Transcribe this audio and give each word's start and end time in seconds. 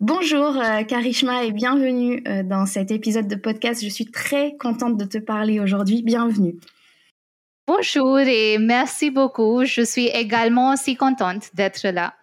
Bonjour 0.00 0.56
euh, 0.56 0.84
Karishma 0.84 1.42
et 1.42 1.50
bienvenue 1.50 2.22
euh, 2.28 2.44
dans 2.44 2.66
cet 2.66 2.92
épisode 2.92 3.26
de 3.26 3.34
podcast. 3.34 3.82
Je 3.82 3.88
suis 3.88 4.06
très 4.06 4.56
contente 4.56 4.96
de 4.96 5.04
te 5.04 5.18
parler 5.18 5.58
aujourd'hui. 5.58 6.04
Bienvenue. 6.04 6.54
Bonjour 7.66 8.20
et 8.20 8.58
merci 8.58 9.10
beaucoup. 9.10 9.64
Je 9.64 9.80
suis 9.82 10.06
également 10.06 10.72
aussi 10.72 10.94
contente 10.94 11.48
d'être 11.54 11.88
là. 11.88 12.14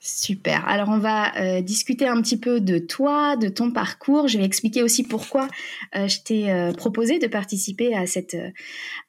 Super. 0.00 0.66
Alors 0.66 0.88
on 0.88 0.98
va 0.98 1.32
euh, 1.38 1.60
discuter 1.60 2.08
un 2.08 2.20
petit 2.20 2.36
peu 2.36 2.60
de 2.60 2.78
toi, 2.78 3.36
de 3.36 3.48
ton 3.48 3.70
parcours. 3.70 4.26
Je 4.26 4.36
vais 4.36 4.44
expliquer 4.44 4.82
aussi 4.82 5.04
pourquoi 5.04 5.46
je 5.94 6.18
t'ai 6.24 6.72
proposé 6.76 7.20
de 7.20 7.28
participer 7.28 7.94
à 7.94 8.06
cette 8.06 8.36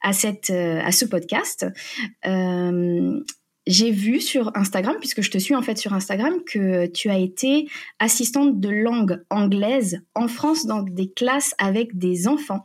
à 0.04 0.14
cette 0.14 0.52
à 0.52 0.92
ce 0.92 1.06
podcast 1.06 1.66
j'ai 3.68 3.92
vu 3.92 4.20
sur 4.20 4.52
Instagram, 4.56 4.96
puisque 5.00 5.22
je 5.22 5.32
te 5.32 5.38
suis 5.38 5.56
en 5.56 5.62
fait 5.62 5.78
sur 5.78 5.94
Instagram, 5.94 6.44
que 6.46 6.88
tu 6.88 7.10
as 7.10 7.20
été 7.20 7.68
assistante 8.00 8.60
de 8.60 8.70
langue 8.70 9.24
anglaise 9.30 10.02
en 10.16 10.28
France 10.28 10.66
dans 10.66 10.82
des 10.82 11.12
classes 11.12 11.54
avec 11.58 11.98
des 11.98 12.28
enfants. 12.28 12.64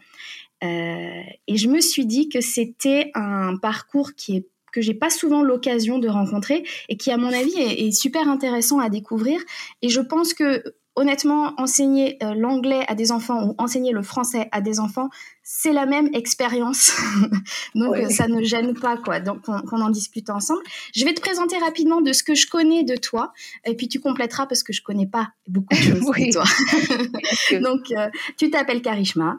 Euh, 0.65 1.23
et 1.47 1.57
je 1.57 1.69
me 1.69 1.81
suis 1.81 2.07
dit 2.07 2.29
que 2.29 2.41
c'était 2.41 3.11
un 3.15 3.57
parcours 3.57 4.15
qui 4.15 4.37
est 4.37 4.47
que 4.73 4.83
j'ai 4.83 4.95
pas 4.95 5.09
souvent 5.09 5.43
l'occasion 5.43 5.99
de 5.99 6.07
rencontrer 6.07 6.63
et 6.91 6.99
qui 6.99 7.11
à 7.11 7.17
mon 7.17 7.33
avis 7.33 7.55
est, 7.57 7.87
est, 7.87 7.93
super 7.93 8.29
intéressant 8.29 8.79
à 8.79 8.91
découvrir 8.91 9.41
et 9.81 9.89
je 9.89 10.03
pense 10.03 10.35
que 10.35 10.63
honnêtement, 10.97 11.53
enseigner 11.59 12.17
euh, 12.23 12.35
l'anglais 12.35 12.85
à 12.89 12.95
des 12.95 13.13
enfants 13.13 13.45
ou 13.47 13.55
enseigner 13.59 13.93
le 13.93 14.03
français 14.03 14.49
à 14.51 14.63
des 14.63 14.81
enfants, 14.81 15.11
c'est 15.43 15.75
la 15.75 15.85
même 15.85 16.09
expérience. 16.15 16.93
Donc, 17.75 17.95
euh, 17.95 18.09
ça 18.09 18.27
ne 18.27 18.43
gêne 18.43 18.75
pas, 18.75 18.97
quoi. 18.97 19.21
Donc, 19.21 19.43
qu'on 19.43 19.81
en 19.83 19.91
discute 19.91 20.31
ensemble. 20.31 20.63
Je 20.95 21.05
vais 21.05 21.13
te 21.13 21.21
présenter 21.21 21.59
rapidement 21.59 22.01
de 22.01 22.13
ce 22.13 22.23
que 22.23 22.35
je 22.35 22.47
connais 22.49 22.83
de 22.83 22.97
toi, 22.97 23.33
et 23.67 23.77
puis 23.77 23.89
tu 23.89 24.01
compléteras 24.01 24.47
parce 24.47 24.63
que 24.63 24.73
je 24.73 24.83
connais 24.83 25.07
pas 25.07 25.29
beaucoup 25.47 25.75
de 25.75 25.81
choses 25.81 26.01
de 26.01 26.33
toi. 26.33 27.61
Donc, 27.61 27.93
euh, 27.93 28.09
tu 28.39 28.51
t'appelles 28.51 28.83
Karishma. 28.83 29.39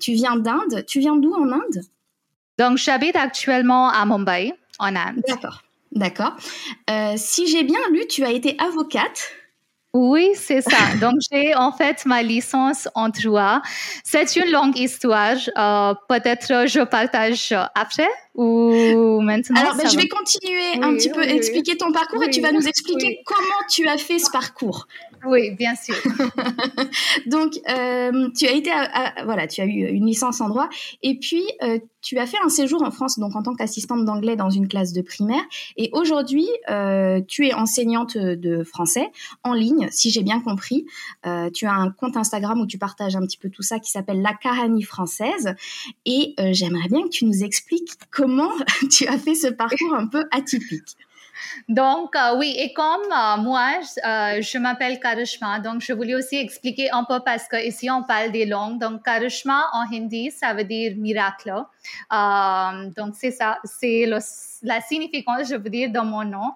tu 0.00 0.12
viens 0.12 0.36
d'Inde. 0.36 0.84
Tu 0.86 1.00
viens 1.00 1.16
d'où 1.16 1.34
en 1.34 1.50
Inde? 1.50 1.82
Donc, 2.58 2.78
j'habite 2.78 3.16
actuellement 3.16 3.88
à 3.90 4.06
Mumbai, 4.06 4.52
en 4.78 4.94
Inde. 4.94 5.22
D'accord. 5.26 5.62
D'accord. 5.90 6.36
si 7.16 7.48
j'ai 7.48 7.64
bien 7.64 7.80
lu, 7.90 8.06
tu 8.08 8.24
as 8.24 8.30
été 8.30 8.56
avocate. 8.58 9.32
Oui, 9.92 10.30
c'est 10.34 10.62
ça. 10.62 10.76
Donc, 11.00 11.14
j'ai 11.30 11.54
en 11.54 11.72
fait 11.72 12.04
ma 12.06 12.22
licence 12.22 12.88
en 12.94 13.08
droit. 13.08 13.60
C'est 14.04 14.36
une 14.36 14.50
longue 14.50 14.78
histoire. 14.78 15.36
Euh, 15.58 15.94
peut-être 16.08 16.66
je 16.66 16.82
partage 16.84 17.54
après 17.74 18.08
ou 18.34 19.20
maintenant. 19.20 19.60
Alors, 19.60 19.76
ben, 19.76 19.88
je 19.88 19.96
vais 19.96 20.08
continuer 20.08 20.82
un 20.82 20.94
petit 20.94 21.10
peu, 21.10 21.22
expliquer 21.22 21.76
ton 21.76 21.92
parcours 21.92 22.22
et 22.22 22.30
tu 22.30 22.40
vas 22.40 22.52
nous 22.52 22.66
expliquer 22.66 23.20
comment 23.26 23.66
tu 23.68 23.86
as 23.86 23.98
fait 23.98 24.18
ce 24.18 24.30
parcours. 24.30 24.86
Oui, 25.24 25.52
bien 25.52 25.74
sûr. 25.76 25.94
Donc, 27.26 27.52
euh, 27.68 28.28
tu 28.36 28.46
as 28.46 28.52
été, 28.52 28.70
voilà, 29.24 29.46
tu 29.46 29.60
as 29.60 29.66
eu 29.66 29.86
une 29.88 30.06
licence 30.06 30.40
en 30.40 30.48
droit, 30.48 30.68
et 31.02 31.16
puis 31.18 31.44
euh, 31.62 31.78
tu 32.00 32.18
as 32.18 32.26
fait 32.26 32.38
un 32.44 32.48
séjour 32.48 32.82
en 32.82 32.90
France, 32.90 33.20
donc 33.20 33.36
en 33.36 33.42
tant 33.42 33.54
qu'assistante 33.54 34.04
d'anglais 34.04 34.34
dans 34.34 34.50
une 34.50 34.66
classe 34.66 34.92
de 34.92 35.00
primaire, 35.00 35.42
et 35.76 35.90
aujourd'hui, 35.92 36.48
euh, 36.70 37.20
tu 37.26 37.46
es 37.46 37.54
enseignante 37.54 38.16
de 38.18 38.64
français 38.64 39.12
en 39.44 39.52
ligne, 39.52 39.88
si 39.92 40.10
j'ai 40.10 40.22
bien 40.22 40.40
compris. 40.40 40.86
tu 41.54 41.66
as 41.66 41.74
un 41.74 41.90
compte 41.90 42.16
Instagram 42.16 42.60
où 42.60 42.66
tu 42.66 42.78
partages 42.78 43.14
un 43.14 43.20
petit 43.20 43.38
peu 43.38 43.48
tout 43.48 43.62
ça, 43.62 43.78
qui 43.78 43.90
s'appelle 43.90 44.22
La 44.22 44.34
Caranie 44.34 44.82
française, 44.82 45.54
et 46.04 46.34
j'aimerais 46.50 46.88
bien 46.88 47.02
que 47.02 47.10
tu 47.10 47.26
nous 47.26 47.44
expliques 47.44 47.92
comment 48.10 48.52
tu 48.90 49.06
as 49.06 49.18
fait 49.18 49.34
ce 49.34 49.48
parcours 49.48 49.94
un 49.94 50.08
peu 50.08 50.24
atypique. 50.32 50.96
Donc, 51.68 52.14
euh, 52.16 52.36
oui, 52.36 52.54
et 52.58 52.72
comme 52.72 53.02
euh, 53.10 53.36
moi, 53.38 53.70
euh, 54.04 54.42
je 54.42 54.58
m'appelle 54.58 55.00
Karishma, 55.00 55.60
donc 55.60 55.80
je 55.80 55.92
voulais 55.92 56.14
aussi 56.14 56.36
expliquer 56.36 56.90
un 56.90 57.04
peu 57.04 57.20
parce 57.24 57.48
qu'ici, 57.48 57.90
on 57.90 58.02
parle 58.02 58.32
des 58.32 58.46
langues. 58.46 58.80
Donc, 58.80 59.04
Karishma 59.04 59.66
en 59.72 59.84
hindi, 59.92 60.30
ça 60.30 60.54
veut 60.54 60.64
dire 60.64 60.94
miracle. 60.96 61.52
Donc, 62.10 63.14
c'est 63.14 63.32
ça, 63.32 63.58
c'est 63.64 64.06
la 64.64 64.80
signification, 64.80 65.44
je 65.44 65.56
veux 65.56 65.70
dire, 65.70 65.90
de 65.90 65.98
mon 65.98 66.24
nom. 66.24 66.52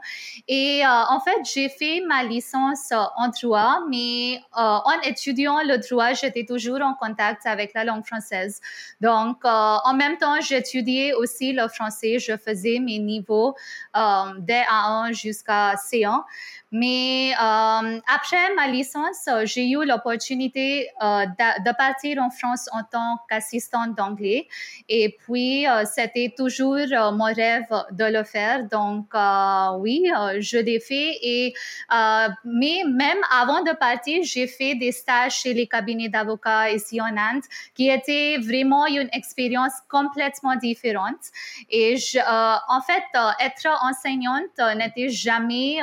Et 0.47 0.83
en 0.87 1.21
fait, 1.21 1.37
j'ai 1.53 1.69
fait 1.69 2.01
ma 2.07 2.23
licence 2.23 2.93
en 2.93 3.29
droit, 3.29 3.81
mais 3.89 4.41
en 4.53 5.01
étudiant 5.05 5.59
le 5.63 5.79
droit, 5.79 6.13
j'étais 6.13 6.45
toujours 6.45 6.81
en 6.83 6.95
contact 6.95 7.47
avec 7.47 7.75
la 7.75 7.85
langue 7.85 8.07
française. 8.07 8.61
Donc, 9.01 9.39
en 9.45 9.95
même 9.95 10.17
temps, 10.19 10.41
j'étudiais 10.41 11.13
aussi 11.15 11.53
le 11.53 11.67
français, 11.69 12.19
je 12.19 12.37
faisais 12.37 12.79
mes 12.79 12.99
niveaux 12.99 13.55
dès 14.39 14.65
jusqu'à 15.13 15.75
C1. 15.75 16.23
Mais 16.79 17.33
euh, 17.33 18.01
après 18.15 18.55
ma 18.55 18.69
licence, 18.69 19.29
j'ai 19.45 19.71
eu 19.71 19.83
l'opportunité 19.87 20.91
euh, 21.03 21.25
de, 21.65 21.77
partir 21.77 22.23
en 22.23 22.29
France 22.29 22.69
en 22.71 22.83
tant 22.83 23.19
qu'assistante 23.31 23.97
d'anglais. 23.97 24.47
Et 24.89 25.17
puis, 25.21 25.67
euh, 25.67 25.85
c'était 25.87 26.35
toujours 26.37 26.77
mon 27.13 27.33
rêve 27.33 27.65
de 27.93 28.05
le 28.05 28.25
faire. 28.25 28.65
Donc, 28.65 29.07
oui, 29.81 30.05
je 30.39 30.59
l'ai 30.59 30.81
fait. 30.81 31.19
Et, 31.23 31.55
mais 32.45 32.83
même 32.87 33.19
avant 33.31 33.63
de 33.63 33.73
partir, 33.73 34.23
j'ai 34.23 34.47
fait 34.47 34.75
des 34.75 34.93
stages 34.93 35.37
chez 35.37 35.55
les 35.55 35.67
cabinets 35.67 36.11
d'avocats 36.11 36.71
ici 36.71 37.01
en 37.01 37.17
Inde, 37.17 37.43
qui 37.75 37.89
était 37.89 38.37
vraiment 38.39 38.87
une 38.87 39.09
expérience 39.13 39.73
complètement 39.89 40.57
différente. 40.57 41.25
Et 41.71 41.97
je, 41.97 42.19
en 42.19 42.81
fait, 42.83 43.05
être 43.41 43.67
enseignante 43.83 44.77
n'était 44.77 45.09
jamais, 45.09 45.79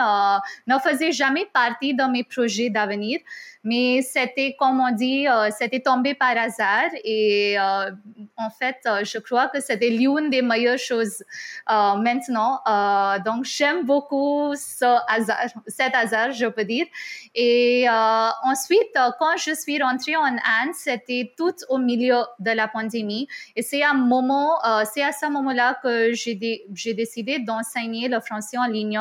faisait 0.84 1.12
jamais 1.12 1.48
partie 1.54 1.94
de 1.94 2.04
mes 2.12 2.24
projets 2.24 2.70
d'avenir 2.70 3.20
mais 3.64 4.02
c'était, 4.02 4.56
comme 4.60 4.82
on 4.82 4.92
dit, 4.92 5.26
euh, 5.26 5.50
c'était 5.58 5.80
tombé 5.80 6.14
par 6.16 6.38
hasard. 6.38 6.90
Et 7.06 7.58
euh, 7.58 7.92
en 8.36 8.50
fait, 8.50 8.78
euh, 8.86 9.06
je 9.06 9.20
crois 9.20 9.48
que 9.48 9.62
c'était 9.62 9.90
l'une 9.90 10.30
des 10.30 10.42
meilleures 10.42 10.78
choses 10.78 11.24
maintenant. 11.70 12.60
donc, 13.26 13.46
j'aime 13.46 13.86
beaucoup 13.86 14.54
ce 14.56 14.86
hasard, 15.08 15.48
cet 15.68 15.96
hasard, 15.96 16.32
je 16.34 16.46
peux 16.48 16.66
dire. 16.66 16.86
Et 17.36 17.88
ensuite, 18.44 18.98
quand 19.20 19.38
je 19.38 19.54
suis 19.54 19.82
rentrée 19.82 20.16
en 20.18 20.26
Inde, 20.26 20.74
c'était 20.74 21.34
tout 21.38 21.56
au 21.70 21.78
milieu 21.78 22.22
de 22.40 22.52
la 22.52 22.68
pandémie. 22.68 23.28
Et 23.56 23.62
c'est 23.62 23.82
à, 23.82 23.94
moment, 23.94 24.60
c'est 24.94 25.04
à 25.04 25.12
ce 25.12 25.28
moment-là 25.28 25.80
que 25.82 26.14
j'ai, 26.14 26.66
j'ai 26.74 26.94
décidé 26.94 27.40
d'enseigner 27.40 28.10
le 28.10 28.20
français 28.20 28.58
en 28.58 28.66
ligne, 28.66 29.00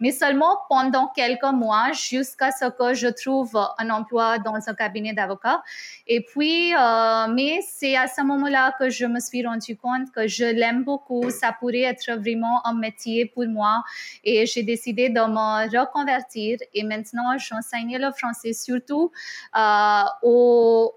mais 0.00 0.12
seulement 0.12 0.58
pendant 0.68 1.08
quelques 1.08 1.42
mois, 1.44 1.92
jusqu'à 1.92 2.50
ce 2.50 2.66
que 2.66 2.94
je 2.94 3.08
trouve 3.08 3.58
un 3.78 3.90
dans 4.10 4.58
un 4.66 4.74
cabinet 4.74 5.12
d'avocat. 5.12 5.62
Et 6.06 6.20
puis, 6.20 6.74
euh, 6.74 7.26
mais 7.28 7.60
c'est 7.62 7.96
à 7.96 8.06
ce 8.06 8.22
moment-là 8.22 8.74
que 8.78 8.90
je 8.90 9.06
me 9.06 9.20
suis 9.20 9.46
rendu 9.46 9.76
compte 9.76 10.10
que 10.12 10.26
je 10.26 10.44
l'aime 10.44 10.84
beaucoup. 10.84 11.30
Ça 11.30 11.52
pourrait 11.58 11.82
être 11.82 12.12
vraiment 12.18 12.66
un 12.66 12.74
métier 12.74 13.26
pour 13.26 13.46
moi. 13.46 13.82
Et 14.24 14.46
j'ai 14.46 14.62
décidé 14.62 15.08
de 15.08 15.20
me 15.20 15.78
reconvertir. 15.78 16.58
Et 16.74 16.84
maintenant, 16.84 17.36
j'enseigne 17.38 17.98
le 17.98 18.10
français 18.12 18.52
surtout 18.52 19.10
euh, 19.56 20.02
aux, 20.22 20.92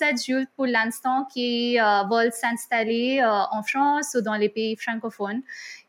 adultes 0.00 0.50
pour 0.56 0.66
l'instant 0.66 1.26
qui 1.32 1.78
euh, 1.78 2.02
veulent 2.10 2.32
s'installer 2.32 3.22
en 3.24 3.62
France 3.62 4.14
ou 4.16 4.20
dans 4.20 4.34
les 4.34 4.48
pays 4.48 4.76
francophones. 4.76 5.42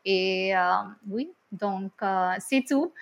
Et 0.04 0.52
oui, 1.08 1.30
donc 1.52 1.92
c'est 2.40 2.64
tout. 2.68 2.92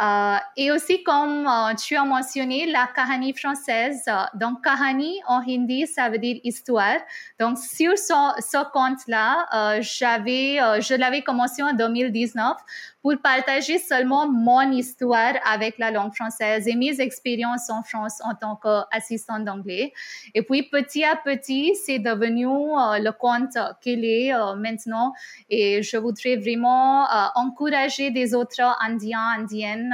Euh, 0.00 0.36
et 0.56 0.70
aussi, 0.70 1.02
comme 1.02 1.46
euh, 1.46 1.74
tu 1.74 1.96
as 1.96 2.04
mentionné, 2.04 2.66
la 2.66 2.88
kahani 2.94 3.32
française. 3.32 4.02
Euh, 4.08 4.24
donc, 4.34 4.62
kahani 4.62 5.20
en 5.26 5.40
hindi, 5.40 5.86
ça 5.86 6.10
veut 6.10 6.18
dire 6.18 6.38
histoire. 6.44 6.98
Donc, 7.40 7.58
sur 7.58 7.96
ce, 7.96 8.70
compte-là, 8.72 9.80
j'avais, 9.80 10.58
je 10.80 10.94
l'avais 10.94 11.22
commencé 11.22 11.62
en 11.62 11.72
2019 11.72 12.56
pour 13.02 13.14
partager 13.22 13.78
seulement 13.78 14.28
mon 14.28 14.72
histoire 14.72 15.34
avec 15.44 15.78
la 15.78 15.90
langue 15.90 16.12
française 16.14 16.66
et 16.66 16.74
mes 16.74 17.00
expériences 17.00 17.70
en 17.70 17.82
France 17.82 18.20
en 18.24 18.34
tant 18.34 18.56
qu'assistante 18.56 19.44
d'anglais. 19.44 19.92
Et 20.34 20.42
puis 20.42 20.64
petit 20.64 21.04
à 21.04 21.14
petit, 21.14 21.74
c'est 21.84 22.00
devenu 22.00 22.46
le 22.46 23.10
compte 23.12 23.56
qu'il 23.80 24.04
est 24.04 24.32
maintenant 24.56 25.12
et 25.48 25.82
je 25.82 25.96
voudrais 25.96 26.36
vraiment 26.36 27.06
encourager 27.36 28.10
des 28.10 28.34
autres 28.34 28.76
Indiens, 28.80 29.34
Indiennes 29.38 29.85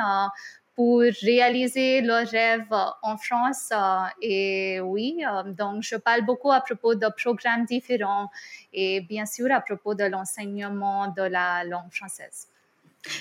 pour 0.75 1.01
réaliser 1.01 2.01
leurs 2.01 2.27
rêves 2.29 2.75
en 3.03 3.17
France. 3.19 3.73
Et 4.21 4.81
oui, 4.81 5.23
donc 5.47 5.83
je 5.83 5.97
parle 5.97 6.23
beaucoup 6.23 6.51
à 6.51 6.61
propos 6.61 6.95
de 6.95 7.09
programmes 7.17 7.65
différents 7.67 8.31
et 8.73 9.03
bien 9.03 9.27
sûr 9.27 9.53
à 9.53 9.61
propos 9.61 9.95
de 9.95 10.05
l'enseignement 10.05 11.09
de 11.09 11.23
la 11.23 11.65
langue 11.65 11.93
française. 11.93 12.49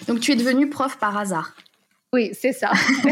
Donc 0.07 0.19
tu 0.19 0.31
es 0.31 0.35
devenue 0.35 0.69
prof 0.69 0.97
par 0.97 1.18
hasard? 1.18 1.56
Oui, 2.13 2.31
c'est 2.34 2.54
ça. 2.54 2.72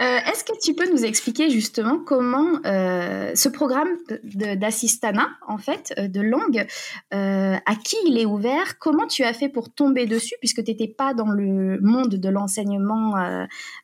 Euh, 0.00 0.18
est-ce 0.30 0.44
que 0.44 0.52
tu 0.62 0.74
peux 0.74 0.90
nous 0.90 1.04
expliquer 1.04 1.50
justement 1.50 1.98
comment 1.98 2.58
euh, 2.64 3.32
ce 3.34 3.48
programme 3.48 3.88
d'assistana, 4.24 5.28
en 5.46 5.58
fait, 5.58 5.92
euh, 5.98 6.08
de 6.08 6.20
langue, 6.20 6.66
à 7.10 7.74
qui 7.84 7.96
il 8.06 8.18
est 8.18 8.24
ouvert? 8.24 8.78
Comment 8.78 9.06
tu 9.06 9.22
as 9.24 9.34
fait 9.34 9.48
pour 9.48 9.70
tomber 9.72 10.06
dessus, 10.06 10.34
puisque 10.40 10.64
tu 10.64 10.70
n'étais 10.70 10.88
pas 10.88 11.12
dans 11.12 11.28
le 11.28 11.78
monde 11.80 12.14
de 12.14 12.28
l'enseignement 12.28 13.14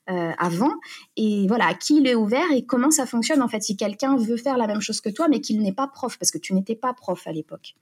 avant? 0.07 0.73
Et 1.17 1.47
voilà, 1.49 1.67
à 1.67 1.75
qui 1.75 1.99
il 1.99 2.07
est 2.07 2.15
ouvert 2.15 2.51
et 2.55 2.65
comment 2.65 2.91
ça 2.91 3.05
fonctionne, 3.05 3.43
en 3.43 3.49
fait, 3.49 3.63
si 3.63 3.77
quelqu'un 3.77 4.17
veut 4.17 4.39
faire 4.39 4.57
la 4.57 4.67
même 4.67 4.81
chose 4.81 5.01
que 5.01 5.11
toi, 5.11 5.29
mais 5.29 5.41
qu'il 5.41 5.61
n'est 5.61 5.75
pas 5.75 5.87
prof, 5.87 6.19
parce 6.19 6.31
que 6.31 6.39
tu 6.39 6.55
n'étais 6.55 6.77
pas 6.77 6.95
prof 6.95 7.27
à 7.27 7.33
l'époque 7.33 7.75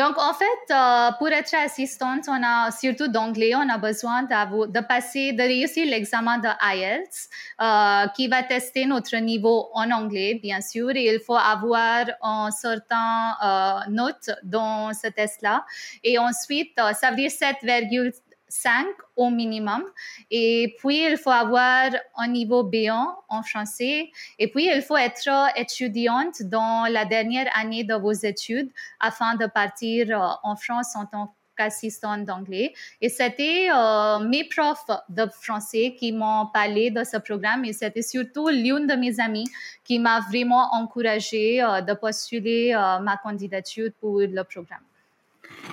donc, 0.00 0.16
en 0.16 0.32
fait, 0.32 0.74
euh, 0.74 1.10
pour 1.18 1.28
être 1.28 1.54
assistante, 1.54 2.24
on 2.26 2.42
a 2.42 2.70
surtout 2.70 3.08
d'anglais, 3.08 3.52
on 3.54 3.68
a 3.68 3.76
besoin 3.76 4.22
de 4.22 4.80
passer, 4.80 5.34
de 5.34 5.42
réussir 5.42 5.84
l'examen 5.84 6.38
de 6.38 6.48
IELTS 6.74 7.28
euh, 7.60 8.06
qui 8.16 8.26
va 8.26 8.42
tester 8.42 8.86
notre 8.86 9.14
niveau 9.18 9.68
en 9.74 9.90
anglais, 9.90 10.40
bien 10.42 10.62
sûr. 10.62 10.88
Et 10.94 11.12
il 11.12 11.20
faut 11.20 11.36
avoir 11.36 12.06
un 12.22 12.50
certain 12.50 13.36
euh, 13.44 13.90
note 13.90 14.30
dans 14.42 14.94
ce 14.94 15.08
test-là. 15.08 15.66
Et 16.02 16.18
ensuite, 16.18 16.80
ça 16.98 17.10
veut 17.10 17.16
dire 17.16 17.30
7,5 17.30 18.12
5 18.50 18.86
au 19.16 19.30
minimum. 19.30 19.82
Et 20.30 20.74
puis, 20.78 21.04
il 21.10 21.16
faut 21.16 21.30
avoir 21.30 21.90
un 22.16 22.28
niveau 22.28 22.64
B1 22.64 23.14
en 23.28 23.42
français. 23.42 24.10
Et 24.38 24.50
puis, 24.50 24.66
il 24.66 24.82
faut 24.82 24.96
être 24.96 25.48
étudiante 25.56 26.42
dans 26.42 26.90
la 26.90 27.04
dernière 27.04 27.48
année 27.56 27.84
de 27.84 27.94
vos 27.94 28.12
études 28.12 28.70
afin 28.98 29.36
de 29.36 29.46
partir 29.46 30.08
euh, 30.10 30.34
en 30.42 30.56
France 30.56 30.96
en 30.96 31.06
tant 31.06 31.34
qu'assistante 31.56 32.24
d'anglais. 32.24 32.72
Et 33.00 33.08
c'était 33.08 33.68
euh, 33.70 34.18
mes 34.20 34.44
profs 34.44 34.90
de 35.08 35.26
français 35.26 35.94
qui 35.98 36.12
m'ont 36.12 36.46
parlé 36.52 36.90
de 36.90 37.04
ce 37.04 37.18
programme 37.18 37.64
et 37.64 37.72
c'était 37.72 38.02
surtout 38.02 38.48
l'une 38.48 38.86
de 38.86 38.94
mes 38.94 39.20
amies 39.20 39.48
qui 39.84 39.98
m'a 39.98 40.20
vraiment 40.20 40.74
encouragée 40.74 41.62
euh, 41.62 41.80
de 41.82 41.92
postuler 41.94 42.72
ma 43.02 43.16
candidature 43.16 43.90
pour 44.00 44.20
le 44.20 44.42
programme. 44.44 44.80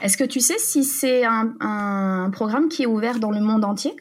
Est-ce 0.02 0.18
que 0.18 0.24
tu 0.24 0.40
sais 0.40 0.58
si 0.58 0.84
c'est 0.84 1.26
un, 1.26 2.30
programme 2.32 2.70
qui 2.70 2.84
est 2.84 2.86
ouvert 2.86 3.20
dans 3.20 3.32
le 3.32 3.40
monde 3.40 3.66
entier? 3.66 3.96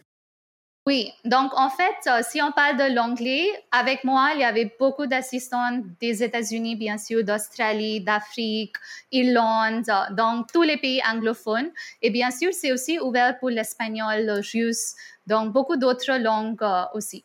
Oui, 0.87 1.11
donc 1.25 1.51
en 1.57 1.69
fait, 1.69 1.97
euh, 2.07 2.21
si 2.23 2.41
on 2.41 2.53
parle 2.53 2.77
de 2.77 2.95
l'anglais, 2.95 3.45
avec 3.73 4.05
moi, 4.05 4.31
il 4.35 4.41
y 4.41 4.45
avait 4.45 4.73
beaucoup 4.79 5.07
d'assistants 5.07 5.83
des 6.01 6.23
États-Unis, 6.23 6.77
bien 6.77 6.97
sûr, 6.97 7.25
d'Australie, 7.25 8.01
d'Afrique, 8.01 8.77
Irlande, 9.11 9.89
euh, 9.89 10.15
donc 10.15 10.47
tous 10.53 10.63
les 10.63 10.77
pays 10.77 11.01
anglophones. 11.11 11.71
Et 12.03 12.11
bien 12.11 12.31
sûr, 12.31 12.51
c'est 12.53 12.71
aussi 12.71 13.01
ouvert 13.01 13.37
pour 13.41 13.51
l'espagnol, 13.51 14.27
le 14.27 14.35
russe, 14.35 14.95
donc 15.27 15.53
beaucoup 15.53 15.77
d'autres 15.77 16.19
langues 16.19 16.63
euh, 16.63 16.85
aussi. 16.95 17.25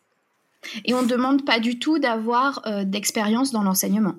Et 0.85 0.95
on 0.95 1.03
ne 1.03 1.07
demande 1.07 1.45
pas 1.45 1.59
du 1.59 1.77
tout 1.77 1.99
d'avoir 1.99 2.63
d'expérience 2.85 3.51
dans 3.51 3.63
l'enseignement. 3.63 4.15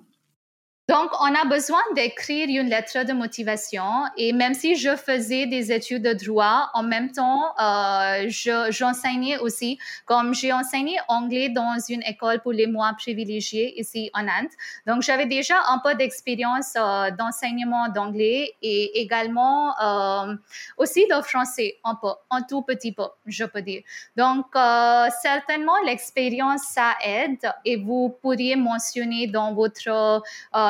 Donc, 0.88 1.10
on 1.20 1.32
a 1.32 1.44
besoin 1.44 1.80
d'écrire 1.94 2.48
une 2.48 2.68
lettre 2.68 3.04
de 3.06 3.12
motivation 3.12 3.84
et 4.16 4.32
même 4.32 4.52
si 4.52 4.74
je 4.74 4.96
faisais 4.96 5.46
des 5.46 5.70
études 5.70 6.02
de 6.02 6.12
droit, 6.12 6.70
en 6.74 6.82
même 6.82 7.12
temps, 7.12 7.54
euh, 7.60 8.26
j'enseignais 8.28 9.38
aussi, 9.38 9.78
comme 10.06 10.34
j'ai 10.34 10.52
enseigné 10.52 10.96
anglais 11.06 11.50
dans 11.50 11.76
une 11.88 12.02
école 12.02 12.40
pour 12.40 12.50
les 12.50 12.66
mois 12.66 12.92
privilégiés 12.98 13.78
ici 13.80 14.10
en 14.12 14.22
Inde. 14.22 14.48
Donc, 14.88 15.02
j'avais 15.02 15.26
déjà 15.26 15.54
un 15.68 15.78
peu 15.78 15.94
d'expérience 15.94 16.72
euh, 16.76 17.12
d'enseignement 17.12 17.88
d'anglais 17.88 18.56
et 18.60 19.00
également 19.00 19.78
euh, 19.80 20.34
aussi 20.78 21.06
de 21.06 21.22
français, 21.22 21.76
un 21.84 21.94
peu, 21.94 22.10
un 22.28 22.42
tout 22.42 22.62
petit 22.62 22.90
peu, 22.90 23.06
je 23.26 23.44
peux 23.44 23.62
dire. 23.62 23.82
Donc, 24.16 24.46
euh, 24.56 25.06
certainement, 25.22 25.76
l'expérience, 25.86 26.62
ça 26.62 26.96
aide 27.04 27.52
et 27.64 27.76
vous 27.76 28.18
pourriez 28.20 28.56
mentionner 28.56 29.28
dans 29.28 29.54
votre 29.54 30.22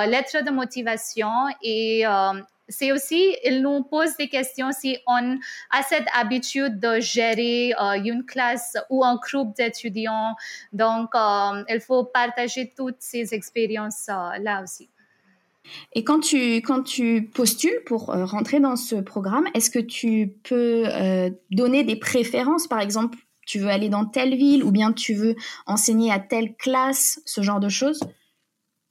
lettre 0.06 0.44
de 0.44 0.50
motivation 0.50 1.31
et 1.62 2.06
euh, 2.06 2.40
c'est 2.69 2.93
aussi, 2.93 3.37
il 3.44 3.60
nous 3.60 3.82
pose 3.82 4.16
des 4.16 4.28
questions 4.28 4.70
si 4.72 4.96
on 5.06 5.38
a 5.70 5.82
cette 5.82 6.06
habitude 6.14 6.78
de 6.78 7.00
gérer 7.00 7.75
euh, 7.75 8.02
une 8.02 8.25
classe 8.25 8.76
ou 8.88 9.04
un 9.04 9.16
groupe 9.16 9.54
d'étudiants. 9.56 10.34
Donc, 10.72 11.14
euh, 11.14 11.64
il 11.69 11.81
faut 11.81 12.04
partager 12.04 12.72
toutes 12.75 13.00
ces 13.00 13.34
expériences-là 13.34 14.62
aussi. 14.62 14.88
Et 15.93 16.02
quand 16.02 16.20
tu, 16.20 16.56
quand 16.56 16.82
tu 16.82 17.31
postules 17.32 17.82
pour 17.87 18.06
rentrer 18.06 18.58
dans 18.58 18.76
ce 18.76 18.96
programme, 18.96 19.46
est-ce 19.55 19.70
que 19.70 19.78
tu 19.78 20.34
peux 20.43 20.84
donner 21.52 21.84
des 21.84 21.94
préférences, 21.94 22.66
par 22.66 22.81
exemple, 22.81 23.16
tu 23.46 23.58
veux 23.58 23.69
aller 23.69 23.88
dans 23.88 24.05
telle 24.05 24.34
ville 24.34 24.64
ou 24.64 24.72
bien 24.72 24.93
tu 24.93 25.14
veux 25.14 25.37
enseigner 25.66 26.10
à 26.10 26.19
telle 26.19 26.55
classe, 26.56 27.20
ce 27.26 27.43
genre 27.43 27.60
de 27.60 27.69
choses? 27.69 28.00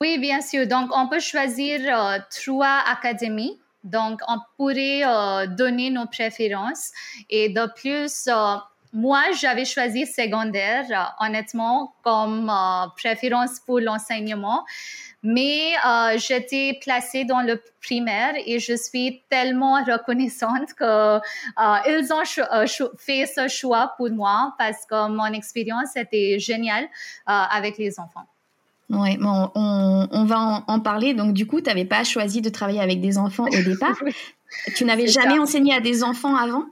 Oui, 0.01 0.17
bien 0.17 0.41
sûr. 0.41 0.65
Donc, 0.65 0.89
on 0.95 1.07
peut 1.07 1.19
choisir 1.19 1.79
euh, 1.85 2.17
trois 2.35 2.79
académies. 2.87 3.59
Donc, 3.83 4.19
on 4.27 4.37
pourrait 4.57 5.03
euh, 5.05 5.45
donner 5.45 5.91
nos 5.91 6.07
préférences. 6.07 6.89
Et 7.29 7.49
de 7.49 7.71
plus, 7.75 8.25
euh, 8.27 8.55
moi, 8.93 9.21
j'avais 9.39 9.63
choisi 9.63 10.07
secondaire, 10.07 11.15
honnêtement, 11.19 11.93
comme 12.03 12.51
préférence 12.97 13.59
pour 13.59 13.79
l'enseignement. 13.79 14.65
Mais 15.21 15.75
j'étais 16.17 16.79
placée 16.81 17.23
dans 17.23 17.41
le 17.41 17.61
primaire 17.79 18.33
et 18.43 18.59
je 18.59 18.75
suis 18.75 19.21
tellement 19.29 19.83
reconnaissante 19.93 20.73
qu'ils 20.73 22.13
ont 22.13 22.95
fait 22.97 23.27
ce 23.27 23.47
choix 23.47 23.93
pour 23.97 24.09
moi 24.09 24.55
parce 24.57 24.83
que 24.87 25.09
mon 25.09 25.31
expérience 25.31 25.95
était 25.95 26.39
géniale 26.39 26.89
avec 27.27 27.77
les 27.77 27.99
enfants. 27.99 28.30
Oui, 28.91 29.17
bon, 29.17 29.49
on, 29.55 30.25
va 30.25 30.63
en, 30.67 30.79
parler. 30.79 31.13
Donc, 31.13 31.33
du 31.33 31.47
coup, 31.47 31.61
tu 31.61 31.67
n'avais 31.67 31.85
pas 31.85 32.03
choisi 32.03 32.41
de 32.41 32.49
travailler 32.49 32.81
avec 32.81 32.99
des 32.99 33.17
enfants 33.17 33.45
au 33.45 33.63
départ. 33.63 33.97
tu 34.75 34.83
n'avais 34.83 35.07
jamais 35.07 35.39
enseigné 35.39 35.73
à 35.73 35.79
des 35.79 36.03
enfants 36.03 36.35
avant? 36.35 36.65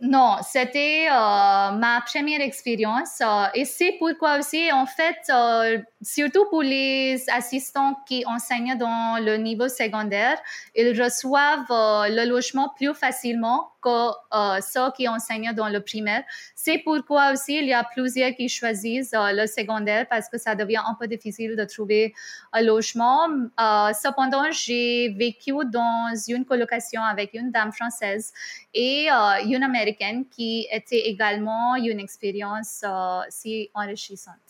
Non, 0.00 0.36
c'était 0.50 1.08
euh, 1.10 1.72
ma 1.72 2.02
première 2.10 2.40
expérience 2.40 3.20
euh, 3.20 3.44
et 3.54 3.66
c'est 3.66 3.96
pourquoi 3.98 4.38
aussi, 4.38 4.72
en 4.72 4.86
fait, 4.86 5.18
euh, 5.28 5.76
surtout 6.00 6.46
pour 6.48 6.62
les 6.62 7.22
assistants 7.28 7.94
qui 8.08 8.24
enseignent 8.24 8.78
dans 8.78 9.22
le 9.22 9.36
niveau 9.36 9.68
secondaire, 9.68 10.38
ils 10.74 10.98
reçoivent 10.98 11.66
le 11.68 12.26
logement 12.26 12.72
plus 12.78 12.94
facilement 12.94 13.68
que 13.88 14.60
ceux 14.60 14.90
qui 14.96 15.08
enseignent 15.08 15.52
dans 15.54 15.68
le 15.68 15.80
primaire. 15.80 16.24
C'est 16.54 16.78
pourquoi 16.78 17.32
aussi 17.32 17.56
il 17.58 17.66
y 17.66 17.72
a 17.72 17.84
plusieurs 17.84 18.34
qui 18.34 18.48
choisissent 18.48 19.14
le 19.14 19.46
secondaire 19.46 20.06
parce 20.08 20.28
que 20.28 20.38
ça 20.38 20.54
devient 20.54 20.82
un 20.86 20.94
peu 20.94 21.06
difficile 21.06 21.56
de 21.56 21.64
trouver 21.64 22.14
un 22.52 22.62
logement. 22.62 23.28
cependant, 23.94 24.50
j'ai 24.50 25.10
vécu 25.10 25.52
dans 25.66 26.14
une 26.28 26.44
colocation 26.44 27.02
avec 27.02 27.34
une 27.34 27.50
dame 27.50 27.72
française 27.72 28.32
et 28.74 29.08
une 29.08 29.62
américaine 29.62 30.24
qui 30.28 30.66
était 30.70 31.08
également 31.08 31.76
une 31.76 32.00
expérience 32.00 32.82
euh, 32.84 33.20
si 33.28 33.70
enrichissante. 33.74 34.47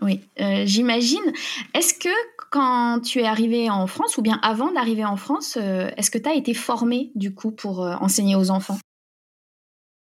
Oui, 0.00 0.20
euh, 0.40 0.62
j'imagine. 0.64 1.32
Est-ce 1.74 1.94
que 1.94 2.08
quand 2.50 3.00
tu 3.00 3.20
es 3.20 3.26
arrivée 3.26 3.70
en 3.70 3.86
France, 3.86 4.16
ou 4.16 4.22
bien 4.22 4.38
avant 4.42 4.72
d'arriver 4.72 5.04
en 5.04 5.16
France, 5.16 5.58
euh, 5.60 5.90
est-ce 5.96 6.10
que 6.10 6.18
tu 6.18 6.28
as 6.28 6.34
été 6.34 6.54
formée 6.54 7.10
du 7.14 7.34
coup 7.34 7.50
pour 7.50 7.80
enseigner 7.80 8.36
aux 8.36 8.50
enfants? 8.50 8.78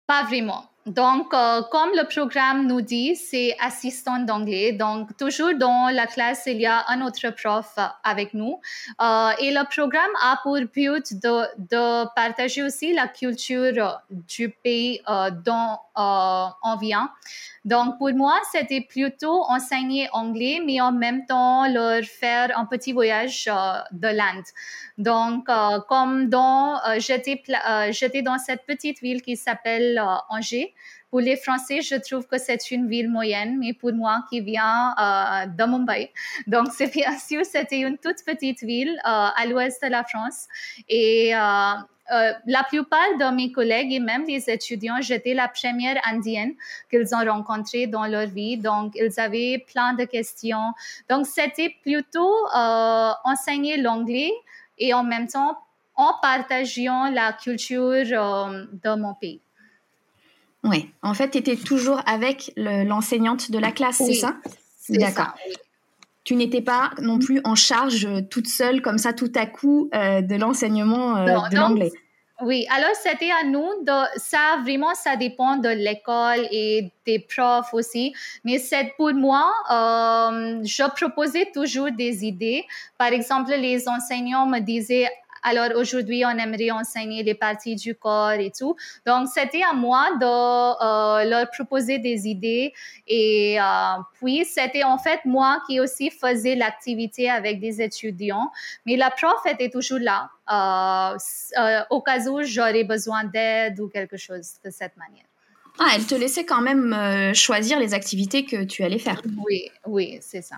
Pas 0.07 0.23
vraiment. 0.23 0.65
Donc, 0.85 1.33
euh, 1.33 1.61
comme 1.71 1.91
le 1.95 2.05
programme 2.05 2.67
nous 2.67 2.81
dit, 2.81 3.15
c'est 3.15 3.55
assistant 3.61 4.19
d'anglais. 4.19 4.73
Donc, 4.73 5.15
toujours 5.15 5.55
dans 5.55 5.89
la 5.93 6.07
classe, 6.07 6.43
il 6.45 6.59
y 6.59 6.65
a 6.65 6.83
un 6.89 7.05
autre 7.05 7.29
prof 7.29 7.77
avec 8.03 8.33
nous. 8.33 8.59
Euh, 9.01 9.29
et 9.39 9.51
le 9.51 9.65
programme 9.69 10.11
a 10.21 10.39
pour 10.43 10.57
but 10.73 11.13
de, 11.21 11.45
de, 11.57 12.13
partager 12.15 12.63
aussi 12.63 12.93
la 12.93 13.07
culture 13.07 14.01
du 14.09 14.49
pays 14.49 15.01
euh, 15.07 15.31
dont 15.31 15.77
on 15.95 16.75
vient. 16.81 17.09
Donc, 17.65 17.97
pour 17.97 18.13
moi, 18.13 18.39
c'était 18.51 18.81
plutôt 18.81 19.43
enseigner 19.49 20.09
anglais, 20.11 20.59
mais 20.65 20.81
en 20.81 20.91
même 20.91 21.25
temps 21.25 21.67
leur 21.67 22.03
faire 22.03 22.57
un 22.57 22.65
petit 22.65 22.93
voyage 22.93 23.45
de 23.91 24.07
l'Inde. 24.07 24.45
Donc, 24.97 25.47
comme 25.87 26.29
dans, 26.29 26.79
j'étais, 26.97 27.41
j'étais 27.91 28.21
dans 28.21 28.37
cette 28.37 28.65
petite 28.65 28.99
ville 29.01 29.21
qui 29.21 29.37
s'appelle 29.37 30.03
Angers. 30.29 30.73
Pour 31.13 31.19
les 31.19 31.37
Français, 31.37 31.81
je 31.83 31.93
trouve 31.93 32.25
que 32.25 32.39
c'est 32.39 32.71
une 32.71 32.89
ville 32.89 33.07
moyenne, 33.07 33.59
mais 33.59 33.73
pour 33.73 33.93
moi 33.93 34.23
qui 34.31 34.41
viens 34.41 34.95
euh, 34.99 35.45
de 35.45 35.63
Mumbai, 35.63 36.11
donc 36.47 36.69
c'est 36.75 36.91
bien 36.91 37.15
sûr, 37.19 37.45
c'était 37.45 37.81
une 37.81 37.99
toute 37.99 38.25
petite 38.25 38.63
ville 38.63 38.89
euh, 39.05 39.27
à 39.35 39.45
l'ouest 39.45 39.79
de 39.83 39.89
la 39.89 40.03
France. 40.03 40.47
Et 40.89 41.35
euh, 42.11 42.33
la 42.47 42.63
plupart 42.63 43.17
de 43.19 43.35
mes 43.35 43.51
collègues 43.51 43.93
et 43.93 43.99
même 43.99 44.25
les 44.27 44.49
étudiants, 44.49 45.01
j'étais 45.01 45.33
la 45.33 45.47
première 45.47 46.01
indienne 46.05 46.53
qu'ils 46.89 47.15
ont 47.15 47.25
rencontrée 47.25 47.87
dans 47.87 48.05
leur 48.05 48.27
vie. 48.27 48.57
Donc, 48.57 48.93
ils 48.95 49.19
avaient 49.19 49.63
plein 49.71 49.93
de 49.93 50.03
questions. 50.03 50.73
Donc, 51.09 51.25
c'était 51.25 51.75
plutôt 51.81 52.33
enseigner 53.23 53.77
l'anglais 53.77 54.31
et 54.77 54.93
en 54.93 55.03
même 55.03 55.27
temps 55.27 55.57
en 55.95 56.13
partageant 56.21 57.09
la 57.09 57.33
culture 57.33 57.91
de 57.91 58.95
mon 58.95 59.13
pays. 59.13 59.39
Oui, 60.63 60.91
en 61.01 61.13
fait, 61.13 61.31
tu 61.31 61.37
étais 61.37 61.57
toujours 61.57 62.01
avec 62.05 62.51
l'enseignante 62.55 63.51
de 63.51 63.59
la 63.59 63.71
classe, 63.71 63.97
c'est 63.97 64.13
ça 64.13 64.35
D'accord. 64.89 65.33
Tu 66.33 66.37
n'étais 66.37 66.61
pas 66.61 66.89
non 66.99 67.19
plus 67.19 67.41
en 67.43 67.53
charge 67.53 68.07
toute 68.31 68.47
seule, 68.47 68.81
comme 68.81 68.97
ça, 68.97 69.13
tout 69.13 69.31
à 69.35 69.45
coup, 69.45 69.87
de 69.93 70.35
l'enseignement 70.35 71.23
de 71.23 71.55
l'anglais. 71.55 71.91
Oui, 72.41 72.65
alors 72.75 72.89
c'était 72.95 73.29
à 73.29 73.45
nous 73.45 73.69
de 73.83 74.19
ça 74.19 74.57
vraiment 74.63 74.95
ça 74.95 75.15
dépend 75.15 75.57
de 75.57 75.69
l'école 75.69 76.45
et 76.51 76.91
des 77.05 77.19
profs 77.19 77.73
aussi. 77.73 78.13
Mais 78.43 78.57
c'est 78.57 78.91
pour 78.97 79.13
moi, 79.13 79.53
euh, 79.71 80.59
je 80.63 80.83
proposais 80.95 81.51
toujours 81.53 81.91
des 81.91 82.25
idées. 82.25 82.65
Par 82.97 83.09
exemple, 83.09 83.51
les 83.51 83.87
enseignants 83.87 84.47
me 84.47 84.59
disaient 84.59 85.07
alors 85.43 85.69
aujourd'hui, 85.75 86.23
on 86.25 86.37
aimerait 86.37 86.71
enseigner 86.71 87.21
les 87.23 87.35
parties 87.35 87.75
du 87.75 87.95
corps 87.95 88.31
et 88.31 88.51
tout. 88.57 88.75
Donc, 89.05 89.27
c'était 89.27 89.61
à 89.61 89.73
moi 89.73 90.09
de 90.19 90.25
euh, 90.25 91.29
leur 91.29 91.49
proposer 91.49 91.99
des 91.99 92.27
idées. 92.27 92.73
Et 93.07 93.59
euh, 93.59 93.63
puis, 94.15 94.45
c'était 94.45 94.83
en 94.83 94.97
fait 94.97 95.19
moi 95.25 95.61
qui 95.67 95.79
aussi 95.79 96.09
faisais 96.09 96.55
l'activité 96.55 97.29
avec 97.29 97.59
des 97.59 97.81
étudiants. 97.81 98.51
Mais 98.85 98.95
la 98.95 99.11
prof 99.11 99.45
était 99.45 99.69
toujours 99.69 99.99
là 99.99 100.29
euh, 100.51 101.81
au 101.89 102.01
cas 102.01 102.19
où 102.27 102.41
j'aurais 102.43 102.83
besoin 102.83 103.25
d'aide 103.25 103.79
ou 103.79 103.89
quelque 103.89 104.17
chose 104.17 104.53
de 104.63 104.69
cette 104.69 104.95
manière. 104.97 105.25
Ah, 105.79 105.93
elle 105.95 106.05
te 106.05 106.15
laissait 106.15 106.45
quand 106.45 106.61
même 106.61 107.33
choisir 107.33 107.79
les 107.79 107.95
activités 107.95 108.45
que 108.45 108.63
tu 108.63 108.83
allais 108.83 108.99
faire. 108.99 109.21
Oui, 109.43 109.71
oui, 109.87 110.19
c'est 110.21 110.43
ça. 110.43 110.57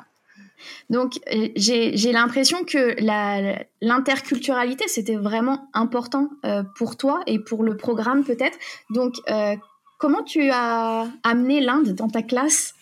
Donc, 0.90 1.20
j'ai 1.56 2.12
l'impression 2.12 2.64
que 2.64 2.96
l'interculturalité, 3.82 4.88
c'était 4.88 5.16
vraiment 5.16 5.70
important 5.74 6.30
euh, 6.46 6.64
pour 6.78 6.98
toi 6.98 7.22
et 7.28 7.40
pour 7.40 7.64
le 7.64 7.78
programme 7.78 8.24
peut-être. 8.24 8.58
Donc, 8.90 9.16
euh, 9.30 9.56
comment 9.98 10.24
tu 10.24 10.50
as 10.52 11.08
amené 11.24 11.62
l'Inde 11.62 11.94
dans 11.94 12.10
ta 12.10 12.22
classe? 12.22 12.74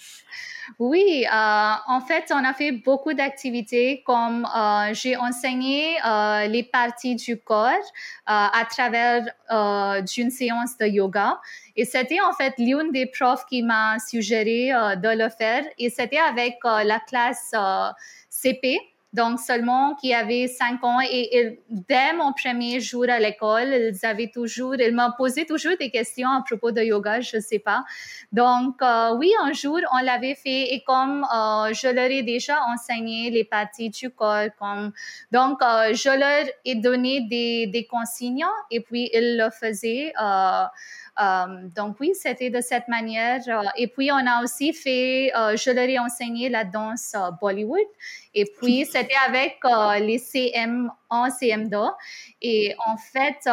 Oui, 0.80 1.26
en 1.32 2.02
fait, 2.08 2.32
on 2.32 2.44
a 2.44 2.54
fait 2.54 2.72
beaucoup 2.72 3.14
d'activités 3.14 4.04
comme 4.06 4.48
j'ai 4.94 5.16
enseigné 5.18 5.98
les 6.48 6.64
parties 6.64 7.16
du 7.16 7.40
corps 7.40 7.72
à 8.26 8.64
travers 8.70 9.24
d'une 10.04 10.32
séance 10.32 10.78
de 10.78 10.86
yoga. 10.86 11.40
Et 11.76 11.86
c'était 11.86 12.22
en 12.22 12.34
fait 12.34 12.54
l'une 12.58 12.92
des 12.92 13.08
profs 13.08 13.46
qui 13.46 13.64
m'a 13.64 13.98
suggéré 14.00 14.74
euh, 14.74 14.96
de 14.96 15.10
le 15.10 15.30
faire. 15.30 15.64
Et 15.78 15.90
c'était 15.90 16.18
avec 16.18 16.58
euh, 16.66 16.84
la 16.84 17.00
classe 17.00 17.52
euh, 17.56 17.90
CP, 18.30 18.78
donc 19.14 19.40
seulement 19.40 19.96
qui 19.96 20.14
avait 20.14 20.48
cinq 20.48 20.84
ans. 20.84 21.00
Et, 21.02 21.60
dès 21.70 22.14
mon 22.14 22.34
premier 22.34 22.80
jour 22.80 23.06
à 23.08 23.20
l'école, 23.20 23.70
ils 23.70 24.06
avaient 24.06 24.32
toujours, 24.34 24.76
ils 24.76 24.94
m'ont 24.94 25.12
posé 25.18 25.46
toujours 25.46 25.74
des 25.80 25.92
questions 25.92 26.30
à 26.30 26.44
propos 26.44 26.72
de 26.72 26.82
yoga, 26.82 27.22
je 27.22 27.38
ne 27.38 27.42
sais 27.42 27.60
pas. 27.60 27.84
Donc 28.32 28.82
oui, 29.18 29.32
un 29.42 29.54
jour, 29.54 29.80
on 29.92 30.04
l'avait 30.04 30.36
fait 30.36 30.74
et 30.74 30.84
comme 30.86 31.26
je 31.72 31.94
leur 31.94 32.10
ai 32.10 32.24
déjà 32.24 32.60
enseigné 32.74 33.30
les 33.30 33.44
parties 33.44 33.90
du 33.90 34.10
corps, 34.10 34.48
comme, 34.60 34.92
donc 35.32 35.60
je 35.62 36.18
leur 36.18 36.48
ai 36.66 36.76
donné 36.76 37.22
des, 37.22 37.68
des 37.68 37.86
consignes 37.86 38.46
et 38.72 38.82
puis 38.82 39.10
ils 39.14 39.38
le 39.38 39.50
faisaient. 39.52 40.14
Euh, 41.22 41.68
donc 41.76 41.98
oui, 42.00 42.14
c'était 42.16 42.50
de 42.50 42.62
cette 42.62 42.88
manière. 42.88 43.42
Euh, 43.48 43.64
et 43.78 43.88
puis 43.88 44.12
on 44.12 44.28
a 44.28 44.44
aussi 44.44 44.74
fait, 44.74 45.32
euh, 45.36 45.56
je 45.56 45.70
leur 45.70 45.88
ai 45.88 46.00
enseigné 46.00 46.50
la 46.50 46.64
danse 46.64 47.16
Bollywood. 47.42 47.80
Et 48.34 48.46
puis 48.46 48.86
c'était 48.92 49.16
avec 49.28 49.60
les 50.02 50.18
CM1, 50.18 50.90
CM2. 51.12 51.94
Et 52.42 52.76
en 52.86 52.98
fait, 52.98 53.48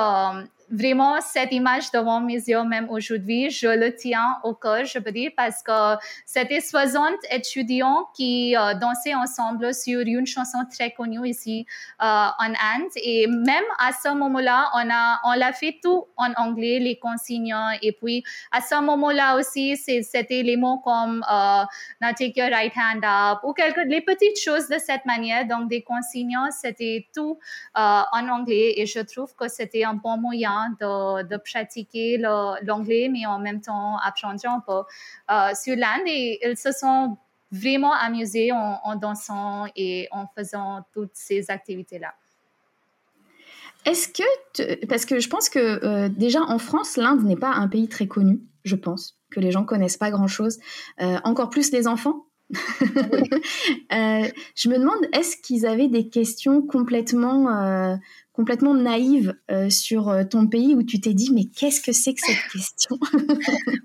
vraiment 0.70 1.20
cette 1.20 1.52
image 1.52 1.90
devant 1.90 2.20
mes 2.20 2.34
yeux 2.34 2.62
même 2.64 2.88
aujourd'hui, 2.90 3.50
je 3.50 3.66
le 3.66 3.94
tiens 3.94 4.38
au 4.44 4.54
cœur, 4.54 4.84
je 4.84 4.98
peux 4.98 5.10
dire, 5.12 5.30
parce 5.36 5.62
que 5.62 5.96
c'était 6.24 6.60
60 6.60 7.14
étudiants 7.30 8.08
qui 8.14 8.56
euh, 8.56 8.74
dansaient 8.74 9.14
ensemble 9.14 9.74
sur 9.74 10.00
une 10.00 10.26
chanson 10.26 10.58
très 10.70 10.92
connue 10.92 11.28
ici 11.28 11.66
euh, 12.00 12.04
en 12.04 12.48
Inde. 12.48 12.90
Et 12.96 13.26
même 13.26 13.64
à 13.78 13.90
ce 13.92 14.14
moment-là, 14.14 14.70
on 14.74 14.90
a 14.90 15.20
on 15.24 15.32
l'a 15.32 15.52
fait 15.52 15.78
tout 15.82 16.06
en 16.16 16.32
anglais, 16.34 16.78
les 16.78 16.98
consignes. 16.98 17.54
Et 17.82 17.92
puis 17.92 18.22
à 18.52 18.60
ce 18.60 18.80
moment-là 18.80 19.36
aussi, 19.36 19.76
c'était 19.76 20.42
les 20.42 20.56
mots 20.56 20.78
comme 20.78 21.24
euh, 21.30 21.64
Now 22.00 22.12
take 22.16 22.34
your 22.36 22.50
right 22.50 22.72
hand 22.76 23.04
up 23.04 23.40
ou 23.44 23.52
quelques 23.52 23.84
les 23.86 24.00
petites 24.00 24.40
choses 24.40 24.68
de 24.68 24.78
cette 24.78 25.04
manière. 25.04 25.46
Donc 25.46 25.68
des 25.68 25.82
consignes, 25.82 26.38
c'était 26.50 27.08
tout 27.14 27.38
en 27.74 28.28
anglais. 28.28 28.74
Et 28.76 28.86
je 28.86 29.00
trouve 29.00 29.34
que 29.34 29.48
c'était 29.48 29.84
un 29.84 29.94
bon 29.94 30.16
moyen 30.16 30.59
de, 30.68 31.36
pratiquer 31.38 32.18
l'anglais, 32.18 33.08
mais 33.10 33.26
en 33.26 33.38
même 33.38 33.60
temps 33.60 33.96
apprendre 33.98 34.40
un 34.44 34.60
peu 34.60 34.82
euh, 35.30 35.54
sur 35.54 35.76
l'Inde. 35.76 36.06
Et 36.06 36.40
ils 36.44 36.56
se 36.56 36.72
sont 36.72 37.16
vraiment 37.52 37.92
amusés 37.92 38.52
en, 38.52 38.96
dansant 38.96 39.66
et 39.74 40.08
en 40.12 40.26
faisant 40.36 40.84
toutes 40.92 41.14
ces 41.14 41.50
activités-là. 41.50 42.14
Est-ce 43.86 44.08
que, 44.08 44.86
parce 44.86 45.06
que 45.06 45.20
je 45.20 45.28
pense 45.28 45.48
que 45.48 45.84
euh, 45.84 46.08
déjà 46.08 46.42
en 46.42 46.58
France, 46.58 46.96
l'Inde 46.96 47.24
n'est 47.24 47.36
pas 47.36 47.50
un 47.50 47.66
pays 47.66 47.88
très 47.88 48.06
connu, 48.06 48.40
je 48.64 48.76
pense, 48.76 49.18
que 49.30 49.40
les 49.40 49.50
gens 49.50 49.64
connaissent 49.64 49.96
pas 49.96 50.10
grand-chose, 50.10 50.58
euh, 51.00 51.16
encore 51.24 51.48
plus 51.48 51.72
les 51.72 51.88
enfants. 51.88 52.26
je 52.50 52.58
me 54.68 54.78
demande, 54.78 55.06
est-ce 55.12 55.36
qu'ils 55.36 55.66
avaient 55.66 55.88
des 55.88 56.08
questions 56.08 56.62
complètement 56.62 57.98
complètement 58.32 58.74
naïve 58.74 59.34
euh, 59.50 59.70
sur 59.70 60.08
euh, 60.08 60.22
ton 60.22 60.46
pays 60.46 60.74
où 60.74 60.84
tu 60.84 61.00
t'es 61.00 61.14
dit 61.14 61.30
mais 61.34 61.46
qu'est-ce 61.46 61.80
que 61.80 61.92
c'est 61.92 62.14
que 62.14 62.20
cette 62.20 62.46
question? 62.52 62.96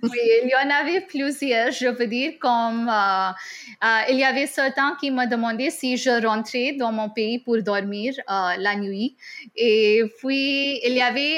Oui, 0.03 0.19
il 0.43 0.49
y 0.49 0.55
en 0.55 0.69
avait 0.69 1.01
plusieurs, 1.01 1.71
je 1.71 1.87
veux 1.87 2.07
dire, 2.07 2.33
comme 2.39 2.87
euh, 2.87 4.01
il 4.09 4.17
y 4.17 4.23
avait 4.23 4.45
certains 4.45 4.95
qui 4.99 5.09
me 5.09 5.27
demandaient 5.27 5.71
si 5.71 5.97
je 5.97 6.25
rentrais 6.25 6.73
dans 6.73 6.91
mon 6.91 7.09
pays 7.09 7.39
pour 7.39 7.61
dormir 7.63 8.13
la 8.27 8.75
nuit. 8.75 9.15
Et 9.55 10.03
puis, 10.19 10.79
il 10.85 10.93
y 10.93 11.01
avait, 11.01 11.37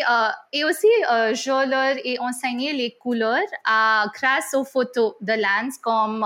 et 0.52 0.64
aussi, 0.66 0.88
je 1.10 1.70
leur 1.70 1.96
ai 2.04 2.20
enseigné 2.20 2.74
les 2.74 2.98
couleurs 3.00 3.40
grâce 4.14 4.54
aux 4.54 4.64
photos 4.64 5.14
de 5.22 5.34
l'Inde, 5.34 5.72
comme 5.82 6.26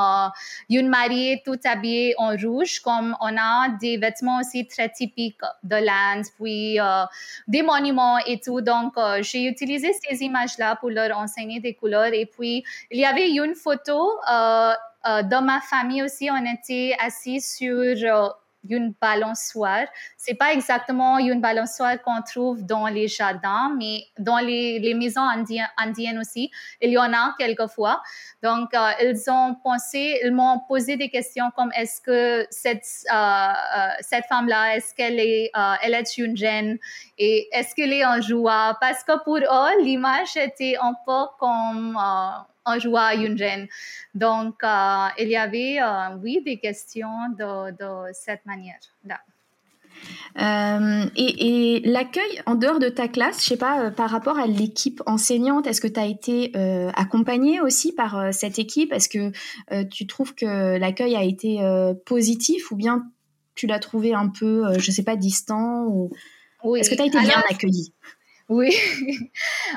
une 0.69 0.87
mariée 0.87 1.41
tout 1.45 1.59
habillée 1.63 2.15
en 2.17 2.35
rouge, 2.35 2.79
comme 2.79 3.15
on 3.21 3.37
a 3.37 3.69
des 3.79 3.97
vêtements 3.97 4.39
aussi 4.39 4.67
très 4.67 4.89
typiques 4.89 5.41
de 5.63 5.75
l'Inde, 5.75 6.25
puis 6.39 6.70
euh, 6.79 7.03
des 7.47 7.61
monuments 7.61 8.17
et 8.19 8.39
tout. 8.39 8.61
Donc, 8.61 8.97
euh, 8.97 9.21
j'ai 9.21 9.45
utilisé 9.45 9.91
ces 10.07 10.23
images-là 10.23 10.75
pour 10.77 10.89
leur 10.89 11.17
enseigner 11.17 11.59
des 11.59 11.73
couleurs. 11.73 12.13
Et 12.13 12.25
puis, 12.25 12.63
il 12.89 12.99
y 12.99 13.05
avait 13.05 13.29
une 13.29 13.55
photo 13.55 14.11
euh, 14.31 14.73
de 15.05 15.43
ma 15.43 15.59
famille 15.61 16.03
aussi. 16.03 16.29
On 16.31 16.45
était 16.45 16.95
assis 16.99 17.41
sur 17.41 18.37
une 18.69 18.93
balançoire. 19.01 19.85
C'est 20.17 20.35
pas 20.35 20.53
exactement 20.53 21.17
une 21.17 21.41
balançoire 21.41 22.01
qu'on 22.01 22.21
trouve 22.21 22.63
dans 22.65 22.87
les 22.87 23.07
jardins, 23.07 23.73
mais 23.77 24.05
dans 24.19 24.37
les, 24.37 24.79
les 24.79 24.93
maisons 24.93 25.27
indiennes, 25.77 26.19
aussi, 26.19 26.51
il 26.81 26.91
y 26.91 26.97
en 26.97 27.13
a 27.13 27.35
quelquefois. 27.37 28.01
Donc, 28.43 28.73
euh, 28.73 28.91
ils 29.01 29.29
ont 29.29 29.55
pensé, 29.55 30.19
ils 30.23 30.31
m'ont 30.31 30.59
posé 30.67 30.97
des 30.97 31.09
questions 31.09 31.51
comme 31.55 31.71
est-ce 31.75 32.01
que 32.01 32.45
cette, 32.49 32.85
euh, 33.11 33.15
euh, 33.15 33.87
cette 34.01 34.25
femme-là, 34.25 34.75
est-ce 34.75 34.93
qu'elle 34.93 35.19
est, 35.19 35.51
elle 35.81 35.93
est 35.93 36.17
une 36.17 36.37
reine 36.37 36.77
et 37.17 37.47
est-ce 37.51 37.75
qu'elle 37.75 37.93
est 37.93 38.03
un 38.03 38.21
joueur? 38.21 38.77
Parce 38.79 39.03
que 39.03 39.23
pour 39.23 39.37
eux, 39.37 39.83
l'image 39.83 40.35
était 40.37 40.77
un 40.81 40.93
peu 41.05 41.25
comme 41.39 41.97
joueur, 42.79 43.11
une 43.13 43.37
reine. 43.37 43.67
Donc, 44.13 44.63
euh, 44.63 45.07
il 45.19 45.29
y 45.29 45.35
avait, 45.35 45.79
euh, 45.81 46.15
oui, 46.21 46.41
des 46.45 46.57
questions 46.57 47.29
de, 47.37 47.71
de 47.71 48.11
cette 48.13 48.45
manière-là. 48.45 49.19
Euh, 50.39 51.09
et, 51.15 51.75
et 51.75 51.79
l'accueil 51.81 52.41
en 52.45 52.55
dehors 52.55 52.79
de 52.79 52.89
ta 52.89 53.07
classe, 53.07 53.43
je 53.43 53.49
sais 53.49 53.57
pas, 53.57 53.91
par 53.91 54.09
rapport 54.09 54.39
à 54.39 54.47
l'équipe 54.47 55.01
enseignante, 55.05 55.67
est-ce 55.67 55.81
que 55.81 55.87
tu 55.87 55.99
as 55.99 56.05
été 56.05 56.53
accompagnée 56.95 57.59
aussi 57.59 57.91
par 57.93 58.33
cette 58.33 58.57
équipe? 58.57 58.93
Est-ce 58.93 59.09
que 59.09 59.83
tu 59.83 60.07
trouves 60.07 60.33
que 60.33 60.77
l'accueil 60.77 61.15
a 61.15 61.23
été 61.23 61.59
positif 62.05 62.71
ou 62.71 62.77
bien 62.77 63.03
tu 63.53 63.67
l'as 63.67 63.79
trouvé 63.79 64.13
un 64.13 64.29
peu, 64.29 64.79
je 64.79 64.91
sais 64.91 65.03
pas, 65.03 65.17
distant 65.17 65.83
ou... 65.83 66.09
Oui. 66.63 66.79
Est-ce 66.79 66.89
que 66.89 66.95
tu 66.95 67.01
as 67.01 67.07
été 67.07 67.19
bien 67.19 67.43
accueillie? 67.49 67.93
Oui. 68.51 68.69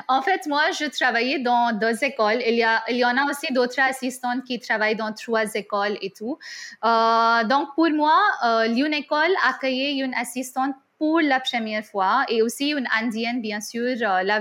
en 0.09 0.21
fait, 0.21 0.45
moi, 0.47 0.63
je 0.77 0.83
travaillais 0.85 1.39
dans 1.39 1.71
deux 1.71 2.03
écoles. 2.03 2.41
Il 2.45 2.55
y, 2.55 2.63
a, 2.63 2.83
il 2.89 2.97
y 2.97 3.05
en 3.05 3.15
a 3.15 3.23
aussi 3.29 3.53
d'autres 3.53 3.79
assistantes 3.79 4.43
qui 4.43 4.59
travaillent 4.59 4.97
dans 4.97 5.13
trois 5.13 5.53
écoles 5.55 5.97
et 6.01 6.11
tout. 6.11 6.37
Euh, 6.83 7.43
donc, 7.45 7.69
pour 7.75 7.89
moi, 7.91 8.19
euh, 8.43 8.67
l'une 8.67 8.93
école 8.93 9.31
accueillait 9.47 10.03
une 10.03 10.13
assistante 10.15 10.75
pour 11.05 11.21
la 11.21 11.39
première 11.39 11.85
fois 11.85 12.25
et 12.29 12.41
aussi 12.41 12.69
une 12.71 12.87
indienne, 12.99 13.39
bien 13.39 13.61
sûr, 13.61 13.95
euh, 14.01 14.23
la 14.23 14.39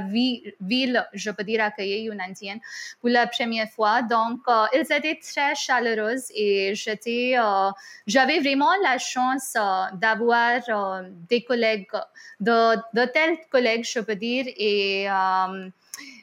ville, 0.61 1.07
je 1.13 1.31
peux 1.31 1.45
dire, 1.45 1.63
accueillir 1.63 2.11
une 2.11 2.23
indienne 2.23 2.59
pour 3.01 3.11
la 3.11 3.27
première 3.27 3.69
fois. 3.69 4.01
Donc, 4.01 4.41
euh, 4.49 4.65
ils 4.73 4.91
étaient 4.99 5.19
très 5.31 5.55
chaleureuses 5.55 6.29
et 6.35 6.75
j'étais, 6.75 7.35
euh, 7.37 7.71
j'avais 8.07 8.39
vraiment 8.41 8.75
la 8.83 8.97
chance 8.97 9.55
d'avoir 10.05 10.61
des 11.29 11.43
collègues, 11.45 11.89
de, 12.41 12.77
de 12.99 13.05
tels 13.13 13.37
collègues, 13.51 13.85
je 13.85 14.01
peux 14.01 14.17
dire, 14.17 14.47
et 14.57 15.07
euh, 15.11 15.69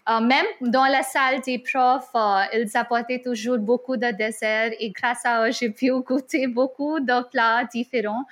même 0.07 0.45
dans 0.61 0.85
la 0.85 1.03
salle 1.03 1.41
des 1.41 1.59
profs, 1.59 2.09
euh, 2.15 2.43
ils 2.53 2.75
apportaient 2.75 3.21
toujours 3.21 3.59
beaucoup 3.59 3.97
de 3.97 4.11
desserts 4.11 4.71
et 4.79 4.89
grâce 4.91 5.25
à 5.25 5.47
eux, 5.47 5.51
j'ai 5.51 5.69
pu 5.69 5.91
goûter 6.07 6.47
beaucoup 6.47 6.99
de 6.99 7.23
plats 7.29 7.63
différents. 7.65 8.25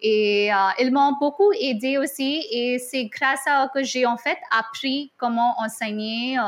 Et 0.00 0.52
euh, 0.52 0.56
ils 0.78 0.92
m'ont 0.92 1.16
beaucoup 1.18 1.50
aidé 1.58 1.98
aussi 1.98 2.44
et 2.50 2.78
c'est 2.78 3.06
grâce 3.06 3.46
à 3.46 3.64
eux 3.64 3.68
que 3.74 3.82
j'ai 3.82 4.06
en 4.06 4.18
fait 4.18 4.38
appris 4.50 5.12
comment 5.16 5.54
enseigner 5.58 6.38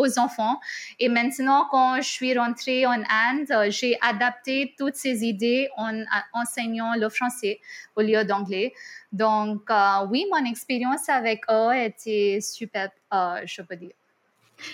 aux 0.00 0.18
enfants. 0.18 0.58
Et 0.98 1.08
maintenant, 1.08 1.66
quand 1.70 1.96
je 1.96 2.08
suis 2.08 2.36
rentrée 2.36 2.86
en 2.86 3.02
Inde, 3.28 3.70
j'ai 3.70 3.98
adapté 4.00 4.74
toutes 4.78 4.96
ces 4.96 5.24
idées 5.24 5.68
en 5.76 5.92
enseignant 6.32 6.94
le 6.96 7.08
français 7.08 7.60
au 7.96 8.02
lieu 8.02 8.24
d'anglais. 8.24 8.72
Donc, 9.12 9.62
euh, 9.70 10.06
oui, 10.10 10.24
mon 10.32 10.44
expérience 10.48 11.08
avec 11.08 11.42
eux 11.50 11.74
était 11.74 12.38
super, 12.40 12.90
euh, 13.12 13.40
je 13.44 13.62
peux 13.62 13.76
dire. 13.76 13.92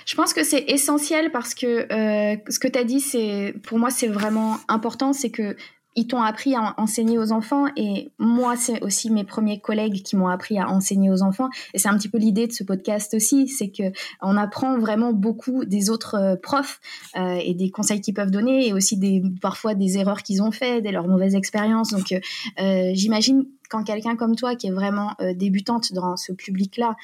Je 0.04 0.14
pense 0.14 0.32
que 0.32 0.42
c'est 0.42 0.64
essentiel 0.68 1.30
parce 1.30 1.54
que 1.54 1.66
euh, 1.66 2.36
ce 2.48 2.58
que 2.58 2.68
tu 2.68 2.78
as 2.78 2.84
dit, 2.84 3.00
c'est 3.00 3.54
pour 3.62 3.78
moi, 3.78 3.90
c'est 3.90 4.08
vraiment 4.08 4.58
important. 4.68 5.12
C'est 5.12 5.30
que 5.30 5.56
ils 5.96 6.06
t'ont 6.06 6.20
appris 6.20 6.54
à 6.54 6.74
enseigner 6.76 7.18
aux 7.18 7.32
enfants 7.32 7.66
et 7.74 8.10
moi 8.18 8.54
c'est 8.56 8.82
aussi 8.82 9.10
mes 9.10 9.24
premiers 9.24 9.58
collègues 9.60 10.02
qui 10.02 10.14
m'ont 10.14 10.28
appris 10.28 10.58
à 10.58 10.68
enseigner 10.68 11.10
aux 11.10 11.22
enfants 11.22 11.48
et 11.72 11.78
c'est 11.78 11.88
un 11.88 11.96
petit 11.96 12.10
peu 12.10 12.18
l'idée 12.18 12.46
de 12.46 12.52
ce 12.52 12.62
podcast 12.62 13.14
aussi 13.14 13.48
c'est 13.48 13.70
que 13.70 13.84
on 14.20 14.36
apprend 14.36 14.78
vraiment 14.78 15.12
beaucoup 15.12 15.64
des 15.64 15.88
autres 15.88 16.14
euh, 16.14 16.36
profs 16.36 16.80
euh, 17.16 17.38
et 17.42 17.54
des 17.54 17.70
conseils 17.70 18.02
qu'ils 18.02 18.14
peuvent 18.14 18.30
donner 18.30 18.68
et 18.68 18.72
aussi 18.74 18.98
des 18.98 19.22
parfois 19.40 19.74
des 19.74 19.96
erreurs 19.96 20.22
qu'ils 20.22 20.42
ont 20.42 20.52
fait 20.52 20.82
des 20.82 20.92
leurs 20.92 21.08
mauvaises 21.08 21.34
expériences 21.34 21.90
donc 21.90 22.12
euh, 22.12 22.90
j'imagine 22.92 23.46
quand 23.68 23.82
quelqu'un 23.82 24.14
comme 24.14 24.36
toi, 24.36 24.54
qui 24.54 24.68
est 24.68 24.72
vraiment 24.72 25.16
débutante 25.34 25.92
dans 25.92 26.16
ce 26.16 26.30
public-là, 26.30 26.94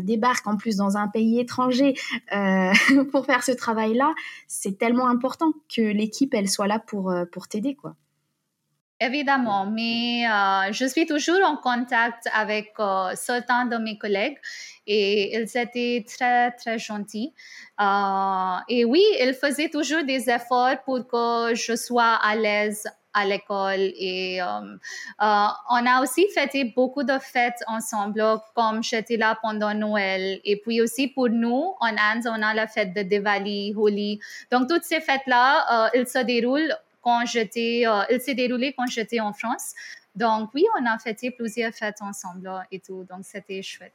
débarque 0.00 0.48
en 0.48 0.56
plus 0.56 0.74
dans 0.74 0.96
un 0.96 1.06
pays 1.06 1.38
étranger 1.38 1.94
pour 3.12 3.24
faire 3.24 3.44
ce 3.44 3.52
travail-là, 3.52 4.12
c'est 4.48 4.76
tellement 4.78 5.06
important 5.06 5.52
que 5.72 5.80
l'équipe, 5.80 6.34
elle 6.34 6.48
soit 6.48 6.66
là 6.66 6.80
pour, 6.80 7.14
pour 7.30 7.46
t'aider, 7.46 7.76
quoi. 7.76 7.94
Évidemment, 9.00 9.64
mais 9.66 10.26
euh, 10.26 10.72
je 10.72 10.84
suis 10.84 11.06
toujours 11.06 11.38
en 11.44 11.56
contact 11.56 12.26
avec 12.34 12.72
euh, 12.80 13.12
certains 13.14 13.64
de 13.66 13.76
mes 13.76 13.96
collègues 13.96 14.38
et 14.88 15.36
ils 15.36 15.56
étaient 15.56 16.04
très, 16.04 16.50
très 16.50 16.80
gentils. 16.80 17.32
Euh, 17.80 18.56
et 18.68 18.84
oui, 18.84 19.04
ils 19.20 19.34
faisaient 19.34 19.68
toujours 19.68 20.02
des 20.02 20.28
efforts 20.28 20.82
pour 20.84 21.06
que 21.06 21.54
je 21.54 21.76
sois 21.76 22.14
à 22.14 22.34
l'aise 22.34 22.88
à 23.14 23.24
l'école 23.24 23.80
et 23.80 24.40
on 24.42 25.86
a 25.86 26.02
aussi 26.02 26.26
fêté 26.34 26.64
beaucoup 26.64 27.02
de 27.04 27.18
fêtes 27.18 27.62
ensemble 27.66 28.22
comme 28.54 28.82
j'étais 28.82 29.16
là 29.16 29.38
pendant 29.40 29.74
Noël. 29.74 30.40
Et 30.44 30.56
puis 30.60 30.80
aussi 30.80 31.08
pour 31.08 31.28
nous 31.28 31.74
en 31.80 31.96
Inde 31.96 32.26
on 32.26 32.42
a 32.42 32.52
la 32.52 32.66
fête 32.66 32.94
de 32.94 33.02
Diwali, 33.02 33.74
Holi. 33.76 34.20
Donc 34.52 34.68
toutes 34.68 34.84
ces 34.84 35.00
fêtes 35.00 35.26
là 35.26 35.90
elles 35.94 36.06
se 36.06 36.18
déroulent 36.18 36.76
quand 37.08 37.26
j'étais, 37.26 37.82
euh, 37.86 38.02
il 38.10 38.20
s'est 38.20 38.34
déroulé 38.34 38.74
quand 38.76 38.86
j'étais 38.86 39.20
en 39.20 39.32
France. 39.32 39.74
Donc 40.14 40.50
oui, 40.54 40.64
on 40.78 40.86
a 40.86 40.98
fêté 40.98 41.30
plusieurs 41.30 41.72
fêtes 41.72 42.00
ensemble 42.00 42.50
et 42.70 42.80
tout, 42.80 43.06
donc 43.08 43.20
c'était 43.22 43.62
chouette. 43.62 43.94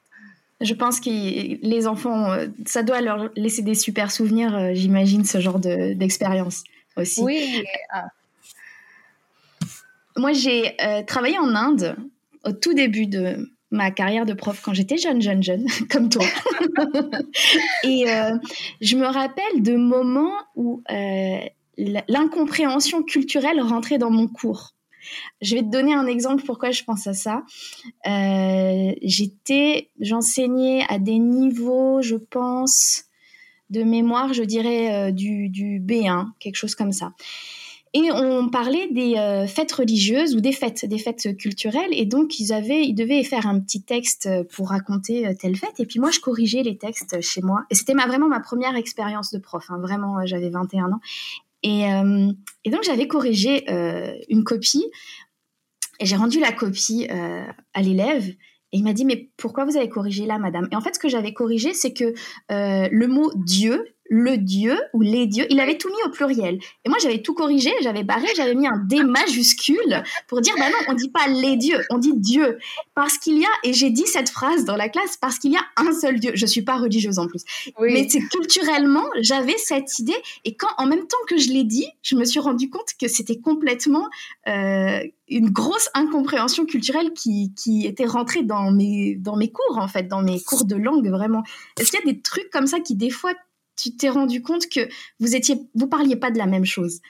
Je 0.62 0.74
pense 0.74 1.00
que 1.00 1.10
les 1.10 1.88
enfants, 1.88 2.32
euh, 2.32 2.48
ça 2.66 2.84
doit 2.84 3.02
leur 3.02 3.30
laisser 3.36 3.62
des 3.62 3.76
super 3.76 4.12
souvenirs, 4.12 4.56
euh, 4.56 4.72
j'imagine, 4.74 5.26
ce 5.26 5.40
genre 5.40 5.60
d'expérience 5.60 6.64
aussi. 6.96 7.22
Oui. 7.22 7.64
Moi, 10.16 10.32
j'ai 10.34 10.78
travaillé 11.08 11.40
en 11.40 11.56
Inde 11.56 11.96
au 12.44 12.52
tout 12.52 12.76
début 12.76 13.08
de 13.08 13.52
ma 13.72 13.90
carrière 13.90 14.28
de 14.28 14.34
prof 14.34 14.62
quand 14.62 14.74
j'étais 14.74 14.98
jeune, 14.98 15.22
jeune, 15.22 15.42
jeune, 15.42 15.66
comme 15.90 16.10
toi. 16.10 16.24
et 17.84 18.06
je 18.80 18.96
me 18.96 19.08
rappelle 19.08 19.64
de 19.64 19.76
moments 19.76 20.38
où 20.56 20.84
l'incompréhension 21.78 23.04
culturelle 23.04 23.62
rentrait 23.62 23.98
dans 23.98 24.12
mon 24.12 24.28
cours. 24.28 24.74
Je 25.42 25.56
vais 25.56 25.62
te 25.62 25.70
donner 25.70 25.94
un 25.94 26.08
exemple 26.08 26.44
pourquoi 26.46 26.72
je 26.72 26.84
pense 26.84 27.08
à 27.08 27.14
ça. 27.14 27.44
Euh, 28.08 28.94
j'étais, 29.02 29.90
j'enseignais 30.00 30.86
à 30.90 31.00
des 31.00 31.20
niveaux, 31.20 32.02
je 32.02 32.16
pense, 32.16 33.06
de 33.70 33.84
mémoire, 33.84 34.34
je 34.34 34.44
dirais 34.44 35.10
euh, 35.10 35.12
du, 35.12 35.50
B1, 35.82 36.28
quelque 36.40 36.56
chose 36.56 36.76
comme 36.76 36.92
ça. 36.92 37.14
Et 37.96 38.12
on 38.12 38.50
parlait 38.50 38.88
des 38.92 39.18
euh, 39.18 39.46
fêtes 39.46 39.72
religieuses 39.72 40.36
ou 40.36 40.42
des 40.42 40.52
fêtes, 40.52 40.84
des 40.86 40.98
fêtes 40.98 41.38
culturelles. 41.38 41.92
Et 41.92 42.08
donc, 42.08 42.40
ils, 42.40 42.52
avaient, 42.52 42.84
ils 42.84 42.96
devaient 42.96 43.24
faire 43.24 43.46
un 43.46 43.60
petit 43.60 43.84
texte 43.84 44.28
pour 44.56 44.70
raconter 44.70 45.36
telle 45.40 45.56
fête. 45.56 45.80
Et 45.80 45.86
puis 45.86 46.00
moi, 46.00 46.10
je 46.10 46.20
corrigeais 46.20 46.64
les 46.64 46.76
textes 46.76 47.22
chez 47.22 47.42
moi. 47.44 47.66
Et 47.70 47.76
c'était 47.76 47.94
vraiment 47.94 48.28
ma 48.28 48.40
première 48.40 48.76
expérience 48.76 49.32
de 49.32 49.38
prof. 49.38 49.66
Hein. 49.70 49.78
Vraiment, 49.80 50.26
j'avais 50.26 50.50
21 50.50 50.92
ans. 50.92 51.02
Euh, 51.66 52.32
et, 52.66 52.70
donc 52.70 52.84
j'avais 52.84 53.08
corrigé 53.08 53.70
euh, 53.70 54.14
une 54.30 54.44
copie 54.44 54.86
et 56.00 56.06
j'ai 56.06 56.16
rendu 56.16 56.40
la 56.40 56.52
copie 56.52 57.08
euh, 57.10 57.46
à 57.74 57.82
l'élève. 57.82 58.28
Et 58.28 58.78
il 58.78 58.84
m'a 58.84 58.94
dit, 58.94 59.06
mais 59.06 59.30
pourquoi 59.38 59.66
vous 59.66 59.78
avez 59.78 59.88
corrigé 59.88 60.26
là, 60.26 60.40
madame? 60.40 60.68
Et 60.72 60.76
en 60.76 60.82
fait, 60.82 60.96
ce 60.96 61.00
que 61.00 61.08
j'avais 61.08 61.32
corrigé, 61.34 61.74
c'est 61.74 61.94
que 61.94 62.16
le 62.50 63.08
mot 63.08 63.32
Dieu 63.36 63.93
le 64.10 64.38
dieu 64.38 64.78
ou 64.94 65.02
les 65.02 65.28
dieux. 65.28 65.46
Il 65.50 65.60
avait 65.60 65.78
tout 65.78 65.90
mis 65.90 66.04
au 66.06 66.10
pluriel. 66.10 66.60
Et 66.86 66.90
moi, 66.90 66.98
j'avais 67.02 67.22
tout 67.22 67.34
corrigé, 67.34 67.72
j'avais 67.82 68.04
barré, 68.04 68.28
j'avais 68.36 68.56
mis 68.56 68.68
un 68.68 68.78
D 68.78 69.04
majuscule 69.04 70.04
pour 70.28 70.42
dire, 70.42 70.54
bah 70.58 70.70
non, 70.70 70.78
on 70.90 70.94
dit 70.94 71.10
pas 71.10 71.28
les 71.28 71.56
dieux, 71.56 71.80
on 71.90 71.98
dit 71.98 72.14
Dieu. 72.16 72.58
Parce 72.96 73.18
qu'il 73.18 73.40
y 73.40 73.46
a, 73.46 73.50
et 73.64 73.74
j'ai 73.74 73.90
dit 73.90 74.06
cette 74.06 74.30
phrase 74.30 74.66
dans 74.66 74.76
la 74.76 74.90
classe, 74.90 75.18
parce 75.18 75.40
qu'il 75.40 75.52
y 75.52 75.58
a 75.58 75.66
un 75.78 75.92
seul 75.94 76.20
Dieu. 76.20 76.32
Je 76.36 76.46
suis 76.46 76.62
pas 76.62 76.78
religieuse 76.78 77.20
en 77.20 77.28
plus. 77.28 77.44
Mais 77.80 78.08
c'est 78.10 78.22
culturellement, 78.28 79.06
j'avais 79.20 79.58
cette 79.58 80.00
idée. 80.00 80.16
Et 80.46 80.56
quand, 80.56 80.70
en 80.78 80.86
même 80.86 81.08
temps 81.08 81.18
que 81.28 81.38
je 81.38 81.50
l'ai 81.50 81.64
dit, 81.64 81.88
je 82.02 82.16
me 82.16 82.26
suis 82.26 82.40
rendu 82.40 82.70
compte 82.70 82.90
que 83.00 83.08
c'était 83.08 83.40
complètement 83.40 84.08
euh, 84.48 85.00
une 85.30 85.50
grosse 85.50 85.90
incompréhension 85.94 86.66
culturelle 86.66 87.14
qui, 87.14 87.54
qui 87.56 87.86
était 87.88 88.06
rentrée 88.06 88.44
dans 88.44 88.72
mes, 88.72 89.16
dans 89.16 89.38
mes 89.38 89.52
cours, 89.52 89.78
en 89.78 89.88
fait, 89.88 90.04
dans 90.04 90.22
mes 90.22 90.40
cours 90.42 90.66
de 90.66 90.76
langue, 90.76 91.08
vraiment. 91.10 91.44
Est-ce 91.80 91.92
qu'il 91.92 92.00
y 92.06 92.10
a 92.10 92.14
des 92.14 92.22
trucs 92.22 92.50
comme 92.52 92.68
ça 92.68 92.80
qui, 92.80 92.96
des 92.96 93.10
fois, 93.10 93.34
tu 93.76 93.96
t'es 93.96 94.10
rendu 94.10 94.42
compte 94.42 94.68
que 94.70 94.88
vous 95.20 95.36
étiez, 95.36 95.58
vous 95.76 95.88
parliez 95.88 96.16
pas 96.16 96.32
de 96.32 96.38
la 96.38 96.46
même 96.46 96.66
chose. 96.66 97.02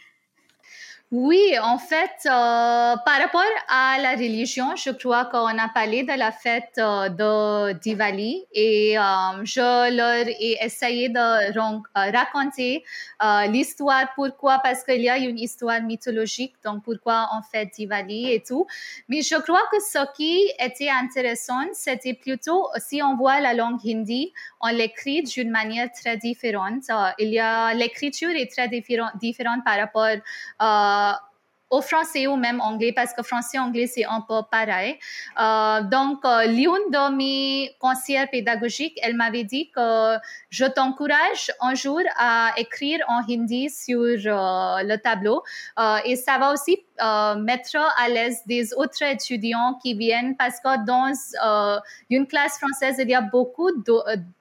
Oui, 1.16 1.56
en 1.62 1.78
fait, 1.78 2.26
euh, 2.26 2.96
par 3.06 3.20
rapport 3.22 3.44
à 3.68 4.00
la 4.02 4.14
religion, 4.14 4.76
je 4.76 4.90
crois 4.90 5.26
qu'on 5.26 5.60
a 5.60 5.70
parlé 5.72 6.02
de 6.02 6.18
la 6.18 6.32
fête 6.32 6.74
euh, 6.80 7.08
de 7.10 7.74
Diwali 7.74 8.48
et 8.52 8.98
euh, 8.98 9.04
je 9.44 9.96
leur 9.96 10.28
ai 10.28 10.58
essayé 10.60 11.10
de 11.10 12.18
raconter 12.18 12.84
l'histoire. 13.52 14.08
Pourquoi? 14.16 14.58
Parce 14.64 14.84
qu'il 14.84 15.02
y 15.02 15.10
a 15.10 15.20
une 15.20 15.38
histoire 15.38 15.84
mythologique, 15.84 16.56
donc 16.66 16.84
pourquoi 16.84 17.30
on 17.38 17.44
fait 17.44 17.68
Diwali 17.68 18.32
et 18.32 18.42
tout. 18.42 18.66
Mais 19.08 19.22
je 19.22 19.36
crois 19.36 19.62
que 19.72 19.80
ce 19.82 20.00
qui 20.18 20.50
était 20.60 20.90
intéressant, 20.90 21.62
c'était 21.74 22.16
plutôt, 22.16 22.70
si 22.78 23.04
on 23.04 23.16
voit 23.16 23.40
la 23.40 23.54
langue 23.54 23.80
hindi, 23.86 24.34
on 24.62 24.70
l'écrit 24.70 25.22
d'une 25.22 25.52
manière 25.52 25.92
très 25.92 26.18
différente. 26.18 26.86
il 27.20 27.30
y 27.30 27.40
a 27.40 27.72
l'écriture 27.76 28.32
est 28.32 28.52
très 28.52 28.68
différente 28.68 29.64
par 29.64 29.78
rapport 29.78 30.18
à 30.58 31.03
uh, 31.04 31.18
au 31.74 31.82
français 31.82 32.28
ou 32.28 32.36
même 32.36 32.62
anglais 32.62 32.94
parce 32.94 33.14
que 33.14 33.24
français 33.24 33.58
anglais 33.58 33.88
c'est 33.88 34.06
un 34.06 34.22
peu 34.22 34.42
pareil. 34.52 35.00
Euh, 35.42 35.82
donc 35.82 36.20
euh, 36.24 36.46
l'une 36.46 36.86
de 36.98 37.16
mes 37.16 37.76
conseillères 37.80 38.30
pédagogiques, 38.30 39.00
elle 39.02 39.16
m'avait 39.16 39.44
dit 39.44 39.72
que 39.72 40.18
je 40.52 40.66
t'encourage 40.66 41.52
un 41.62 41.74
jour 41.74 42.02
à 42.16 42.52
écrire 42.58 43.00
en 43.08 43.22
hindi 43.28 43.72
sur 43.72 44.00
euh, 44.00 44.84
le 44.84 44.98
tableau 44.98 45.42
et 46.06 46.16
ça 46.16 46.38
va 46.38 46.54
aussi 46.54 46.78
mettre 47.38 47.78
à 48.04 48.08
l'aise 48.08 48.42
des 48.46 48.74
autres 48.76 49.02
étudiants 49.02 49.80
qui 49.82 49.96
viennent 49.96 50.36
parce 50.38 50.60
que 50.60 50.86
dans 50.86 51.12
une 52.12 52.28
classe 52.28 52.60
française 52.60 52.98
il 53.00 53.10
y 53.10 53.16
a 53.16 53.22
beaucoup 53.22 53.72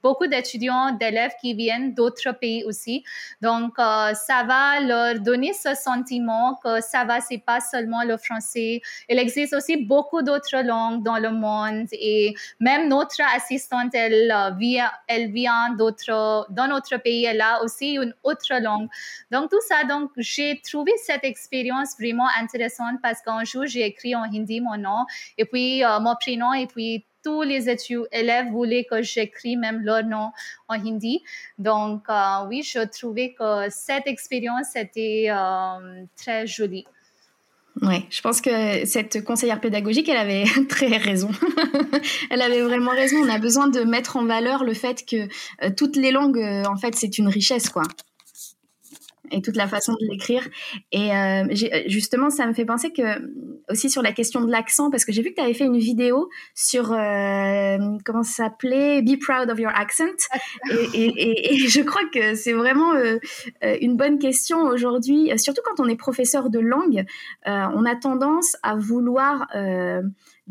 beaucoup 0.02 0.26
d'étudiants 0.26 0.90
d'élèves 0.92 1.32
qui 1.40 1.54
viennent 1.54 1.94
d'autres 1.94 2.32
pays 2.32 2.62
aussi. 2.64 3.04
Donc 3.40 3.72
ça 3.78 4.44
va 4.46 4.80
leur 4.80 5.20
donner 5.20 5.54
ce 5.54 5.74
sentiment 5.74 6.60
que 6.62 6.82
ça 6.82 7.04
va 7.04 7.21
c'est 7.26 7.38
pas 7.38 7.60
seulement 7.60 8.02
le 8.02 8.16
français. 8.16 8.80
Il 9.08 9.18
existe 9.18 9.54
aussi 9.54 9.76
beaucoup 9.76 10.22
d'autres 10.22 10.62
langues 10.62 11.02
dans 11.02 11.18
le 11.18 11.30
monde 11.30 11.86
et 11.92 12.34
même 12.60 12.88
notre 12.88 13.20
assistante, 13.34 13.94
elle 13.94 14.30
euh, 14.30 14.50
vient, 14.58 14.90
elle 15.08 15.32
vient 15.32 15.70
d'autres, 15.70 16.46
dans 16.50 16.80
pays, 17.02 17.24
elle 17.24 17.40
a 17.40 17.62
aussi 17.62 17.94
une 17.94 18.14
autre 18.22 18.60
langue. 18.60 18.88
Donc 19.30 19.50
tout 19.50 19.60
ça, 19.66 19.84
donc 19.84 20.10
j'ai 20.16 20.60
trouvé 20.62 20.92
cette 21.04 21.24
expérience 21.24 21.94
vraiment 21.98 22.28
intéressante 22.40 22.96
parce 23.02 23.20
qu'un 23.22 23.44
jour 23.44 23.66
j'ai 23.66 23.84
écrit 23.86 24.14
en 24.14 24.24
hindi 24.24 24.60
mon 24.60 24.76
nom 24.76 25.04
et 25.38 25.44
puis 25.44 25.84
euh, 25.84 26.00
mon 26.00 26.14
prénom 26.16 26.52
et 26.52 26.66
puis 26.66 27.06
tous 27.22 27.42
les 27.42 27.68
élèves 28.10 28.50
voulaient 28.50 28.84
que 28.84 29.00
j'écris 29.02 29.56
même 29.56 29.80
leur 29.82 30.04
nom 30.04 30.32
en 30.68 30.74
hindi. 30.74 31.22
Donc, 31.56 32.02
euh, 32.08 32.46
oui, 32.48 32.64
je 32.64 32.80
trouvais 32.80 33.32
que 33.32 33.70
cette 33.70 34.08
expérience 34.08 34.74
était 34.74 35.28
très 36.16 36.46
jolie. 36.48 36.84
Ouais, 37.80 38.04
je 38.10 38.20
pense 38.20 38.42
que 38.42 38.84
cette 38.84 39.24
conseillère 39.24 39.60
pédagogique, 39.60 40.08
elle 40.08 40.18
avait 40.18 40.44
très 40.68 40.96
raison. 40.98 41.30
elle 42.30 42.42
avait 42.42 42.60
vraiment 42.60 42.90
raison. 42.90 43.16
On 43.24 43.28
a 43.28 43.38
besoin 43.38 43.68
de 43.68 43.80
mettre 43.80 44.16
en 44.16 44.26
valeur 44.26 44.64
le 44.64 44.74
fait 44.74 45.04
que 45.06 45.28
euh, 45.64 45.70
toutes 45.74 45.96
les 45.96 46.10
langues, 46.10 46.38
euh, 46.38 46.64
en 46.64 46.76
fait, 46.76 46.94
c'est 46.94 47.18
une 47.18 47.28
richesse, 47.28 47.70
quoi 47.70 47.84
et 49.32 49.42
toute 49.42 49.56
la 49.56 49.66
façon 49.66 49.92
de 49.92 50.06
l'écrire. 50.10 50.46
Et 50.92 51.14
euh, 51.14 51.44
justement, 51.86 52.30
ça 52.30 52.46
me 52.46 52.52
fait 52.52 52.64
penser 52.64 52.92
que 52.92 53.02
aussi 53.68 53.90
sur 53.90 54.02
la 54.02 54.12
question 54.12 54.42
de 54.42 54.50
l'accent, 54.50 54.90
parce 54.90 55.04
que 55.04 55.12
j'ai 55.12 55.22
vu 55.22 55.30
que 55.30 55.36
tu 55.36 55.42
avais 55.42 55.54
fait 55.54 55.64
une 55.64 55.78
vidéo 55.78 56.28
sur 56.54 56.92
euh, 56.92 57.78
comment 58.04 58.22
ça 58.22 58.44
s'appelait? 58.44 59.02
Be 59.02 59.18
proud 59.18 59.50
of 59.50 59.58
your 59.58 59.72
accent. 59.74 60.28
Et, 60.94 61.56
je 61.56 61.80
crois 61.80 62.02
que 62.12 62.34
c'est 62.34 62.52
vraiment 62.52 62.94
euh, 62.94 63.18
une 63.80 63.96
bonne 63.96 64.18
question 64.18 64.62
aujourd'hui, 64.62 65.30
surtout 65.38 65.62
quand 65.64 65.82
on 65.82 65.88
est 65.88 65.96
professeur 65.96 66.50
de 66.50 66.58
langue, 66.58 67.04
on 67.46 67.84
a 67.84 67.96
tendance 67.96 68.56
à 68.62 68.76
vouloir 68.76 69.46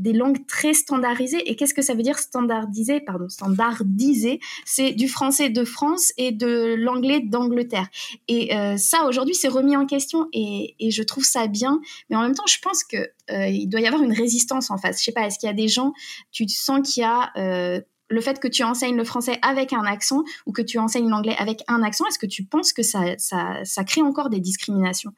des 0.02 0.14
langues 0.14 0.46
très 0.48 0.74
standardisées. 0.74 1.50
Et 1.50 1.56
qu'est-ce 1.56 1.74
que 1.74 1.82
ça 1.82 1.94
veut 1.94 2.02
dire 2.02 2.18
standardisé 2.18 3.00
Pardon, 3.00 3.30
standardisé, 3.30 4.40
c'est 4.66 4.92
du 4.92 5.08
français 5.08 5.50
de 5.50 5.64
France 5.64 6.12
et 6.18 6.32
de 6.32 6.76
l'anglais 6.78 7.20
d'Angleterre. 7.22 7.88
Et 8.28 8.56
euh, 8.56 8.78
ça, 8.78 9.06
aujourd'hui, 9.06 9.36
c'est 9.36 9.48
remis 9.48 9.78
en 9.78 9.86
question 9.86 10.28
et, 10.34 10.76
je 10.92 11.04
trouve 11.04 11.24
ça 11.24 11.48
bien. 11.48 11.80
Mais 12.10 12.16
en 12.16 12.22
même 12.22 12.36
temps, 12.36 12.48
je 12.48 12.60
pense 12.60 12.84
que 12.84 12.98
euh, 12.98 13.48
il 13.48 13.68
doit 13.68 13.80
y 13.80 13.88
avoir 13.88 14.02
une 14.04 14.14
résistance 14.14 14.72
en 14.72 14.78
face. 14.78 15.00
Je 15.00 15.06
sais 15.06 15.12
pas, 15.12 15.28
est-ce 15.28 15.40
qu'il 15.40 15.48
y 15.48 15.50
a 15.50 15.56
des 15.56 15.68
gens, 15.68 15.94
tu 16.32 16.48
sens 16.50 16.82
qu'il 16.88 17.02
y 17.02 17.06
a 17.06 17.32
euh, 17.38 17.80
le 18.10 18.22
fait 18.22 18.40
que 18.40 18.48
tu 18.48 18.64
enseignes 18.64 18.98
le 18.98 19.06
français 19.06 19.40
avec 19.42 19.72
un 19.72 19.84
accent 19.86 20.24
ou 20.46 20.52
que 20.52 20.62
tu 20.62 20.80
enseignes 20.80 21.08
l'anglais 21.08 21.36
avec 21.38 21.64
un 21.68 21.82
accent, 21.82 22.06
est-ce 22.08 22.20
que 22.20 22.26
tu 22.26 22.44
penses 22.44 22.74
que 22.74 22.84
ça, 22.84 23.00
ça 23.18 23.84
crée 23.86 24.02
encore 24.02 24.30
des 24.30 24.42
discriminations? 24.42 25.14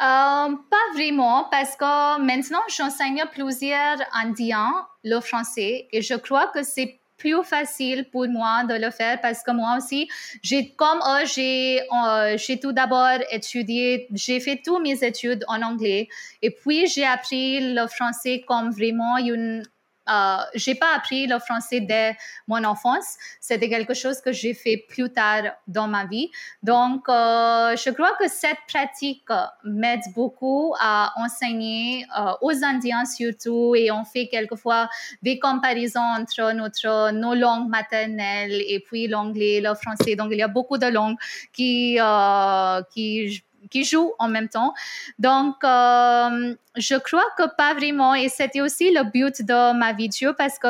Euh, 0.00 0.56
pas 0.70 0.86
vraiment, 0.94 1.44
parce 1.50 1.76
que 1.76 2.20
maintenant, 2.20 2.62
j'enseigne 2.68 3.22
plusieurs 3.32 3.98
Indiens 4.12 4.86
le 5.04 5.20
français 5.20 5.86
et 5.92 6.02
je 6.02 6.14
crois 6.14 6.48
que 6.48 6.62
c'est 6.64 6.98
plus 7.16 7.44
facile 7.44 8.10
pour 8.10 8.26
moi 8.26 8.64
de 8.64 8.74
le 8.74 8.90
faire 8.90 9.20
parce 9.20 9.42
que 9.42 9.52
moi 9.52 9.76
aussi, 9.78 10.08
j'ai 10.42 10.70
comme 10.70 10.98
eux, 10.98 11.24
j'ai 11.32 11.80
euh, 11.80 12.36
j'ai 12.36 12.58
tout 12.58 12.72
d'abord 12.72 13.18
étudié, 13.30 14.08
j'ai 14.12 14.40
fait 14.40 14.60
toutes 14.64 14.82
mes 14.82 15.02
études 15.04 15.44
en 15.46 15.62
anglais 15.62 16.08
et 16.42 16.50
puis 16.50 16.86
j'ai 16.88 17.06
appris 17.06 17.74
le 17.74 17.86
français 17.86 18.44
comme 18.46 18.70
vraiment 18.70 19.16
une 19.18 19.62
euh, 20.08 20.36
j'ai 20.54 20.74
pas 20.74 20.94
appris 20.94 21.26
le 21.26 21.38
français 21.38 21.80
dès 21.80 22.16
mon 22.46 22.62
enfance. 22.64 23.16
C'était 23.40 23.68
quelque 23.68 23.94
chose 23.94 24.20
que 24.20 24.32
j'ai 24.32 24.54
fait 24.54 24.84
plus 24.88 25.10
tard 25.12 25.42
dans 25.66 25.88
ma 25.88 26.04
vie. 26.06 26.30
Donc, 26.62 27.08
euh, 27.08 27.76
je 27.76 27.90
crois 27.90 28.12
que 28.18 28.28
cette 28.28 28.58
pratique 28.68 29.28
m'aide 29.64 30.02
beaucoup 30.14 30.74
à 30.78 31.12
enseigner 31.16 32.06
euh, 32.18 32.32
aux 32.42 32.64
Indiens 32.64 33.04
surtout 33.04 33.74
et 33.74 33.90
on 33.90 34.04
fait 34.04 34.28
quelquefois 34.28 34.88
des 35.22 35.38
comparaisons 35.38 36.00
entre 36.00 36.52
notre, 36.52 37.12
nos 37.12 37.34
langues 37.34 37.68
maternelles 37.68 38.62
et 38.68 38.80
puis 38.80 39.08
l'anglais, 39.08 39.60
le 39.62 39.74
français. 39.74 40.16
Donc, 40.16 40.28
il 40.32 40.38
y 40.38 40.42
a 40.42 40.48
beaucoup 40.48 40.78
de 40.78 40.86
langues 40.86 41.16
qui, 41.52 41.98
euh, 42.00 42.82
qui 42.92 43.84
jouent 43.84 44.12
en 44.18 44.28
même 44.28 44.48
temps. 44.48 44.74
Donc, 45.18 45.56
euh, 45.64 46.54
je 46.76 46.96
crois 46.96 47.24
que 47.38 47.44
pas 47.56 47.74
vraiment. 47.74 48.14
Et 48.14 48.28
c'était 48.28 48.60
aussi 48.60 48.90
le 48.90 49.04
but 49.04 49.42
de 49.42 49.76
ma 49.78 49.92
vidéo 49.92 50.32
parce 50.36 50.58
que 50.58 50.68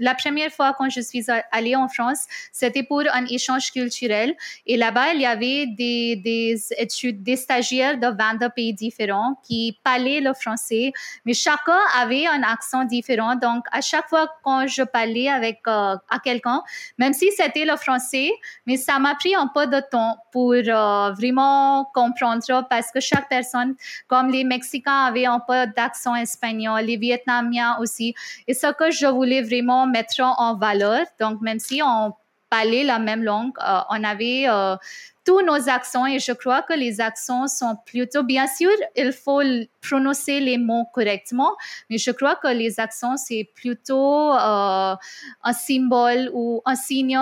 la 0.00 0.14
première 0.14 0.50
fois 0.50 0.74
quand 0.76 0.90
je 0.90 1.00
suis 1.00 1.26
allée 1.50 1.76
en 1.76 1.88
France, 1.88 2.26
c'était 2.52 2.82
pour 2.82 3.02
un 3.12 3.24
échange 3.26 3.72
culturel. 3.72 4.34
Et 4.66 4.76
là-bas, 4.76 5.14
il 5.14 5.20
y 5.20 5.26
avait 5.26 5.66
des, 5.66 6.16
des 6.16 6.62
études, 6.76 7.22
des 7.22 7.36
stagiaires 7.36 7.98
de 7.98 8.06
22 8.06 8.48
pays 8.50 8.74
différents 8.74 9.40
qui 9.42 9.78
parlaient 9.82 10.20
le 10.20 10.34
français, 10.34 10.92
mais 11.24 11.34
chacun 11.34 11.78
avait 11.98 12.26
un 12.26 12.42
accent 12.42 12.84
différent. 12.84 13.34
Donc, 13.36 13.64
à 13.72 13.80
chaque 13.80 14.08
fois 14.08 14.30
quand 14.44 14.66
je 14.66 14.82
parlais 14.82 15.28
avec 15.28 15.60
euh, 15.66 15.96
à 16.10 16.18
quelqu'un, 16.22 16.62
même 16.98 17.14
si 17.14 17.30
c'était 17.32 17.64
le 17.64 17.76
français, 17.76 18.30
mais 18.66 18.76
ça 18.76 18.98
m'a 18.98 19.14
pris 19.14 19.34
un 19.34 19.46
peu 19.46 19.66
de 19.66 19.80
temps 19.90 20.18
pour 20.32 20.52
euh, 20.52 21.12
vraiment 21.12 21.90
comprendre 21.94 22.66
parce 22.68 22.90
que 22.90 23.00
chaque 23.00 23.28
personne, 23.28 23.74
comme 24.06 24.30
les 24.30 24.44
Mexicains 24.44 25.04
avaient 25.06 25.26
un 25.30 25.40
peu 25.40 25.66
d'accent 25.76 26.14
espagnol, 26.14 26.82
les 26.82 26.96
Vietnamiens 26.96 27.76
aussi. 27.80 28.14
Et 28.46 28.54
ce 28.54 28.72
que 28.72 28.90
je 28.90 29.06
voulais 29.06 29.42
vraiment 29.42 29.86
mettre 29.86 30.20
en 30.20 30.56
valeur, 30.56 31.04
donc 31.18 31.40
même 31.40 31.58
si 31.58 31.80
on 31.82 32.12
parlait 32.50 32.84
la 32.84 32.98
même 32.98 33.22
langue, 33.22 33.52
euh, 33.66 33.78
on 33.88 34.04
avait 34.04 34.44
euh, 34.48 34.76
tous 35.24 35.40
nos 35.42 35.68
accents 35.68 36.06
et 36.06 36.18
je 36.18 36.32
crois 36.32 36.62
que 36.62 36.72
les 36.72 37.00
accents 37.00 37.46
sont 37.46 37.76
plutôt, 37.86 38.24
bien 38.24 38.46
sûr, 38.46 38.70
il 38.96 39.12
faut 39.12 39.40
prononcer 39.80 40.40
les 40.40 40.58
mots 40.58 40.86
correctement, 40.92 41.56
mais 41.88 41.98
je 41.98 42.10
crois 42.10 42.36
que 42.36 42.48
les 42.48 42.80
accents, 42.80 43.16
c'est 43.16 43.48
plutôt 43.54 44.32
euh, 44.32 44.96
un 45.44 45.52
symbole 45.52 46.30
ou 46.34 46.60
un 46.66 46.74
signe 46.74 47.18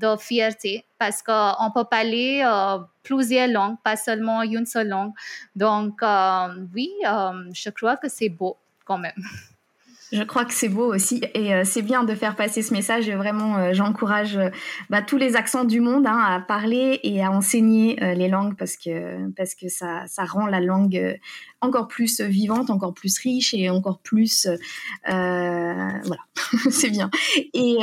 de 0.00 0.16
fierté 0.16 0.84
parce 0.98 1.22
qu'on 1.22 1.70
peut 1.72 1.84
parler 1.84 2.44
plusieurs 3.02 3.48
langues, 3.48 3.76
pas 3.84 3.96
seulement 3.96 4.42
une 4.42 4.66
seule 4.66 4.88
langue. 4.88 5.12
Donc, 5.54 6.00
oui, 6.74 6.90
je 7.02 7.70
crois 7.70 7.96
que 7.96 8.08
c'est 8.08 8.30
beau 8.30 8.56
quand 8.84 8.98
même. 8.98 9.12
Je 10.14 10.22
crois 10.22 10.44
que 10.44 10.54
c'est 10.54 10.68
beau 10.68 10.94
aussi 10.94 11.20
et 11.34 11.52
euh, 11.52 11.62
c'est 11.64 11.82
bien 11.82 12.04
de 12.04 12.14
faire 12.14 12.36
passer 12.36 12.62
ce 12.62 12.72
message. 12.72 13.08
Et 13.08 13.16
vraiment, 13.16 13.56
euh, 13.56 13.72
j'encourage 13.72 14.36
euh, 14.36 14.48
bah, 14.88 15.02
tous 15.02 15.16
les 15.16 15.34
accents 15.34 15.64
du 15.64 15.80
monde 15.80 16.06
hein, 16.06 16.16
à 16.16 16.40
parler 16.40 17.00
et 17.02 17.20
à 17.24 17.32
enseigner 17.32 17.96
les 18.14 18.28
langues 18.28 18.54
parce 18.56 18.76
que, 18.76 19.28
parce 19.32 19.56
que 19.56 19.68
ça, 19.68 20.06
ça 20.06 20.24
rend 20.24 20.46
la 20.46 20.60
langue 20.60 21.18
encore 21.60 21.88
plus 21.88 22.20
vivante, 22.20 22.70
encore 22.70 22.94
plus 22.94 23.18
riche 23.18 23.54
et 23.54 23.70
encore 23.70 23.98
plus... 23.98 24.46
voilà, 25.04 26.22
c'est 26.70 26.90
bien. 26.90 27.10
Et 27.52 27.78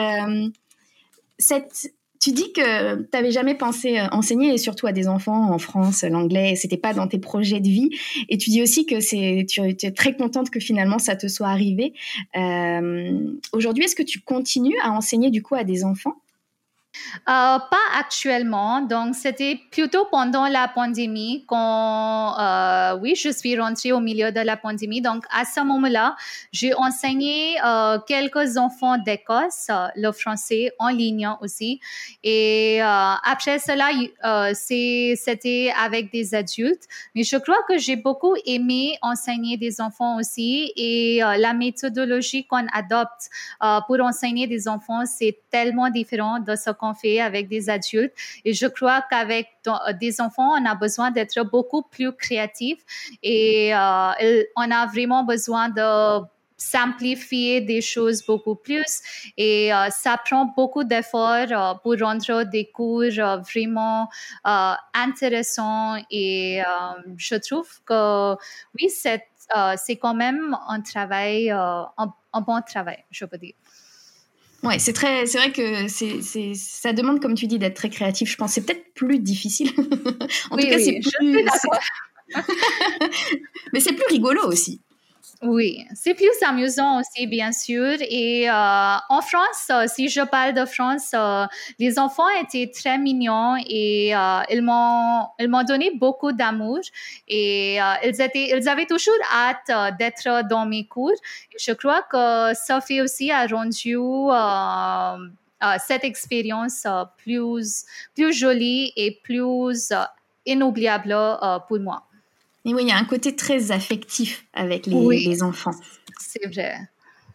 cette 1.37 1.93
tu 2.21 2.31
dis 2.31 2.53
que 2.53 2.97
tu 3.01 3.07
n'avais 3.13 3.31
jamais 3.31 3.55
pensé 3.55 3.97
euh, 3.97 4.07
enseigner, 4.11 4.53
et 4.53 4.57
surtout 4.57 4.85
à 4.85 4.91
des 4.91 5.07
enfants 5.07 5.51
en 5.51 5.57
France, 5.57 6.03
l'anglais, 6.03 6.55
c'était 6.55 6.77
pas 6.77 6.93
dans 6.93 7.07
tes 7.07 7.17
projets 7.17 7.59
de 7.59 7.67
vie. 7.67 7.89
Et 8.29 8.37
tu 8.37 8.51
dis 8.51 8.61
aussi 8.61 8.85
que 8.85 8.99
c'est, 8.99 9.45
tu, 9.49 9.61
es 9.61 9.91
très 9.91 10.15
contente 10.15 10.51
que 10.51 10.59
finalement 10.59 10.99
ça 10.99 11.15
te 11.15 11.27
soit 11.27 11.47
arrivé. 11.47 11.93
Euh, 12.37 13.19
aujourd'hui, 13.53 13.85
est-ce 13.85 13.95
que 13.95 14.03
tu 14.03 14.21
continues 14.21 14.77
à 14.83 14.91
enseigner 14.91 15.31
du 15.31 15.41
coup 15.41 15.55
à 15.55 15.63
des 15.63 15.83
enfants? 15.83 16.15
Euh, 16.93 17.59
pas 17.59 17.77
actuellement. 17.97 18.81
Donc, 18.81 19.15
c'était 19.15 19.59
plutôt 19.71 20.05
pendant 20.11 20.47
la 20.47 20.67
pandémie 20.67 21.45
quand, 21.47 22.37
euh, 22.37 22.97
oui, 23.01 23.15
je 23.15 23.29
suis 23.29 23.57
rentrée 23.59 23.91
au 23.91 23.99
milieu 23.99 24.31
de 24.31 24.39
la 24.41 24.57
pandémie. 24.57 25.01
Donc, 25.01 25.23
à 25.31 25.45
ce 25.45 25.61
moment-là, 25.61 26.15
j'ai 26.51 26.73
enseigné 26.73 27.55
euh, 27.63 27.99
quelques 28.07 28.57
enfants 28.57 28.97
d'Écosse 28.97 29.67
le 29.95 30.11
français 30.11 30.73
en 30.79 30.89
ligne 30.89 31.29
aussi. 31.41 31.79
Et 32.23 32.81
après 32.81 33.59
cela, 33.59 33.89
c'était 34.53 35.73
avec 35.79 36.11
des 36.11 36.35
adultes. 36.35 36.87
Mais 37.15 37.23
je 37.23 37.37
crois 37.37 37.63
que 37.67 37.77
j'ai 37.77 37.95
beaucoup 37.95 38.35
aimé 38.45 38.97
enseigner 39.01 39.57
des 39.57 39.79
enfants 39.79 40.17
aussi. 40.17 40.73
Et 40.75 41.19
la 41.19 41.53
méthodologie 41.53 42.45
qu'on 42.45 42.67
adopte 42.73 43.29
pour 43.87 44.01
enseigner 44.01 44.47
des 44.47 44.67
enfants, 44.67 45.05
c'est 45.05 45.37
tellement 45.49 45.89
différent 45.89 46.39
de 46.39 46.55
ce 46.55 46.71
qu'on 46.81 46.93
fait 46.93 47.21
avec 47.21 47.47
des 47.47 47.69
adultes. 47.69 48.13
Et 48.43 48.53
je 48.53 48.65
crois 48.65 49.03
qu'avec 49.09 49.47
des 49.99 50.19
enfants, 50.19 50.53
on 50.59 50.65
a 50.65 50.75
besoin 50.75 51.11
d'être 51.11 51.43
beaucoup 51.43 51.83
plus 51.83 52.11
créatif 52.11 52.79
et 53.21 53.73
euh, 53.73 54.43
on 54.55 54.71
a 54.71 54.85
vraiment 54.87 55.23
besoin 55.23 55.69
de 55.69 56.25
simplifier 56.57 57.61
des 57.61 57.81
choses 57.81 58.23
beaucoup 58.23 58.53
plus 58.53 59.01
et 59.35 59.73
euh, 59.73 59.89
ça 59.89 60.17
prend 60.23 60.45
beaucoup 60.45 60.83
d'efforts 60.83 61.51
euh, 61.51 61.73
pour 61.81 61.95
rendre 61.99 62.43
des 62.43 62.65
cours 62.65 63.03
vraiment 63.49 64.09
intéressants 64.93 65.95
et 66.11 66.61
je 67.17 67.35
trouve 67.35 67.69
que 67.83 68.35
oui, 68.75 68.89
c'est 68.89 69.95
quand 69.97 70.13
même 70.13 70.55
un 70.67 70.81
travail, 70.81 71.49
un 71.49 72.41
bon 72.41 72.61
travail, 72.61 73.03
je 73.09 73.25
peux 73.25 73.37
dire. 73.37 73.55
Ouais, 74.63 74.77
c'est 74.77 74.93
très, 74.93 75.25
c'est 75.25 75.39
vrai 75.39 75.51
que 75.51 75.87
c'est, 75.87 76.21
c'est, 76.21 76.53
ça 76.53 76.93
demande, 76.93 77.19
comme 77.19 77.33
tu 77.33 77.47
dis, 77.47 77.57
d'être 77.57 77.75
très 77.75 77.89
créatif. 77.89 78.29
Je 78.29 78.37
pense 78.37 78.53
c'est 78.53 78.65
peut-être 78.65 78.93
plus 78.93 79.19
difficile. 79.19 79.71
en 80.51 80.57
tout 80.57 80.67
cas, 80.67 80.79
c'est 80.79 80.99
plus. 80.99 81.45
Mais 83.73 83.79
c'est 83.79 83.93
plus 83.93 84.05
rigolo 84.09 84.41
aussi. 84.45 84.81
Oui, 85.43 85.87
c'est 85.95 86.13
plus 86.13 86.29
amusant 86.45 86.99
aussi, 86.99 87.25
bien 87.25 87.51
sûr. 87.51 87.95
Et 88.01 88.47
euh, 88.47 88.53
en 88.53 89.21
France, 89.21 89.69
euh, 89.71 89.85
si 89.87 90.07
je 90.07 90.21
parle 90.21 90.53
de 90.53 90.65
France, 90.65 91.13
euh, 91.15 91.47
les 91.79 91.97
enfants 91.97 92.29
étaient 92.39 92.69
très 92.71 92.99
mignons 92.99 93.55
et 93.65 94.09
ils 94.51 94.61
m'ont 94.61 95.25
ils 95.39 95.49
m'ont 95.49 95.63
donné 95.63 95.91
beaucoup 95.95 96.31
d'amour 96.31 96.77
et 97.27 97.77
ils 98.03 98.21
étaient 98.21 98.49
ils 98.55 98.69
avaient 98.69 98.85
toujours 98.85 99.15
hâte 99.33 99.97
d'être 99.97 100.47
dans 100.47 100.67
mes 100.67 100.85
cours. 100.85 101.11
Je 101.57 101.71
crois 101.73 102.03
que 102.03 102.53
Sophie 102.53 103.01
aussi 103.01 103.31
a 103.31 103.47
rendu 103.47 103.97
cette 105.79 106.03
expérience 106.03 106.85
plus 107.17 107.85
plus 108.13 108.31
jolie 108.31 108.93
et 108.95 109.19
plus 109.23 109.91
inoubliable 110.45 111.15
pour 111.67 111.79
moi. 111.79 112.03
Et 112.65 112.73
oui, 112.73 112.83
il 112.83 112.87
y 112.87 112.91
a 112.91 112.97
un 112.97 113.05
côté 113.05 113.35
très 113.35 113.71
affectif 113.71 114.45
avec 114.53 114.85
les, 114.85 115.43
enfants. 115.43 115.73
C'est 116.19 116.45
vrai. 116.53 116.75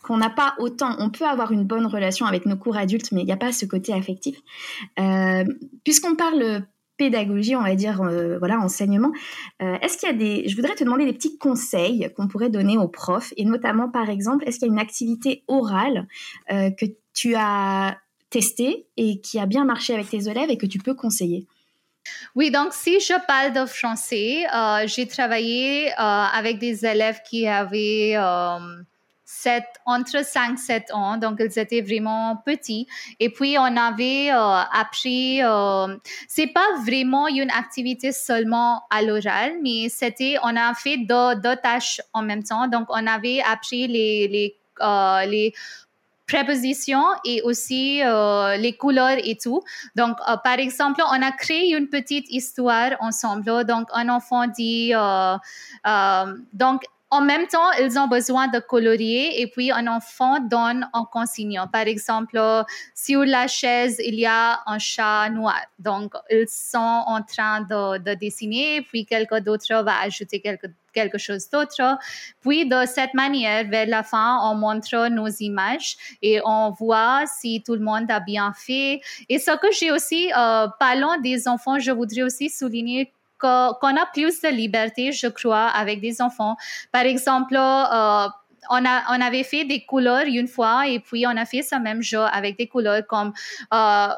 Qu'on 0.02 0.18
n'a 0.18 0.30
pas 0.30 0.54
autant. 0.58 0.94
On 0.98 1.10
peut 1.10 1.26
avoir 1.26 1.50
une 1.50 1.64
bonne 1.64 1.86
relation 1.86 2.26
avec 2.26 2.46
nos 2.46 2.56
cours 2.56 2.76
adultes, 2.76 3.10
mais 3.10 3.22
il 3.22 3.26
n'y 3.26 3.32
a 3.32 3.36
pas 3.36 3.52
ce 3.52 3.66
côté 3.66 3.92
affectif. 3.92 4.36
Euh, 5.00 5.44
puisqu'on 5.82 6.14
parle 6.14 6.64
pédagogie, 6.96 7.56
on 7.56 7.62
va 7.62 7.74
dire, 7.74 8.00
euh, 8.02 8.38
voilà, 8.38 8.58
enseignement. 8.60 9.12
Euh, 9.60 9.76
est-ce 9.82 9.98
qu'il 9.98 10.08
y 10.08 10.12
a 10.12 10.14
des, 10.14 10.48
je 10.48 10.56
voudrais 10.56 10.74
te 10.74 10.84
demander 10.84 11.04
des 11.04 11.12
petits 11.12 11.36
conseils 11.38 12.10
qu'on 12.16 12.28
pourrait 12.28 12.48
donner 12.48 12.78
aux 12.78 12.88
profs, 12.88 13.34
et 13.36 13.44
notamment, 13.44 13.90
par 13.90 14.08
exemple, 14.08 14.44
est-ce 14.46 14.60
qu'il 14.60 14.68
y 14.68 14.70
a 14.70 14.72
une 14.72 14.78
activité 14.78 15.42
orale 15.48 16.06
que 16.48 16.86
tu 17.12 17.34
as 17.36 17.98
testée 18.30 18.86
et 18.96 19.20
qui 19.20 19.38
a 19.38 19.46
bien 19.46 19.64
marché 19.64 19.92
avec 19.92 20.08
tes 20.08 20.28
élèves 20.28 20.50
et 20.50 20.56
que 20.56 20.66
tu 20.66 20.78
peux 20.78 20.94
conseiller? 20.94 21.46
Oui, 22.34 22.50
donc 22.50 22.72
si 22.72 23.00
je 23.00 23.14
parle 23.26 23.52
de 23.52 23.66
français, 23.66 24.44
euh, 24.54 24.86
j'ai 24.86 25.06
travaillé 25.06 25.90
euh, 25.90 25.94
avec 25.98 26.58
des 26.58 26.84
élèves 26.84 27.20
qui 27.28 27.46
avaient 27.46 28.14
euh, 28.16 28.58
entre 29.86 30.24
5 30.24 30.54
et 30.54 30.56
7 30.56 30.90
ans, 30.92 31.16
donc 31.16 31.38
ils 31.40 31.58
étaient 31.58 31.80
vraiment 31.80 32.36
petits. 32.44 32.86
Et 33.20 33.30
puis 33.30 33.56
on 33.58 33.76
avait 33.76 34.30
appris, 34.30 35.40
c'est 36.28 36.48
pas 36.48 36.66
vraiment 36.84 37.28
une 37.28 37.50
activité 37.50 38.12
seulement 38.12 38.82
à 38.90 39.02
l'oral, 39.02 39.54
mais 39.62 39.88
c'était, 39.88 40.36
on 40.42 40.56
a 40.56 40.74
fait 40.74 40.98
deux, 40.98 41.56
tâches 41.62 42.00
en 42.12 42.22
même 42.22 42.42
temps. 42.42 42.68
Donc 42.68 42.86
on 42.88 43.06
avait 43.06 43.40
appris 43.40 43.86
les, 43.88 44.28
les 44.28 44.56
les 45.26 45.54
prépositions 46.26 47.04
et 47.24 47.42
aussi 47.42 48.02
euh, 48.02 48.56
les 48.56 48.76
couleurs 48.76 49.18
et 49.22 49.36
tout. 49.36 49.62
Donc, 49.94 50.16
euh, 50.28 50.36
par 50.36 50.58
exemple, 50.58 51.02
on 51.08 51.22
a 51.22 51.32
créé 51.32 51.74
une 51.76 51.88
petite 51.88 52.26
histoire 52.30 52.92
ensemble. 53.00 53.64
Donc, 53.64 53.88
un 53.92 54.08
enfant 54.08 54.46
dit, 54.46 54.92
euh, 54.94 55.36
donc, 56.52 56.82
en 57.10 57.20
même 57.20 57.46
temps, 57.46 57.70
ils 57.80 57.98
ont 57.98 58.08
besoin 58.08 58.48
de 58.48 58.58
colorier 58.58 59.40
et 59.40 59.46
puis 59.46 59.70
un 59.70 59.86
enfant 59.86 60.40
donne 60.40 60.88
un 60.92 61.04
consigne. 61.04 61.60
Par 61.72 61.82
exemple, 61.82 62.40
sur 62.94 63.24
la 63.24 63.46
chaise, 63.46 64.00
il 64.04 64.16
y 64.16 64.26
a 64.26 64.60
un 64.66 64.78
chat 64.78 65.30
noir. 65.30 65.60
Donc, 65.78 66.14
ils 66.30 66.48
sont 66.48 66.78
en 67.06 67.22
train 67.22 67.60
de, 67.60 67.98
de 67.98 68.14
dessiner, 68.14 68.82
puis 68.82 69.06
quelqu'un 69.06 69.40
d'autre 69.40 69.82
va 69.84 70.00
ajouter 70.00 70.40
quelque, 70.40 70.66
quelque 70.92 71.18
chose 71.18 71.48
d'autre. 71.48 71.96
Puis, 72.40 72.66
de 72.66 72.84
cette 72.86 73.14
manière, 73.14 73.68
vers 73.68 73.86
la 73.86 74.02
fin, 74.02 74.40
on 74.42 74.56
montre 74.56 75.08
nos 75.08 75.28
images 75.28 75.96
et 76.22 76.40
on 76.44 76.70
voit 76.70 77.24
si 77.26 77.62
tout 77.64 77.74
le 77.74 77.82
monde 77.82 78.10
a 78.10 78.18
bien 78.18 78.52
fait. 78.52 79.00
Et 79.28 79.38
ce 79.38 79.52
que 79.52 79.68
j'ai 79.70 79.92
aussi, 79.92 80.32
euh, 80.36 80.66
parlant 80.80 81.20
des 81.20 81.46
enfants, 81.46 81.78
je 81.78 81.92
voudrais 81.92 82.22
aussi 82.22 82.50
souligner 82.50 83.12
qu'on 83.38 83.96
a 83.96 84.06
plus 84.12 84.40
de 84.40 84.48
liberté, 84.48 85.12
je 85.12 85.26
crois, 85.28 85.66
avec 85.66 86.00
des 86.00 86.20
enfants. 86.22 86.56
Par 86.92 87.02
exemple, 87.02 87.54
euh, 87.56 88.28
on, 88.70 88.84
a, 88.84 89.02
on 89.16 89.20
avait 89.20 89.44
fait 89.44 89.64
des 89.64 89.84
couleurs 89.84 90.24
une 90.26 90.48
fois 90.48 90.88
et 90.88 91.00
puis 91.00 91.26
on 91.26 91.36
a 91.36 91.44
fait 91.44 91.62
ce 91.62 91.76
même 91.76 92.02
jeu 92.02 92.22
avec 92.32 92.56
des 92.58 92.66
couleurs 92.66 93.06
comme 93.06 93.32
euh, 93.72 94.08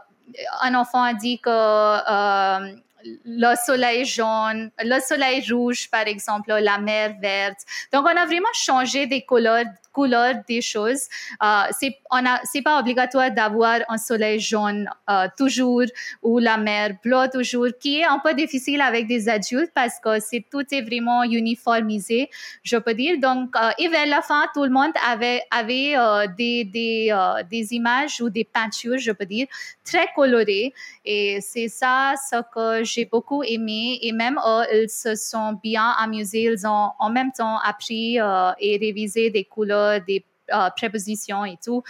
un 0.60 0.74
enfant 0.74 1.02
a 1.02 1.14
dit 1.14 1.38
que 1.38 1.50
euh, 1.50 2.72
le 3.04 3.54
soleil 3.64 4.04
jaune, 4.04 4.70
le 4.78 5.00
soleil 5.00 5.44
rouge, 5.50 5.88
par 5.90 6.06
exemple, 6.06 6.52
la 6.52 6.78
mer 6.78 7.14
verte. 7.20 7.58
Donc, 7.92 8.04
on 8.04 8.16
a 8.16 8.26
vraiment 8.26 8.48
changé 8.54 9.06
des 9.06 9.22
couleurs, 9.22 9.64
couleurs 9.92 10.34
des 10.48 10.60
choses. 10.60 11.02
Euh, 11.42 11.62
c'est 11.72 12.62
pas 12.62 12.80
obligatoire 12.80 13.30
d'avoir 13.30 13.80
un 13.88 13.98
soleil 13.98 14.40
jaune 14.40 14.88
euh, 15.10 15.26
toujours 15.36 15.84
ou 16.22 16.38
la 16.38 16.56
mer 16.56 16.94
bleue 17.02 17.28
toujours, 17.32 17.68
qui 17.80 18.00
est 18.00 18.04
un 18.04 18.18
peu 18.18 18.34
difficile 18.34 18.80
avec 18.80 19.06
des 19.06 19.28
adultes 19.28 19.72
parce 19.74 19.98
que 20.02 20.20
c'est 20.20 20.44
tout 20.50 20.64
est 20.72 20.82
vraiment 20.82 21.22
uniformisé, 21.24 22.30
je 22.62 22.76
peux 22.76 22.94
dire. 22.94 23.18
Donc, 23.18 23.54
euh, 23.56 23.70
et 23.78 23.88
vers 23.88 24.06
la 24.06 24.22
fin, 24.22 24.46
tout 24.54 24.64
le 24.64 24.70
monde 24.70 24.92
avait 25.06 25.42
avait 25.50 25.94
euh, 25.96 26.26
des 26.36 26.64
des, 26.64 27.12
des 27.50 27.72
images 27.74 28.20
ou 28.20 28.28
des 28.30 28.44
peintures, 28.44 28.98
je 28.98 29.12
peux 29.12 29.26
dire, 29.26 29.46
très 29.84 30.08
colorées. 30.14 30.72
Et 31.04 31.38
c'est 31.40 31.68
ça 31.68 32.14
ce 32.30 32.36
que 32.54 32.84
j'ai 32.88 33.04
beaucoup 33.04 33.42
aimé. 33.42 33.98
Et 34.02 34.12
même 34.12 34.38
eux, 34.46 34.64
ils 34.72 34.90
se 34.90 35.14
sont 35.14 35.58
bien 35.62 35.90
amusés. 35.98 36.44
Ils 36.44 36.66
ont 36.66 36.90
en 36.98 37.10
même 37.10 37.32
temps 37.32 37.58
appris 37.58 38.16
et 38.16 38.76
révisé 38.78 39.30
des 39.30 39.44
couleurs 39.44 40.00
des 40.06 40.24
euh, 40.52 40.70
prépositions 40.74 41.44
et 41.44 41.58
tout. 41.62 41.82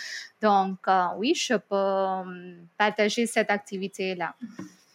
Donc, 0.42 0.78
euh, 0.88 1.04
oui, 1.18 1.32
je 1.37 1.54
peux 1.54 1.76
euh, 1.76 2.56
partager 2.76 3.26
cette 3.26 3.50
activité-là. 3.50 4.34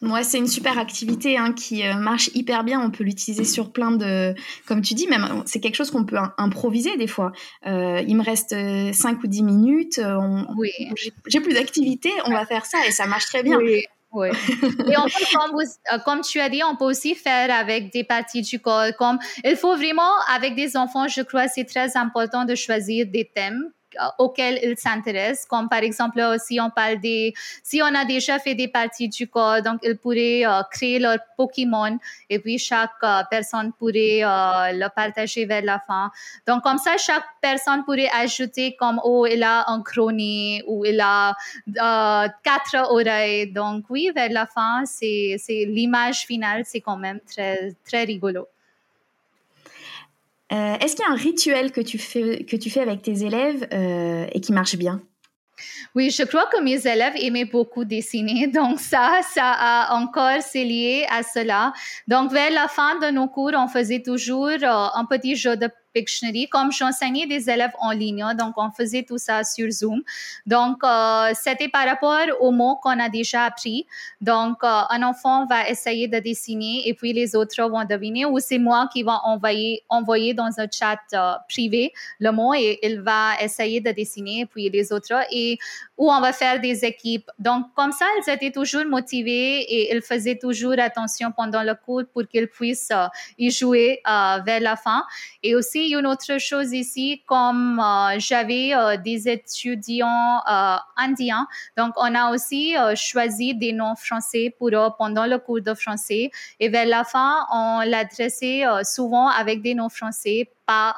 Ouais, 0.01 0.23
c'est 0.23 0.37
une 0.37 0.47
super 0.47 0.77
activité 0.77 1.37
hein, 1.37 1.53
qui 1.53 1.81
marche 1.97 2.29
hyper 2.33 2.65
bien. 2.65 2.81
On 2.81 2.91
peut 2.91 3.05
l'utiliser 3.05 3.45
sur 3.45 3.71
plein 3.71 3.91
de, 3.91 4.35
comme 4.67 4.81
tu 4.81 4.95
dis, 4.95 5.07
même 5.07 5.43
c'est 5.45 5.61
quelque 5.61 5.75
chose 5.75 5.91
qu'on 5.91 6.03
peut 6.03 6.17
improviser 6.37 6.97
des 6.97 7.07
fois. 7.07 7.31
il 7.65 8.13
me 8.17 8.21
reste 8.21 8.49
5 8.93 9.23
ou 9.23 9.27
10 9.27 9.43
minutes. 9.43 10.01
oui. 10.57 10.71
J'ai 11.27 11.39
plus 11.39 11.53
d'activité. 11.53 12.09
On 12.25 12.31
va 12.31 12.45
faire 12.45 12.65
ça 12.65 12.79
et 12.85 12.91
ça 12.91 13.07
marche 13.07 13.27
très 13.27 13.43
bien. 13.43 13.57
Oui. 13.57 13.85
Oui. 14.13 14.29
Et 14.87 14.97
on 14.97 15.05
peut, 15.05 15.63
euh, 15.91 15.97
comme, 16.05 16.21
tu 16.21 16.39
as 16.39 16.49
dit, 16.49 16.61
on 16.63 16.75
peut 16.75 16.85
aussi 16.85 17.15
faire 17.15 17.49
avec 17.51 17.91
des 17.91 18.03
parties 18.03 18.41
du 18.41 18.59
corps. 18.59 18.95
Comme, 18.97 19.17
il 19.43 19.55
faut 19.55 19.75
vraiment, 19.75 20.11
avec 20.33 20.55
des 20.55 20.77
enfants, 20.77 21.07
je 21.07 21.21
crois, 21.21 21.47
c'est 21.47 21.65
très 21.65 21.97
important 21.97 22.45
de 22.45 22.55
choisir 22.55 23.07
des 23.07 23.29
thèmes 23.33 23.71
auxquels 24.17 24.59
ils 24.63 24.77
s'intéressent, 24.77 25.45
comme 25.45 25.69
par 25.69 25.79
exemple 25.79 26.21
si 26.39 26.59
on 26.59 26.69
parle 26.69 26.99
des, 26.99 27.33
si 27.63 27.81
on 27.81 27.93
a 27.95 28.05
déjà 28.05 28.39
fait 28.39 28.55
des 28.55 28.67
parties 28.67 29.09
du 29.09 29.27
corps, 29.27 29.61
donc 29.61 29.79
ils 29.83 29.97
pourraient 29.97 30.45
euh, 30.45 30.61
créer 30.71 30.99
leur 30.99 31.17
Pokémon 31.37 31.97
et 32.29 32.39
puis 32.39 32.57
chaque 32.57 32.91
euh, 33.03 33.21
personne 33.29 33.71
pourrait 33.73 34.21
le 34.23 34.87
partager 34.89 35.45
vers 35.45 35.63
la 35.63 35.79
fin. 35.79 36.11
Donc 36.47 36.63
comme 36.63 36.77
ça, 36.77 36.97
chaque 36.97 37.25
personne 37.41 37.83
pourrait 37.83 38.09
ajouter 38.13 38.75
comme 38.75 38.99
oh 39.03 39.25
il 39.25 39.43
a 39.43 39.69
un 39.69 39.81
crony 39.81 40.61
ou 40.67 40.85
il 40.85 40.99
a 40.99 41.35
quatre 42.43 42.91
oreilles. 42.91 43.51
Donc 43.51 43.85
oui, 43.89 44.11
vers 44.15 44.31
la 44.31 44.45
fin, 44.45 44.83
c'est 44.85 45.37
l'image 45.47 46.25
finale, 46.25 46.63
c'est 46.65 46.81
quand 46.81 46.97
même 46.97 47.19
très 47.27 47.73
très 47.85 48.03
rigolo. 48.03 48.47
Euh, 50.53 50.75
est-ce 50.79 50.95
qu'il 50.95 51.05
y 51.05 51.09
a 51.09 51.11
un 51.11 51.15
rituel 51.15 51.71
que 51.71 51.81
tu 51.81 51.97
fais, 51.97 52.79
avec 52.79 53.01
tes 53.01 53.25
élèves 53.25 53.67
euh, 53.73 54.25
et 54.31 54.39
qui 54.39 54.53
marche 54.53 54.75
bien? 54.75 55.01
Oui, 55.95 56.09
je 56.09 56.23
crois 56.23 56.47
que 56.51 56.61
mes 56.61 56.87
élèves 56.87 57.13
aimaient 57.17 57.45
beaucoup 57.45 57.85
dessiner, 57.85 58.47
donc 58.53 58.79
ça, 58.79 59.19
ça 59.33 59.51
a 59.51 59.95
encore 59.95 60.41
c'est 60.41 60.63
lié 60.63 61.05
à 61.09 61.23
cela. 61.23 61.73
Donc 62.07 62.31
vers 62.31 62.51
la 62.51 62.67
fin 62.67 62.99
de 62.99 63.11
nos 63.11 63.27
cours, 63.27 63.51
on 63.55 63.67
faisait 63.67 64.01
toujours 64.01 64.47
euh, 64.47 64.87
un 64.93 65.05
petit 65.05 65.35
jeu 65.35 65.55
de 65.55 65.69
Pictionary, 65.93 66.47
comme 66.47 66.71
j'enseignais 66.71 67.27
des 67.27 67.49
élèves 67.49 67.73
en 67.79 67.91
ligne, 67.91 68.25
donc 68.37 68.53
on 68.57 68.71
faisait 68.71 69.03
tout 69.03 69.17
ça 69.17 69.43
sur 69.43 69.69
Zoom. 69.71 70.01
Donc, 70.45 70.83
euh, 70.83 71.31
c'était 71.33 71.69
par 71.69 71.85
rapport 71.85 72.25
aux 72.39 72.51
mots 72.51 72.77
qu'on 72.81 72.99
a 72.99 73.09
déjà 73.09 73.45
appris. 73.45 73.85
Donc, 74.21 74.63
euh, 74.63 74.81
un 74.89 75.03
enfant 75.03 75.45
va 75.45 75.69
essayer 75.69 76.07
de 76.07 76.19
dessiner 76.19 76.87
et 76.87 76.93
puis 76.93 77.13
les 77.13 77.35
autres 77.35 77.61
vont 77.69 77.83
deviner 77.85 78.25
ou 78.25 78.39
c'est 78.39 78.57
moi 78.57 78.89
qui 78.91 79.03
vais 79.03 79.09
envoyer, 79.23 79.83
envoyer 79.89 80.33
dans 80.33 80.49
un 80.57 80.67
chat 80.71 80.99
euh, 81.13 81.33
privé 81.49 81.93
le 82.19 82.31
mot 82.31 82.53
et 82.53 82.79
il 82.83 83.01
va 83.01 83.41
essayer 83.41 83.79
de 83.81 83.91
dessiner 83.91 84.41
et 84.41 84.45
puis 84.45 84.69
les 84.69 84.91
autres 84.91 85.13
et 85.31 85.57
où 85.97 86.11
on 86.11 86.19
va 86.19 86.33
faire 86.33 86.59
des 86.59 86.85
équipes. 86.85 87.29
Donc, 87.39 87.67
comme 87.75 87.91
ça, 87.91 88.05
ils 88.19 88.31
étaient 88.31 88.51
toujours 88.51 88.85
motivés 88.85 89.61
et 89.61 89.95
ils 89.95 90.01
faisaient 90.01 90.37
toujours 90.37 90.75
attention 90.77 91.31
pendant 91.31 91.63
le 91.63 91.75
cours 91.75 92.03
pour 92.11 92.27
qu'ils 92.27 92.47
puissent 92.47 92.91
y 93.37 93.51
jouer 93.51 94.01
vers 94.05 94.59
la 94.59 94.75
fin. 94.75 95.03
Et 95.43 95.55
aussi, 95.55 95.82
une 95.89 96.07
autre 96.07 96.39
chose 96.39 96.73
ici, 96.73 97.21
comme 97.25 97.79
euh, 97.79 98.19
j'avais 98.19 98.73
euh, 98.73 98.97
des 98.97 99.27
étudiants 99.27 100.41
euh, 100.49 100.75
indiens, 100.97 101.47
donc 101.77 101.93
on 101.97 102.13
a 102.15 102.31
aussi 102.31 102.75
choisi 102.95 103.55
des 103.55 103.73
noms 103.73 103.95
français 103.95 104.53
pour 104.57 104.69
eux 104.69 104.89
pendant 104.97 105.25
le 105.25 105.37
cours 105.37 105.61
de 105.61 105.73
français. 105.73 106.31
Et 106.59 106.69
vers 106.69 106.85
la 106.85 107.03
fin, 107.03 107.45
on 107.51 107.81
l'adressait 107.85 108.63
souvent 108.83 109.27
avec 109.27 109.61
des 109.61 109.75
noms 109.75 109.89
français, 109.89 110.49
pas 110.65 110.95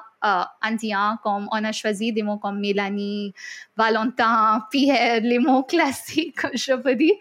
indiens, 0.62 1.20
comme 1.24 1.48
on 1.52 1.64
a 1.64 1.72
choisi 1.72 2.12
des 2.12 2.24
mots 2.24 2.38
comme 2.38 2.60
Mélanie, 2.60 3.34
Valentin, 3.78 4.66
Pierre, 4.72 5.22
les 5.22 5.40
mots 5.40 5.64
classiques, 5.70 6.46
je 6.54 6.74
peux 6.74 6.96
dire. 6.96 7.16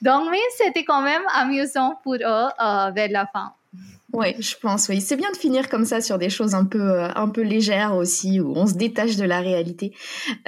Donc, 0.00 0.28
mais 0.30 0.38
c'était 0.56 0.84
quand 0.84 1.02
même 1.02 1.22
amusant 1.34 1.98
pour 2.02 2.14
eux 2.14 2.18
vers 2.18 3.10
la 3.10 3.26
fin. 3.26 3.52
Oui, 4.16 4.34
je 4.38 4.56
pense, 4.56 4.88
oui. 4.88 5.02
C'est 5.02 5.16
bien 5.16 5.30
de 5.30 5.36
finir 5.36 5.68
comme 5.68 5.84
ça 5.84 6.00
sur 6.00 6.16
des 6.16 6.30
choses 6.30 6.54
un 6.54 6.64
peu, 6.64 6.80
euh, 6.80 7.08
un 7.14 7.28
peu 7.28 7.42
légères 7.42 7.94
aussi, 7.94 8.40
où 8.40 8.54
on 8.56 8.66
se 8.66 8.72
détache 8.72 9.16
de 9.16 9.24
la 9.24 9.40
réalité. 9.40 9.92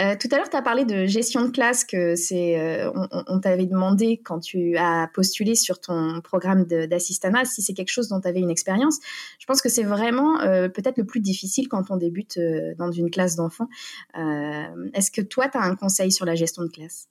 Euh, 0.01 0.17
tout 0.19 0.27
à 0.33 0.39
l'heure, 0.39 0.49
tu 0.49 0.57
as 0.57 0.63
parlé 0.63 0.87
de 0.87 1.05
gestion 1.05 1.43
de 1.43 1.51
classe, 1.51 1.85
que 1.85 2.17
c'est, 2.17 2.59
euh, 2.59 2.91
on, 3.27 3.41
t'avait 3.41 3.67
demandé 3.67 4.23
quand 4.25 4.41
tu 4.41 4.79
as 4.79 5.11
postulé 5.13 5.55
sur 5.55 5.81
ton 5.81 6.23
programme 6.23 6.65
d'assistanat 6.65 7.45
si 7.45 7.61
c'est 7.61 7.75
quelque 7.75 7.91
chose 7.91 8.09
dont 8.09 8.23
tu 8.23 8.29
avais 8.29 8.41
une 8.41 8.49
expérience. 8.49 9.01
Je 9.39 9.45
pense 9.45 9.61
que 9.61 9.69
c'est 9.69 9.83
vraiment 9.83 10.39
peut-être 10.39 10.97
le 10.97 11.05
plus 11.05 11.21
difficile 11.21 11.69
quand 11.69 11.91
on 11.91 11.97
débute 11.97 12.39
dans 12.79 12.91
une 12.91 13.11
classe 13.11 13.37
d'enfants. 13.37 13.69
Est-ce 14.15 15.11
que 15.11 15.21
toi, 15.21 15.49
tu 15.49 15.59
as 15.59 15.63
un 15.63 15.77
conseil 15.77 16.11
sur 16.11 16.25
la 16.25 16.35
gestion 16.35 16.63
de 16.63 16.69
classe? 16.69 17.09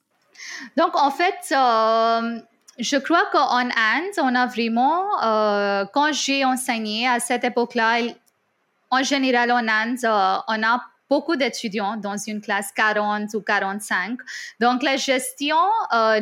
Donc, 0.76 0.96
en 0.96 1.10
fait, 1.10 1.54
je 2.78 2.96
crois 2.96 3.26
qu'en 3.32 3.58
Inde, 3.58 4.18
on 4.18 4.34
a 4.34 4.46
vraiment, 4.46 5.04
quand 5.92 6.12
j'ai 6.12 6.44
enseigné 6.44 7.08
à 7.08 7.20
cette 7.20 7.44
époque-là, 7.44 8.00
en 8.90 9.02
général 9.02 9.50
en 9.52 9.66
Inde, 9.68 9.98
on 10.04 10.62
a 10.62 10.82
beaucoup 11.10 11.36
d'étudiants 11.36 11.96
dans 11.96 12.16
une 12.16 12.40
classe 12.40 12.70
40 12.72 13.34
ou 13.34 13.40
45. 13.40 14.18
Donc, 14.60 14.82
la 14.82 14.96
gestion 14.96 15.56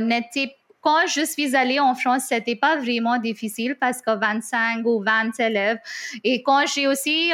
n'était 0.00 0.56
quand 0.80 1.06
je 1.08 1.24
suis 1.24 1.56
allée 1.56 1.80
en 1.80 1.96
France, 1.96 2.26
c'était 2.28 2.54
pas 2.54 2.76
vraiment 2.76 3.18
difficile 3.18 3.74
parce 3.80 4.00
que 4.00 4.16
25 4.16 4.86
ou 4.86 5.02
20 5.02 5.40
élèves. 5.40 5.78
Et 6.22 6.44
quand 6.44 6.64
j'ai 6.72 6.86
aussi 6.86 7.32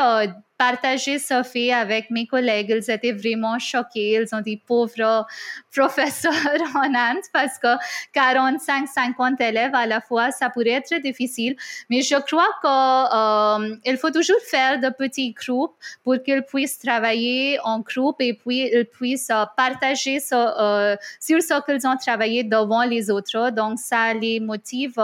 partager 0.63 1.19
ce 1.19 1.43
fait 1.43 1.73
avec 1.73 2.09
mes 2.13 2.25
collègues. 2.25 2.71
Ils 2.71 2.89
étaient 2.89 3.11
vraiment 3.11 3.59
choqués. 3.59 4.13
Ils 4.23 4.33
ont 4.33 4.41
dit 4.41 4.57
pauvres 4.57 5.27
professeurs 5.75 6.61
en 6.77 6.95
Inde 6.95 7.27
parce 7.33 7.59
que 7.59 7.75
45, 8.13 8.87
50 8.87 9.41
élèves 9.41 9.75
à 9.75 9.87
la 9.87 10.01
fois, 10.01 10.31
ça 10.31 10.51
pourrait 10.51 10.83
être 10.83 10.95
difficile. 11.03 11.57
Mais 11.91 12.03
je 12.03 12.15
crois 12.15 12.53
qu'il 12.63 13.93
euh, 13.93 13.97
faut 13.97 14.13
toujours 14.13 14.41
faire 14.49 14.79
de 14.79 14.89
petits 14.91 15.33
groupes 15.33 15.75
pour 16.05 16.23
qu'ils 16.23 16.43
puissent 16.43 16.79
travailler 16.79 17.59
en 17.65 17.81
groupe 17.81 18.21
et 18.21 18.35
puis 18.35 18.71
ils 18.73 18.85
puissent 18.85 19.31
euh, 19.31 19.45
partager 19.57 20.19
euh, 20.33 20.97
sur 21.19 21.43
ce 21.43 21.61
qu'ils 21.65 21.85
ont 21.89 21.97
travaillé 21.97 22.45
devant 22.45 22.85
les 22.85 23.11
autres. 23.11 23.51
Donc, 23.51 23.81
ça 23.81 24.15
les 24.15 24.39
motive 24.39 24.95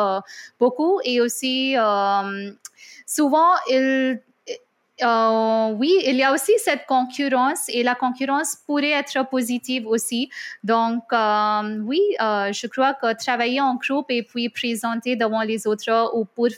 beaucoup 0.60 1.00
et 1.02 1.20
aussi 1.20 1.74
souvent, 3.06 3.54
ils 3.68 4.20
euh, 5.02 5.72
oui, 5.74 5.92
il 6.06 6.16
y 6.16 6.24
a 6.24 6.32
aussi 6.32 6.52
cette 6.58 6.86
concurrence 6.86 7.68
et 7.68 7.82
la 7.82 7.94
concurrence 7.94 8.56
pourrait 8.66 8.90
être 8.90 9.28
positive 9.28 9.86
aussi. 9.86 10.28
Donc, 10.64 11.04
euh, 11.12 11.78
oui, 11.84 12.00
euh, 12.20 12.52
je 12.52 12.66
crois 12.66 12.94
que 12.94 13.12
travailler 13.14 13.60
en 13.60 13.76
groupe 13.76 14.06
et 14.10 14.22
puis 14.24 14.48
présenter 14.48 15.14
devant 15.14 15.42
les 15.42 15.66
autres 15.66 16.10
ou 16.14 16.24
pour 16.24 16.48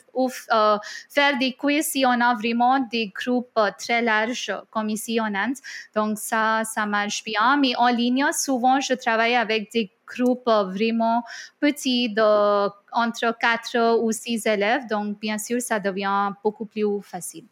faire 1.09 1.39
des 1.39 1.53
quiz 1.53 1.87
si 1.87 2.05
on 2.07 2.21
a 2.21 2.35
vraiment 2.35 2.81
des 2.81 3.09
groupes 3.09 3.61
très 3.79 4.01
larges 4.01 4.53
comme 4.71 4.89
ici 4.89 5.21
en 5.21 5.35
Inde. 5.35 5.57
Donc, 5.95 6.19
ça, 6.19 6.63
ça 6.65 6.87
marche 6.87 7.23
bien. 7.25 7.59
Mais 7.59 7.75
en 7.77 7.89
ligne, 7.89 8.25
souvent, 8.33 8.81
je 8.81 8.95
travaille 8.95 9.37
avec 9.37 9.71
des 9.73 9.93
groupes 10.07 10.49
vraiment 10.49 11.23
petits 11.61 12.09
de 12.09 12.69
entre 12.93 13.37
4 13.39 14.01
ou 14.03 14.13
6 14.13 14.47
élèves. 14.47 14.87
Donc, 14.89 15.19
bien 15.21 15.39
sûr, 15.39 15.61
ça 15.61 15.79
devient 15.79 16.31
beaucoup 16.43 16.65
plus 16.65 17.03
facile. 17.03 17.45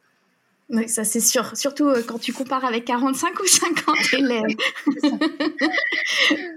Oui, 0.70 0.86
ça 0.88 1.04
c'est 1.04 1.20
sûr. 1.20 1.56
Surtout 1.56 1.88
euh, 1.88 2.02
quand 2.06 2.18
tu 2.18 2.32
compares 2.32 2.64
avec 2.64 2.84
45 2.84 3.40
ou 3.40 3.46
50 3.46 3.96
élèves. 4.12 4.56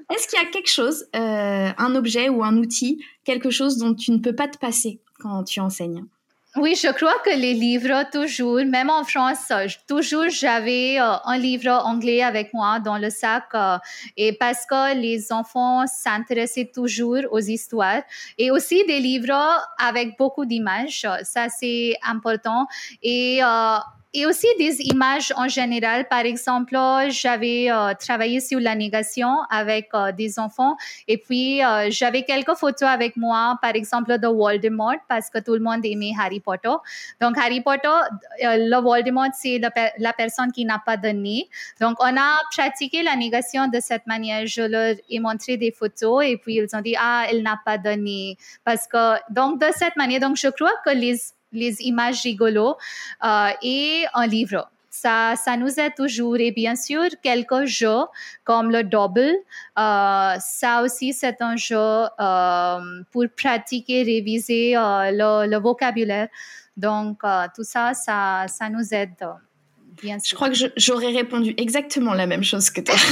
Est-ce 0.09 0.27
qu'il 0.27 0.37
y 0.37 0.41
a 0.41 0.49
quelque 0.51 0.69
chose, 0.69 1.05
euh, 1.15 1.69
un 1.77 1.95
objet 1.95 2.27
ou 2.27 2.43
un 2.43 2.57
outil, 2.57 3.03
quelque 3.23 3.49
chose 3.49 3.77
dont 3.77 3.93
tu 3.93 4.11
ne 4.11 4.17
peux 4.17 4.35
pas 4.35 4.49
te 4.49 4.57
passer 4.57 4.99
quand 5.19 5.45
tu 5.45 5.61
enseignes? 5.61 6.03
Oui, 6.57 6.75
je 6.75 6.89
crois 6.91 7.17
que 7.23 7.29
les 7.29 7.53
livres, 7.53 8.03
toujours, 8.11 8.65
même 8.65 8.89
en 8.89 9.05
France, 9.05 9.53
toujours 9.87 10.27
j'avais 10.27 10.99
euh, 10.99 11.13
un 11.23 11.37
livre 11.37 11.69
anglais 11.85 12.21
avec 12.21 12.53
moi 12.53 12.81
dans 12.81 12.97
le 12.97 13.09
sac 13.09 13.45
et 14.17 14.33
parce 14.33 14.65
que 14.65 14.93
les 14.93 15.31
enfants 15.31 15.87
s'intéressaient 15.87 16.69
toujours 16.75 17.21
aux 17.31 17.39
histoires 17.39 18.01
et 18.37 18.51
aussi 18.51 18.85
des 18.85 18.99
livres 18.99 19.61
avec 19.79 20.17
beaucoup 20.17 20.45
d'images, 20.45 21.07
ça 21.23 21.47
c'est 21.47 21.95
important 22.03 22.67
et 23.01 23.39
et 24.13 24.25
aussi 24.25 24.47
des 24.57 24.81
images 24.81 25.31
en 25.37 25.47
général. 25.47 26.07
Par 26.09 26.25
exemple, 26.25 26.77
j'avais 27.09 27.71
euh, 27.71 27.93
travaillé 27.93 28.39
sur 28.41 28.59
la 28.59 28.75
négation 28.75 29.37
avec 29.49 29.89
euh, 29.93 30.11
des 30.11 30.37
enfants 30.37 30.75
et 31.07 31.17
puis 31.17 31.63
euh, 31.63 31.87
j'avais 31.89 32.23
quelques 32.23 32.55
photos 32.55 32.89
avec 32.89 33.15
moi, 33.15 33.57
par 33.61 33.75
exemple 33.75 34.17
de 34.17 34.27
Voldemort, 34.27 34.97
parce 35.07 35.29
que 35.29 35.39
tout 35.39 35.53
le 35.53 35.61
monde 35.61 35.85
aimait 35.85 36.11
Harry 36.19 36.39
Potter. 36.39 36.73
Donc, 37.21 37.37
Harry 37.37 37.61
Potter, 37.61 37.89
le 38.41 38.81
Voldemort, 38.81 39.29
c'est 39.33 39.59
la, 39.59 40.13
personne 40.13 40.51
qui 40.51 40.65
n'a 40.65 40.81
pas 40.85 40.97
de 40.97 41.09
nez. 41.09 41.49
Donc, 41.79 41.97
on 41.99 42.17
a 42.17 42.39
pratiqué 42.55 43.03
la 43.03 43.15
négation 43.15 43.67
de 43.67 43.79
cette 43.79 44.05
manière. 44.07 44.45
Je 44.45 44.61
leur 44.61 44.95
ai 45.09 45.19
montré 45.19 45.57
des 45.57 45.71
photos 45.71 46.25
et 46.25 46.37
puis 46.37 46.55
ils 46.55 46.75
ont 46.75 46.81
dit, 46.81 46.95
ah, 46.99 47.25
elle 47.29 47.43
n'a 47.43 47.59
pas 47.63 47.77
de 47.77 47.91
nez. 47.91 48.37
Parce 48.63 48.87
que, 48.87 49.15
donc, 49.31 49.59
de 49.61 49.67
cette 49.75 49.95
manière, 49.95 50.19
donc, 50.19 50.35
je 50.35 50.47
crois 50.47 50.73
que 50.85 50.91
les 50.91 51.17
les 51.51 51.81
images 51.81 52.21
rigolos 52.23 52.75
euh, 53.23 53.49
et 53.61 54.05
un 54.13 54.27
livre. 54.27 54.69
Ça, 54.89 55.35
ça 55.35 55.55
nous 55.55 55.79
aide 55.79 55.95
toujours. 55.95 56.37
Et 56.37 56.51
bien 56.51 56.75
sûr, 56.75 57.05
quelques 57.23 57.65
jeux 57.65 58.03
comme 58.43 58.71
le 58.71 58.83
double, 58.83 59.31
euh, 59.79 60.35
ça 60.39 60.81
aussi, 60.83 61.13
c'est 61.13 61.41
un 61.41 61.55
jeu 61.55 61.77
euh, 61.77 63.03
pour 63.11 63.25
pratiquer, 63.35 64.03
réviser 64.03 64.73
le, 64.75 65.47
le, 65.47 65.57
vocabulaire. 65.57 66.27
Donc, 66.75 67.21
tout 67.55 67.63
ça, 67.63 67.93
ça, 67.93 68.45
ça 68.47 68.69
nous 68.69 68.93
aide. 68.93 69.25
Je 70.03 70.35
crois 70.35 70.49
que 70.49 70.55
j'aurais 70.77 71.11
répondu 71.11 71.53
exactement 71.57 72.13
la 72.13 72.27
même 72.27 72.43
chose 72.43 72.69
que 72.69 72.81
toi. 72.81 72.95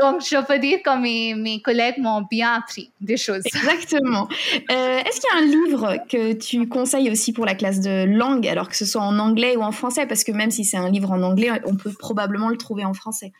Donc, 0.00 0.20
je 0.22 0.46
peux 0.46 0.58
dire 0.58 0.78
que 0.84 1.00
mes, 1.00 1.34
mes 1.34 1.60
collègues 1.60 1.98
m'ont 1.98 2.22
bien 2.30 2.54
appris 2.54 2.92
des 3.00 3.16
choses. 3.16 3.42
Exactement. 3.46 4.28
Euh, 4.70 4.98
est-ce 4.98 5.20
qu'il 5.20 5.30
y 5.32 5.34
a 5.34 5.38
un 5.42 5.46
livre 5.46 5.96
que 6.08 6.34
tu 6.34 6.68
conseilles 6.68 7.10
aussi 7.10 7.32
pour 7.32 7.44
la 7.44 7.54
classe 7.54 7.80
de 7.80 8.04
langue, 8.04 8.46
alors 8.46 8.68
que 8.68 8.76
ce 8.76 8.84
soit 8.84 9.02
en 9.02 9.18
anglais 9.18 9.56
ou 9.56 9.62
en 9.62 9.72
français? 9.72 10.06
Parce 10.06 10.22
que 10.22 10.30
même 10.30 10.52
si 10.52 10.64
c'est 10.64 10.76
un 10.76 10.90
livre 10.90 11.10
en 11.10 11.22
anglais, 11.22 11.50
on 11.64 11.74
peut 11.74 11.92
probablement 11.92 12.48
le 12.48 12.56
trouver 12.56 12.84
en 12.84 12.94
français. 12.94 13.32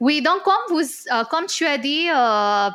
Oui, 0.00 0.22
donc 0.22 0.42
comme, 0.42 0.54
vous, 0.68 0.80
euh, 0.80 1.46
tu 1.48 1.66
as 1.66 1.78
dit, 1.78 2.08
euh, 2.08 2.12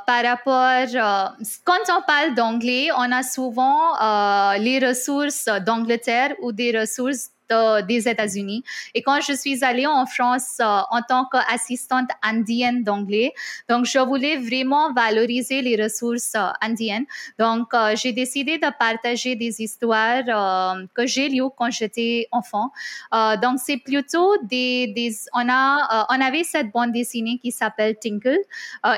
par 0.07 0.23
rapport, 0.23 1.31
quand 1.63 1.97
on 1.97 2.01
parle 2.07 2.35
d'anglais, 2.35 2.89
on 2.95 3.11
a 3.11 3.23
souvent 3.23 3.93
les 4.57 4.79
ressources 4.79 5.45
d'Angleterre 5.65 6.35
ou 6.41 6.51
des 6.51 6.77
ressources 6.77 7.29
des 7.87 8.07
États-Unis. 8.07 8.63
Et 8.95 9.01
quand 9.01 9.21
je 9.21 9.33
suis 9.33 9.63
allée 9.63 9.87
en 9.87 10.05
France 10.05 10.57
euh, 10.59 10.65
en 10.89 11.01
tant 11.07 11.25
qu'assistante 11.25 12.09
indienne 12.21 12.83
d'anglais, 12.83 13.33
donc 13.69 13.85
je 13.85 13.99
voulais 13.99 14.37
vraiment 14.37 14.93
valoriser 14.93 15.61
les 15.61 15.81
ressources 15.81 16.33
euh, 16.35 16.49
indiennes. 16.61 17.05
Donc 17.39 17.73
euh, 17.73 17.95
j'ai 17.95 18.13
décidé 18.13 18.57
de 18.57 18.67
partager 18.77 19.35
des 19.35 19.61
histoires 19.61 20.23
que 20.93 21.05
j'ai 21.05 21.29
lues 21.29 21.51
quand 21.57 21.71
j'étais 21.71 22.27
enfant. 22.31 22.71
donc 23.41 23.59
c'est 23.65 23.77
plutôt 23.77 24.31
des, 24.43 24.87
des 24.95 25.15
on 25.33 25.47
a 25.49 26.07
on 26.09 26.21
avait 26.21 26.43
cette 26.43 26.71
bande 26.71 26.91
dessinée 26.91 27.37
qui 27.41 27.51
s'appelle 27.51 27.95
Tinkle 28.01 28.39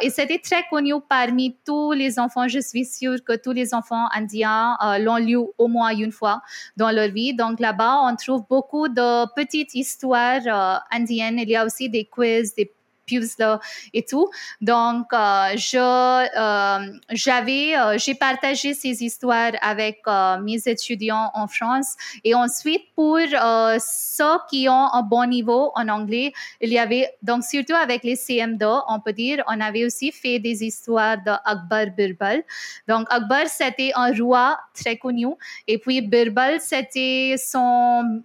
et 0.02 0.10
c'était 0.10 0.40
très 0.40 0.64
connu 0.70 0.94
parmi 1.08 1.56
tous 1.66 1.92
les 1.92 2.20
enfants. 2.20 2.48
Je 2.48 2.60
suis 2.60 2.86
sûre 2.86 3.18
que 3.24 3.34
tous 3.36 3.52
les 3.52 3.74
enfants 3.74 4.08
indiens 4.14 4.78
l'ont 5.00 5.18
lu 5.18 5.38
au 5.58 5.68
moins 5.68 5.96
une 5.96 6.12
fois 6.12 6.42
dans 6.78 6.92
leur 6.92 7.10
vie. 7.10 7.34
Donc 7.34 7.60
là-bas 7.60 8.02
on 8.04 8.16
trouve 8.16 8.43
beaucoup 8.50 8.88
de 8.88 9.26
petites 9.36 9.74
histoires 9.76 10.42
euh, 10.46 10.78
indiennes. 10.92 11.40
Il 11.40 11.50
y 11.50 11.56
a 11.56 11.66
aussi 11.66 11.90
des 11.90 12.06
quiz, 12.06 12.54
des 12.56 12.72
puzzles 13.06 13.60
et 13.94 14.04
tout. 14.04 14.30
Donc, 14.62 15.08
euh, 15.12 15.56
euh, 15.76 16.78
j'avais, 17.10 17.74
j'ai 17.98 18.16
partagé 18.16 18.74
ces 18.74 19.04
histoires 19.04 19.52
avec 19.62 20.02
mes 20.42 20.62
étudiants 20.66 21.30
en 21.34 21.48
France. 21.48 21.96
Et 22.24 22.34
ensuite, 22.34 22.84
pour 22.96 23.20
ceux 23.20 24.38
qui 24.50 24.70
ont 24.70 24.88
un 24.94 25.02
bon 25.02 25.28
niveau 25.28 25.74
en 25.76 25.90
anglais, 25.90 26.32
il 26.62 26.70
y 26.70 26.80
avait, 26.80 27.10
donc 27.22 27.44
surtout 27.44 27.76
avec 27.76 28.04
les 28.04 28.16
CM2, 28.16 28.84
on 28.88 29.02
peut 29.02 29.12
dire, 29.12 29.44
on 29.48 29.60
avait 29.60 29.86
aussi 29.86 30.14
fait 30.14 30.40
des 30.40 30.64
histoires 30.64 31.18
d'Akbar 31.18 31.88
Birbal. 31.98 32.44
Donc, 32.88 33.06
Akbar, 33.10 33.48
c'était 33.48 33.92
un 33.96 34.14
roi 34.14 34.58
très 34.74 34.98
connu. 34.98 35.28
Et 35.68 35.78
puis, 35.78 36.02
Birbal, 36.02 36.62
c'était 36.62 37.36
son 37.38 38.24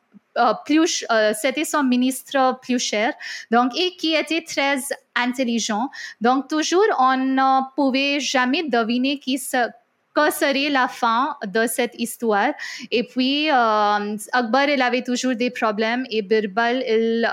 plus, 0.65 1.05
euh, 1.11 1.33
c'était 1.39 1.65
son 1.65 1.83
ministre 1.83 2.59
plus 2.61 2.79
cher, 2.79 3.13
donc, 3.51 3.77
et 3.77 3.97
qui 3.97 4.15
était 4.15 4.43
très 4.43 4.79
intelligent. 5.15 5.91
Donc, 6.21 6.49
toujours, 6.49 6.85
on 6.99 7.17
ne 7.17 7.75
pouvait 7.75 8.21
jamais 8.21 8.63
deviner 8.63 9.19
qui 9.19 9.39
se, 9.39 9.69
que 10.15 10.31
serait 10.33 10.71
la 10.71 10.89
fin 10.89 11.37
de 11.47 11.67
cette 11.67 11.95
histoire. 11.99 12.53
Et 12.91 13.05
puis, 13.05 13.51
euh, 13.51 14.17
Akbar, 14.33 14.69
il 14.69 14.83
avait 14.83 15.03
toujours 15.03 15.35
des 15.35 15.51
problèmes 15.51 16.05
et 16.11 16.23
Birbal, 16.23 16.83
il 16.87 17.31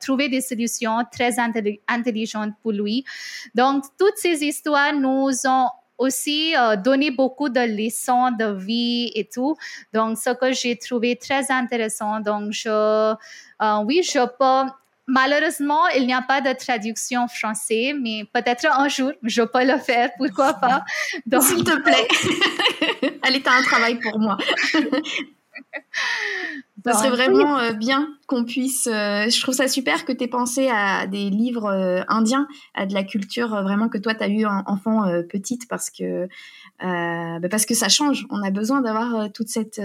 trouvait 0.00 0.28
des 0.28 0.40
solutions 0.40 0.98
très 1.12 1.36
intelligentes 1.88 2.54
pour 2.62 2.72
lui. 2.72 3.04
Donc, 3.54 3.84
toutes 3.98 4.16
ces 4.16 4.42
histoires 4.44 4.92
nous 4.92 5.30
ont 5.46 5.68
aussi 5.98 6.54
euh, 6.56 6.76
donné 6.76 7.10
beaucoup 7.10 7.48
de 7.48 7.60
leçons 7.60 8.30
de 8.32 8.52
vie 8.52 9.10
et 9.14 9.28
tout. 9.28 9.56
Donc, 9.92 10.18
ce 10.18 10.30
que 10.30 10.52
j'ai 10.52 10.76
trouvé 10.76 11.16
très 11.16 11.50
intéressant. 11.50 12.20
Donc, 12.20 12.52
je, 12.52 12.68
euh, 12.68 13.14
oui, 13.84 14.02
je 14.02 14.24
peux. 14.38 14.70
Malheureusement, 15.08 15.86
il 15.96 16.06
n'y 16.06 16.14
a 16.14 16.22
pas 16.22 16.40
de 16.40 16.52
traduction 16.52 17.28
français, 17.28 17.94
mais 18.00 18.24
peut-être 18.32 18.66
un 18.66 18.88
jour, 18.88 19.12
je 19.22 19.42
peux 19.42 19.64
le 19.64 19.78
faire, 19.78 20.10
pourquoi 20.18 20.54
pas. 20.54 20.84
S'il 21.40 21.62
te 21.62 21.80
plaît. 21.80 22.08
Tu 23.00 23.48
as 23.48 23.52
un 23.52 23.62
travail 23.62 24.00
pour 24.00 24.18
moi. 24.18 24.36
Ça 26.86 26.92
serait 26.94 27.10
vraiment 27.10 27.72
bien 27.72 28.08
qu'on 28.26 28.44
puisse. 28.44 28.84
je 28.84 29.40
trouve 29.40 29.54
ça 29.54 29.68
super 29.68 30.04
que 30.04 30.12
tu 30.12 30.24
aies 30.24 30.28
pensé 30.28 30.68
à 30.68 31.06
des 31.06 31.30
livres 31.30 32.04
indiens, 32.08 32.46
à 32.74 32.86
de 32.86 32.94
la 32.94 33.02
culture 33.02 33.48
vraiment 33.62 33.88
que 33.88 33.98
toi 33.98 34.14
tu 34.14 34.22
as 34.22 34.28
eu 34.28 34.46
en 34.46 34.62
enfant 34.66 35.04
petite 35.28 35.68
parce 35.68 35.90
que 35.90 36.28
bah, 36.80 37.48
parce 37.50 37.66
que 37.66 37.74
ça 37.74 37.88
change. 37.88 38.26
On 38.30 38.42
a 38.42 38.50
besoin 38.50 38.80
d'avoir 38.80 39.32
toute 39.32 39.48
cette 39.48 39.80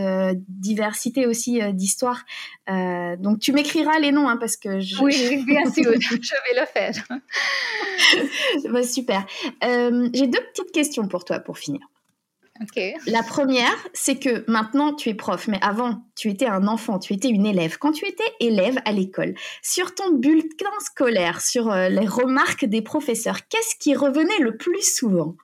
diversité 0.47 1.26
aussi 1.26 1.60
d'histoires. 1.74 2.24
donc 2.68 3.39
tu 3.39 3.52
m'écriras 3.52 3.99
les 3.99 4.12
noms 4.12 4.30
hein, 4.30 4.38
parce 4.38 4.58
que 4.58 4.80
je... 4.80 5.02
oui 5.02 5.43
bien 5.45 5.66
sûr 5.72 5.91
je 5.99 6.16
vais 6.16 6.60
le 6.60 6.66
faire. 6.68 6.93
bah, 8.72 8.84
super. 8.84 9.26
J'ai 9.62 10.28
deux 10.28 10.41
petites 10.54 10.72
questions 10.72 11.08
pour 11.08 11.26
toi 11.26 11.39
pour 11.39 11.58
finir. 11.58 11.91
La 13.07 13.24
première, 13.24 13.76
c'est 13.93 14.18
que 14.18 14.43
maintenant 14.49 14.93
tu 14.93 15.09
es 15.09 15.14
prof, 15.14 15.47
mais 15.47 15.59
avant 15.62 16.03
tu 16.16 16.30
étais 16.30 16.45
un 16.45 16.68
enfant, 16.68 16.99
tu 16.99 17.14
étais 17.14 17.30
une 17.30 17.45
élève. 17.45 17.78
Quand 17.78 17.91
tu 17.91 18.07
étais 18.07 18.24
élève 18.39 18.78
à 18.86 18.91
l'école, 18.91 19.36
sur 19.62 19.95
ton 19.95 20.12
bulletin 20.14 20.72
scolaire, 20.80 21.41
sur 21.41 21.72
euh, 21.72 21.89
les 21.89 22.07
remarques 22.07 22.66
des 22.66 22.82
professeurs, 22.82 23.47
qu'est-ce 23.47 23.76
qui 23.80 23.95
revenait 23.95 24.39
le 24.39 24.57
plus 24.57 24.95
souvent? 24.95 25.36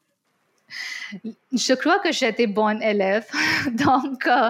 Je 1.53 1.73
crois 1.73 1.99
que 1.99 2.11
j'étais 2.11 2.47
bonne 2.47 2.81
élève. 2.81 3.25
Donc, 3.71 4.25
euh, 4.27 4.49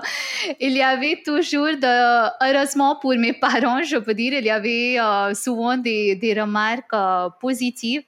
il 0.60 0.74
y 0.74 0.82
avait 0.82 1.22
toujours, 1.26 1.68
de, 1.68 2.28
heureusement 2.44 2.96
pour 2.96 3.16
mes 3.16 3.34
parents, 3.34 3.84
je 3.84 3.98
peux 3.98 4.14
dire, 4.14 4.34
il 4.34 4.46
y 4.46 4.50
avait 4.50 5.00
euh, 5.00 5.34
souvent 5.34 5.78
des, 5.78 6.16
des 6.16 6.40
remarques 6.40 6.94
euh, 6.94 7.30
positives. 7.40 8.04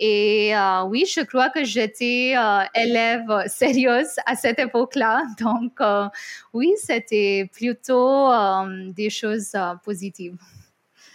Et 0.00 0.52
oui, 0.86 1.04
je 1.12 1.22
crois 1.22 1.50
que 1.50 1.64
j'étais 1.64 2.34
élève 2.72 3.44
sérieuse 3.48 4.14
à 4.26 4.36
cette 4.36 4.60
époque-là. 4.60 5.22
Donc, 5.40 5.80
oui, 6.52 6.72
c'était 6.80 7.50
plutôt 7.52 8.30
des 8.94 9.10
choses 9.10 9.56
positives. 9.84 10.36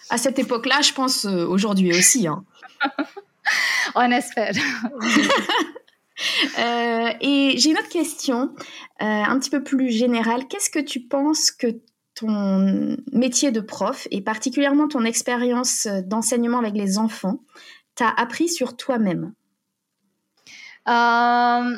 À 0.10 0.18
cette 0.18 0.38
époque-là, 0.38 0.82
je 0.82 0.92
pense 0.92 1.24
aujourd'hui 1.24 1.98
aussi. 1.98 2.28
Hein. 2.28 2.44
On 3.96 4.12
espère. 4.12 4.52
Euh, 6.60 7.10
et 7.22 7.56
j'ai 7.58 7.72
une 7.72 7.78
autre 7.78 7.90
question, 7.90 8.54
euh, 9.02 9.06
un 9.06 9.40
petit 9.40 9.50
peu 9.50 9.64
plus 9.64 9.90
générale. 9.90 10.48
Qu'est-ce 10.48 10.70
que 10.70 10.80
tu 10.80 11.00
penses 11.00 11.50
que 11.50 11.68
ton 12.14 12.96
métier 13.12 13.52
de 13.52 13.60
prof 13.60 14.08
et 14.12 14.22
particulièrement 14.22 14.88
ton 14.88 15.04
expérience 15.04 15.88
d'enseignement 16.06 16.60
avec 16.60 16.76
les 16.76 17.00
enfants 17.00 17.40
t'a 17.96 18.10
appris 18.10 18.48
sur 18.48 18.78
toi-même? 18.78 19.34
Euh, 20.88 21.78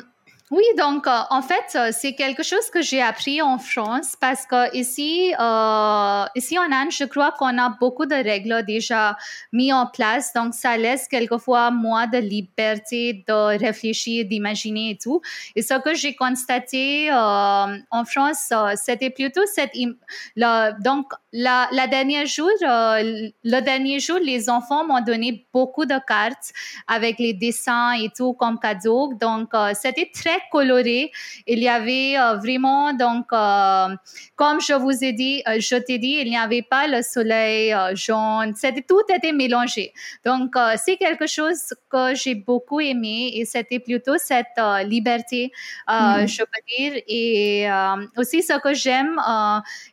oui, 0.52 0.62
donc 0.78 1.08
euh, 1.08 1.20
en 1.30 1.42
fait, 1.42 1.74
euh, 1.74 1.90
c'est 1.90 2.14
quelque 2.14 2.44
chose 2.44 2.70
que 2.70 2.80
j'ai 2.80 3.02
appris 3.02 3.42
en 3.42 3.58
France 3.58 4.14
parce 4.20 4.46
que 4.46 4.72
ici, 4.76 5.34
euh, 5.40 6.24
ici 6.36 6.56
en 6.56 6.70
Inde, 6.70 6.92
je 6.92 7.02
crois 7.02 7.32
qu'on 7.32 7.58
a 7.58 7.70
beaucoup 7.80 8.06
de 8.06 8.14
règles 8.14 8.64
déjà 8.64 9.16
mises 9.52 9.72
en 9.72 9.88
place. 9.88 10.32
Donc, 10.34 10.54
ça 10.54 10.76
laisse 10.76 11.08
quelquefois 11.08 11.72
moins 11.72 12.06
de 12.06 12.18
liberté 12.18 13.24
de 13.26 13.58
réfléchir, 13.58 14.24
d'imaginer 14.26 14.90
et 14.90 14.98
tout. 14.98 15.20
Et 15.56 15.62
ce 15.62 15.74
que 15.82 15.94
j'ai 15.94 16.14
constaté 16.14 17.10
en 17.12 18.04
France, 18.04 18.52
c'était 18.76 19.10
plutôt 19.10 19.42
cette... 19.52 19.72
donc, 20.80 21.12
la, 21.38 21.68
la 21.70 21.86
dernière 21.86 22.24
jour, 22.26 22.48
le 22.60 23.60
dernier 23.60 24.00
jour, 24.00 24.18
les 24.22 24.48
enfants 24.48 24.86
m'ont 24.86 25.02
donné 25.02 25.46
beaucoup 25.52 25.84
de 25.84 25.98
cartes 26.06 26.52
avec 26.86 27.18
les 27.18 27.34
dessins 27.34 27.92
et 27.92 28.08
tout 28.16 28.32
comme 28.32 28.58
cadeau. 28.58 29.12
Donc, 29.20 29.50
c'était 29.74 30.10
très 30.14 30.38
coloré. 30.50 31.10
Il 31.46 31.58
y 31.58 31.68
avait 31.68 32.18
euh, 32.18 32.36
vraiment, 32.36 32.94
donc, 32.94 33.26
euh, 33.32 33.88
comme 34.34 34.60
je 34.62 34.72
vous 34.72 35.04
ai 35.04 35.12
dit, 35.12 35.42
euh, 35.46 35.60
je 35.60 35.76
t'ai 35.76 35.98
dit, 35.98 36.18
il 36.22 36.30
n'y 36.30 36.38
avait 36.38 36.62
pas 36.62 36.86
le 36.86 37.02
soleil 37.02 37.74
jaune. 37.92 38.54
C'était, 38.56 38.82
tout 38.82 39.02
était 39.14 39.32
mélangé. 39.32 39.92
Donc, 40.24 40.54
c'est 40.82 40.96
quelque 40.96 41.26
chose 41.26 41.74
que 41.90 42.14
j'ai 42.14 42.34
beaucoup 42.34 42.80
aimé 42.80 43.32
et 43.34 43.44
c'était 43.44 43.78
plutôt 43.78 44.16
cette 44.16 44.46
liberté, 44.86 45.52
mm-hmm. 45.86 46.26
je 46.26 46.42
peux 46.42 46.62
dire. 46.78 47.02
Et 47.06 47.68
aussi, 48.16 48.42
ce 48.42 48.58
que 48.58 48.72
j'aime 48.72 49.20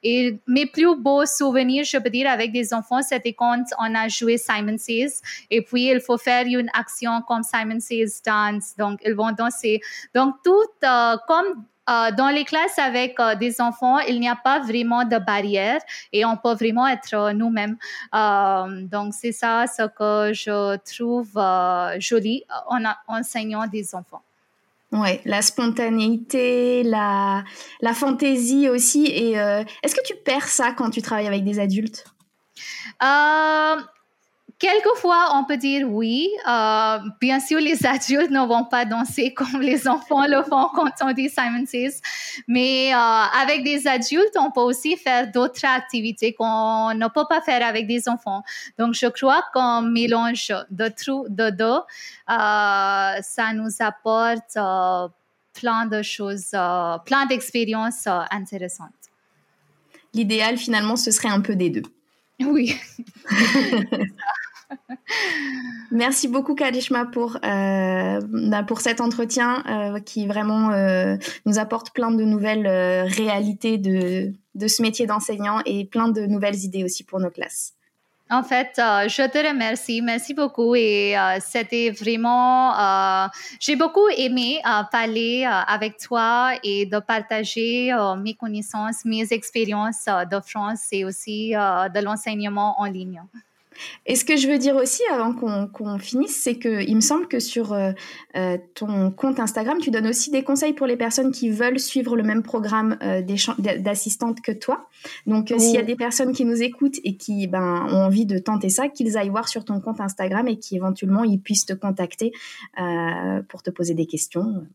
et 0.03 0.39
mes 0.47 0.65
plus 0.65 0.95
beaux 0.95 1.25
souvenirs, 1.37 1.83
je 1.83 1.97
peux 1.97 2.09
dire, 2.09 2.29
avec 2.29 2.51
des 2.51 2.73
enfants, 2.73 3.01
c'était 3.01 3.33
quand 3.33 3.63
on 3.79 3.95
a 3.95 4.07
joué 4.07 4.37
Simon 4.37 4.77
Says. 4.77 5.21
Et 5.49 5.61
puis, 5.61 5.89
il 5.89 5.99
faut 5.99 6.17
faire 6.17 6.45
une 6.45 6.69
action 6.73 7.21
comme 7.27 7.43
Simon 7.43 7.79
Says 7.79 8.21
Dance. 8.25 8.75
Donc, 8.77 8.99
ils 9.05 9.13
vont 9.13 9.31
danser. 9.31 9.81
Donc, 10.13 10.35
tout 10.43 10.51
euh, 10.83 11.17
comme 11.27 11.65
euh, 11.89 12.11
dans 12.11 12.29
les 12.29 12.45
classes 12.45 12.79
avec 12.79 13.19
euh, 13.19 13.35
des 13.35 13.59
enfants, 13.59 13.99
il 13.99 14.19
n'y 14.19 14.29
a 14.29 14.35
pas 14.35 14.59
vraiment 14.59 15.03
de 15.03 15.17
barrière 15.17 15.81
et 16.13 16.23
on 16.23 16.37
peut 16.37 16.53
vraiment 16.53 16.87
être 16.87 17.31
nous-mêmes. 17.33 17.77
donc, 18.89 19.13
c'est 19.13 19.33
ça 19.33 19.65
ce 19.67 19.83
que 19.87 20.33
je 20.33 20.77
trouve 20.93 21.33
joli 21.99 22.43
en 22.67 22.83
enseignant 23.07 23.67
des 23.67 23.95
enfants. 23.95 24.23
Oui, 24.93 25.19
la 25.25 25.41
spontanéité, 25.41 26.83
la, 26.83 27.43
la 27.81 27.93
fantaisie 27.93 28.69
aussi. 28.69 29.07
Et 29.07 29.31
est-ce 29.31 29.95
que 29.95 30.03
tu 30.05 30.13
perds 30.23 30.47
ça 30.47 30.71
quand 30.71 30.91
tu 30.91 31.01
travailles 31.01 31.27
avec 31.27 31.43
des 31.43 31.59
adultes? 31.59 32.05
Quelquefois, 34.63 35.31
on 35.33 35.43
peut 35.43 35.57
dire 35.57 35.85
oui. 35.89 36.29
Euh, 36.47 36.97
bien 37.19 37.41
sûr, 37.41 37.59
les 37.59 37.85
adultes 37.85 38.31
ne 38.31 38.47
vont 38.47 38.63
pas 38.63 38.85
danser 38.85 39.33
comme 39.33 39.59
les 39.59 39.89
enfants 39.89 40.25
le 40.25 40.41
font 40.41 40.69
quand 40.73 40.89
on 41.01 41.11
dit 41.11 41.27
Simon 41.27 41.65
Says. 41.65 41.99
Mais 42.47 42.93
euh, 42.93 42.97
avec 42.97 43.65
des 43.65 43.85
adultes, 43.87 44.37
on 44.39 44.51
peut 44.51 44.61
aussi 44.61 44.95
faire 44.95 45.29
d'autres 45.29 45.65
activités 45.65 46.33
qu'on 46.33 46.93
ne 46.95 47.07
peut 47.09 47.25
pas 47.27 47.41
faire 47.41 47.67
avec 47.67 47.87
des 47.87 48.07
enfants. 48.07 48.41
Donc, 48.79 48.93
je 48.93 49.07
crois 49.07 49.43
qu'un 49.53 49.81
mélange 49.81 50.53
de, 50.71 50.87
de 51.27 51.49
deux, 51.49 51.65
euh, 51.65 53.21
ça 53.21 53.53
nous 53.53 53.69
apporte 53.81 54.57
plein 55.53 55.87
de 55.87 56.01
choses, 56.01 56.51
plein 57.05 57.25
d'expériences 57.27 58.07
intéressantes. 58.31 58.91
L'idéal, 60.13 60.55
finalement, 60.55 60.95
ce 60.95 61.11
serait 61.11 61.27
un 61.27 61.41
peu 61.41 61.57
des 61.57 61.69
deux. 61.69 61.83
Oui. 62.39 62.77
Merci 65.91 66.27
beaucoup 66.27 66.55
Kalishma 66.55 67.05
pour, 67.05 67.37
euh, 67.43 68.19
bah, 68.23 68.63
pour 68.63 68.81
cet 68.81 69.01
entretien 69.01 69.63
euh, 69.67 69.99
qui 69.99 70.27
vraiment 70.27 70.71
euh, 70.71 71.15
nous 71.45 71.59
apporte 71.59 71.91
plein 71.91 72.11
de 72.11 72.23
nouvelles 72.23 72.67
réalités 72.67 73.77
de, 73.77 74.33
de 74.55 74.67
ce 74.67 74.81
métier 74.81 75.05
d'enseignant 75.05 75.59
et 75.65 75.85
plein 75.85 76.09
de 76.09 76.25
nouvelles 76.25 76.63
idées 76.63 76.83
aussi 76.83 77.03
pour 77.03 77.19
nos 77.19 77.29
classes. 77.29 77.73
En 78.29 78.41
fait, 78.41 78.71
je 78.77 79.29
te 79.29 79.47
remercie. 79.47 80.01
Merci 80.01 80.33
beaucoup. 80.33 80.73
Et 80.73 81.13
c'était 81.39 81.91
vraiment, 81.91 83.29
j'ai 83.59 83.75
beaucoup 83.75 84.07
aimé 84.17 84.59
parler 84.91 85.45
avec 85.45 85.97
toi 85.97 86.53
et 86.63 86.87
de 86.87 86.97
partager 86.97 87.95
mes 88.17 88.33
connaissances, 88.33 89.05
mes 89.05 89.31
expériences 89.31 90.05
de 90.05 90.39
France 90.39 90.87
et 90.91 91.05
aussi 91.05 91.51
de 91.51 92.03
l'enseignement 92.03 92.79
en 92.79 92.85
ligne. 92.85 93.21
Et 94.05 94.15
ce 94.15 94.25
que 94.25 94.35
je 94.35 94.47
veux 94.47 94.57
dire 94.57 94.75
aussi, 94.75 95.01
avant 95.11 95.33
qu'on 95.33 95.99
finisse, 95.99 96.41
c'est 96.41 96.57
qu'il 96.57 96.95
me 96.95 97.01
semble 97.01 97.27
que 97.27 97.39
sur 97.39 97.73
euh, 97.73 97.91
euh, 98.35 98.57
ton 98.75 99.11
compte 99.11 99.39
Instagram, 99.39 99.77
tu 99.79 99.91
donnes 99.91 100.07
aussi 100.07 100.31
des 100.31 100.43
conseils 100.43 100.73
pour 100.73 100.87
les 100.87 100.97
personnes 100.97 101.31
qui 101.31 101.49
veulent 101.49 101.79
suivre 101.79 102.15
le 102.15 102.23
même 102.23 102.43
programme 102.43 102.97
euh, 103.01 103.21
d'assistante 103.21 104.41
que 104.41 104.51
toi. 104.51 104.87
Donc, 105.27 105.53
s'il 105.57 105.75
y 105.75 105.77
a 105.77 105.83
des 105.83 105.95
personnes 105.95 106.33
qui 106.33 106.45
nous 106.45 106.61
écoutent 106.61 106.99
et 107.03 107.17
qui 107.17 107.47
ben, 107.47 107.87
ont 107.89 108.05
envie 108.05 108.25
de 108.25 108.37
tenter 108.37 108.69
ça, 108.69 108.89
qu'ils 108.89 109.17
aillent 109.17 109.29
voir 109.29 109.47
sur 109.47 109.65
ton 109.65 109.79
compte 109.79 109.99
Instagram 109.99 110.47
et 110.47 110.57
qu'éventuellement, 110.57 111.23
ils 111.23 111.39
puissent 111.39 111.65
te 111.65 111.73
contacter 111.73 112.31
pour 113.49 113.63
te 113.63 113.69
poser 113.69 113.93
des 113.93 114.05
questions. 114.05 114.65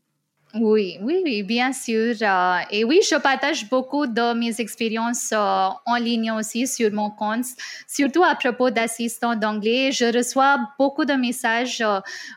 Oui, 0.54 0.96
oui, 1.02 1.20
oui, 1.24 1.42
bien 1.42 1.74
sûr. 1.74 2.14
Euh, 2.22 2.56
et 2.70 2.82
oui, 2.82 3.00
je 3.08 3.16
partage 3.16 3.68
beaucoup 3.68 4.06
de 4.06 4.32
mes 4.32 4.58
expériences 4.62 5.30
euh, 5.32 5.68
en 5.84 5.96
ligne 5.96 6.32
aussi 6.32 6.66
sur 6.66 6.90
mon 6.90 7.10
compte, 7.10 7.44
surtout 7.86 8.24
à 8.24 8.34
propos 8.34 8.70
d'assistants 8.70 9.36
d'anglais. 9.36 9.92
Je 9.92 10.06
reçois 10.06 10.58
beaucoup 10.78 11.04
de 11.04 11.12
messages 11.12 11.84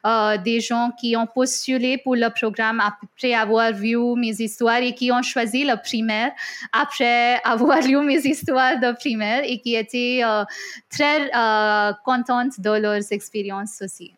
euh, 0.06 0.38
des 0.40 0.60
gens 0.60 0.92
qui 1.00 1.16
ont 1.16 1.26
postulé 1.26 2.00
pour 2.00 2.18
le 2.18 2.30
programme 2.30 2.82
après 2.82 3.34
avoir 3.34 3.72
vu 3.72 3.96
mes 4.18 4.42
histoires 4.42 4.82
et 4.82 4.94
qui 4.94 5.10
ont 5.14 5.22
choisi 5.22 5.64
le 5.64 5.82
primaire 5.82 6.34
après 6.74 7.40
avoir 7.46 7.80
lu 7.82 7.98
mes 8.02 8.20
histoires 8.26 8.78
de 8.78 8.92
primaire 8.92 9.44
et 9.46 9.60
qui 9.62 9.76
étaient 9.76 10.22
très 10.90 11.32
contentes 12.04 12.60
de 12.60 12.72
leurs 12.72 13.12
expériences 13.14 13.82
aussi 13.82 14.14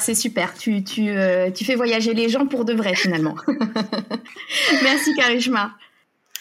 c'est 0.00 0.14
super. 0.14 0.54
Tu, 0.54 0.82
tu, 0.84 1.10
euh, 1.10 1.50
tu 1.50 1.64
fais 1.64 1.74
voyager 1.74 2.14
les 2.14 2.28
gens 2.28 2.46
pour 2.46 2.64
de 2.64 2.72
vrai, 2.72 2.94
finalement. 2.94 3.34
merci, 4.82 5.14
Karishma. 5.14 5.72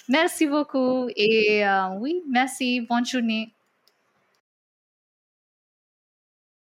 Merci 0.09 0.47
beaucoup. 0.47 1.07
Et 1.15 1.65
euh, 1.65 1.87
oui, 1.99 2.21
merci. 2.29 2.81
Bonne 2.81 3.05
journée. 3.05 3.53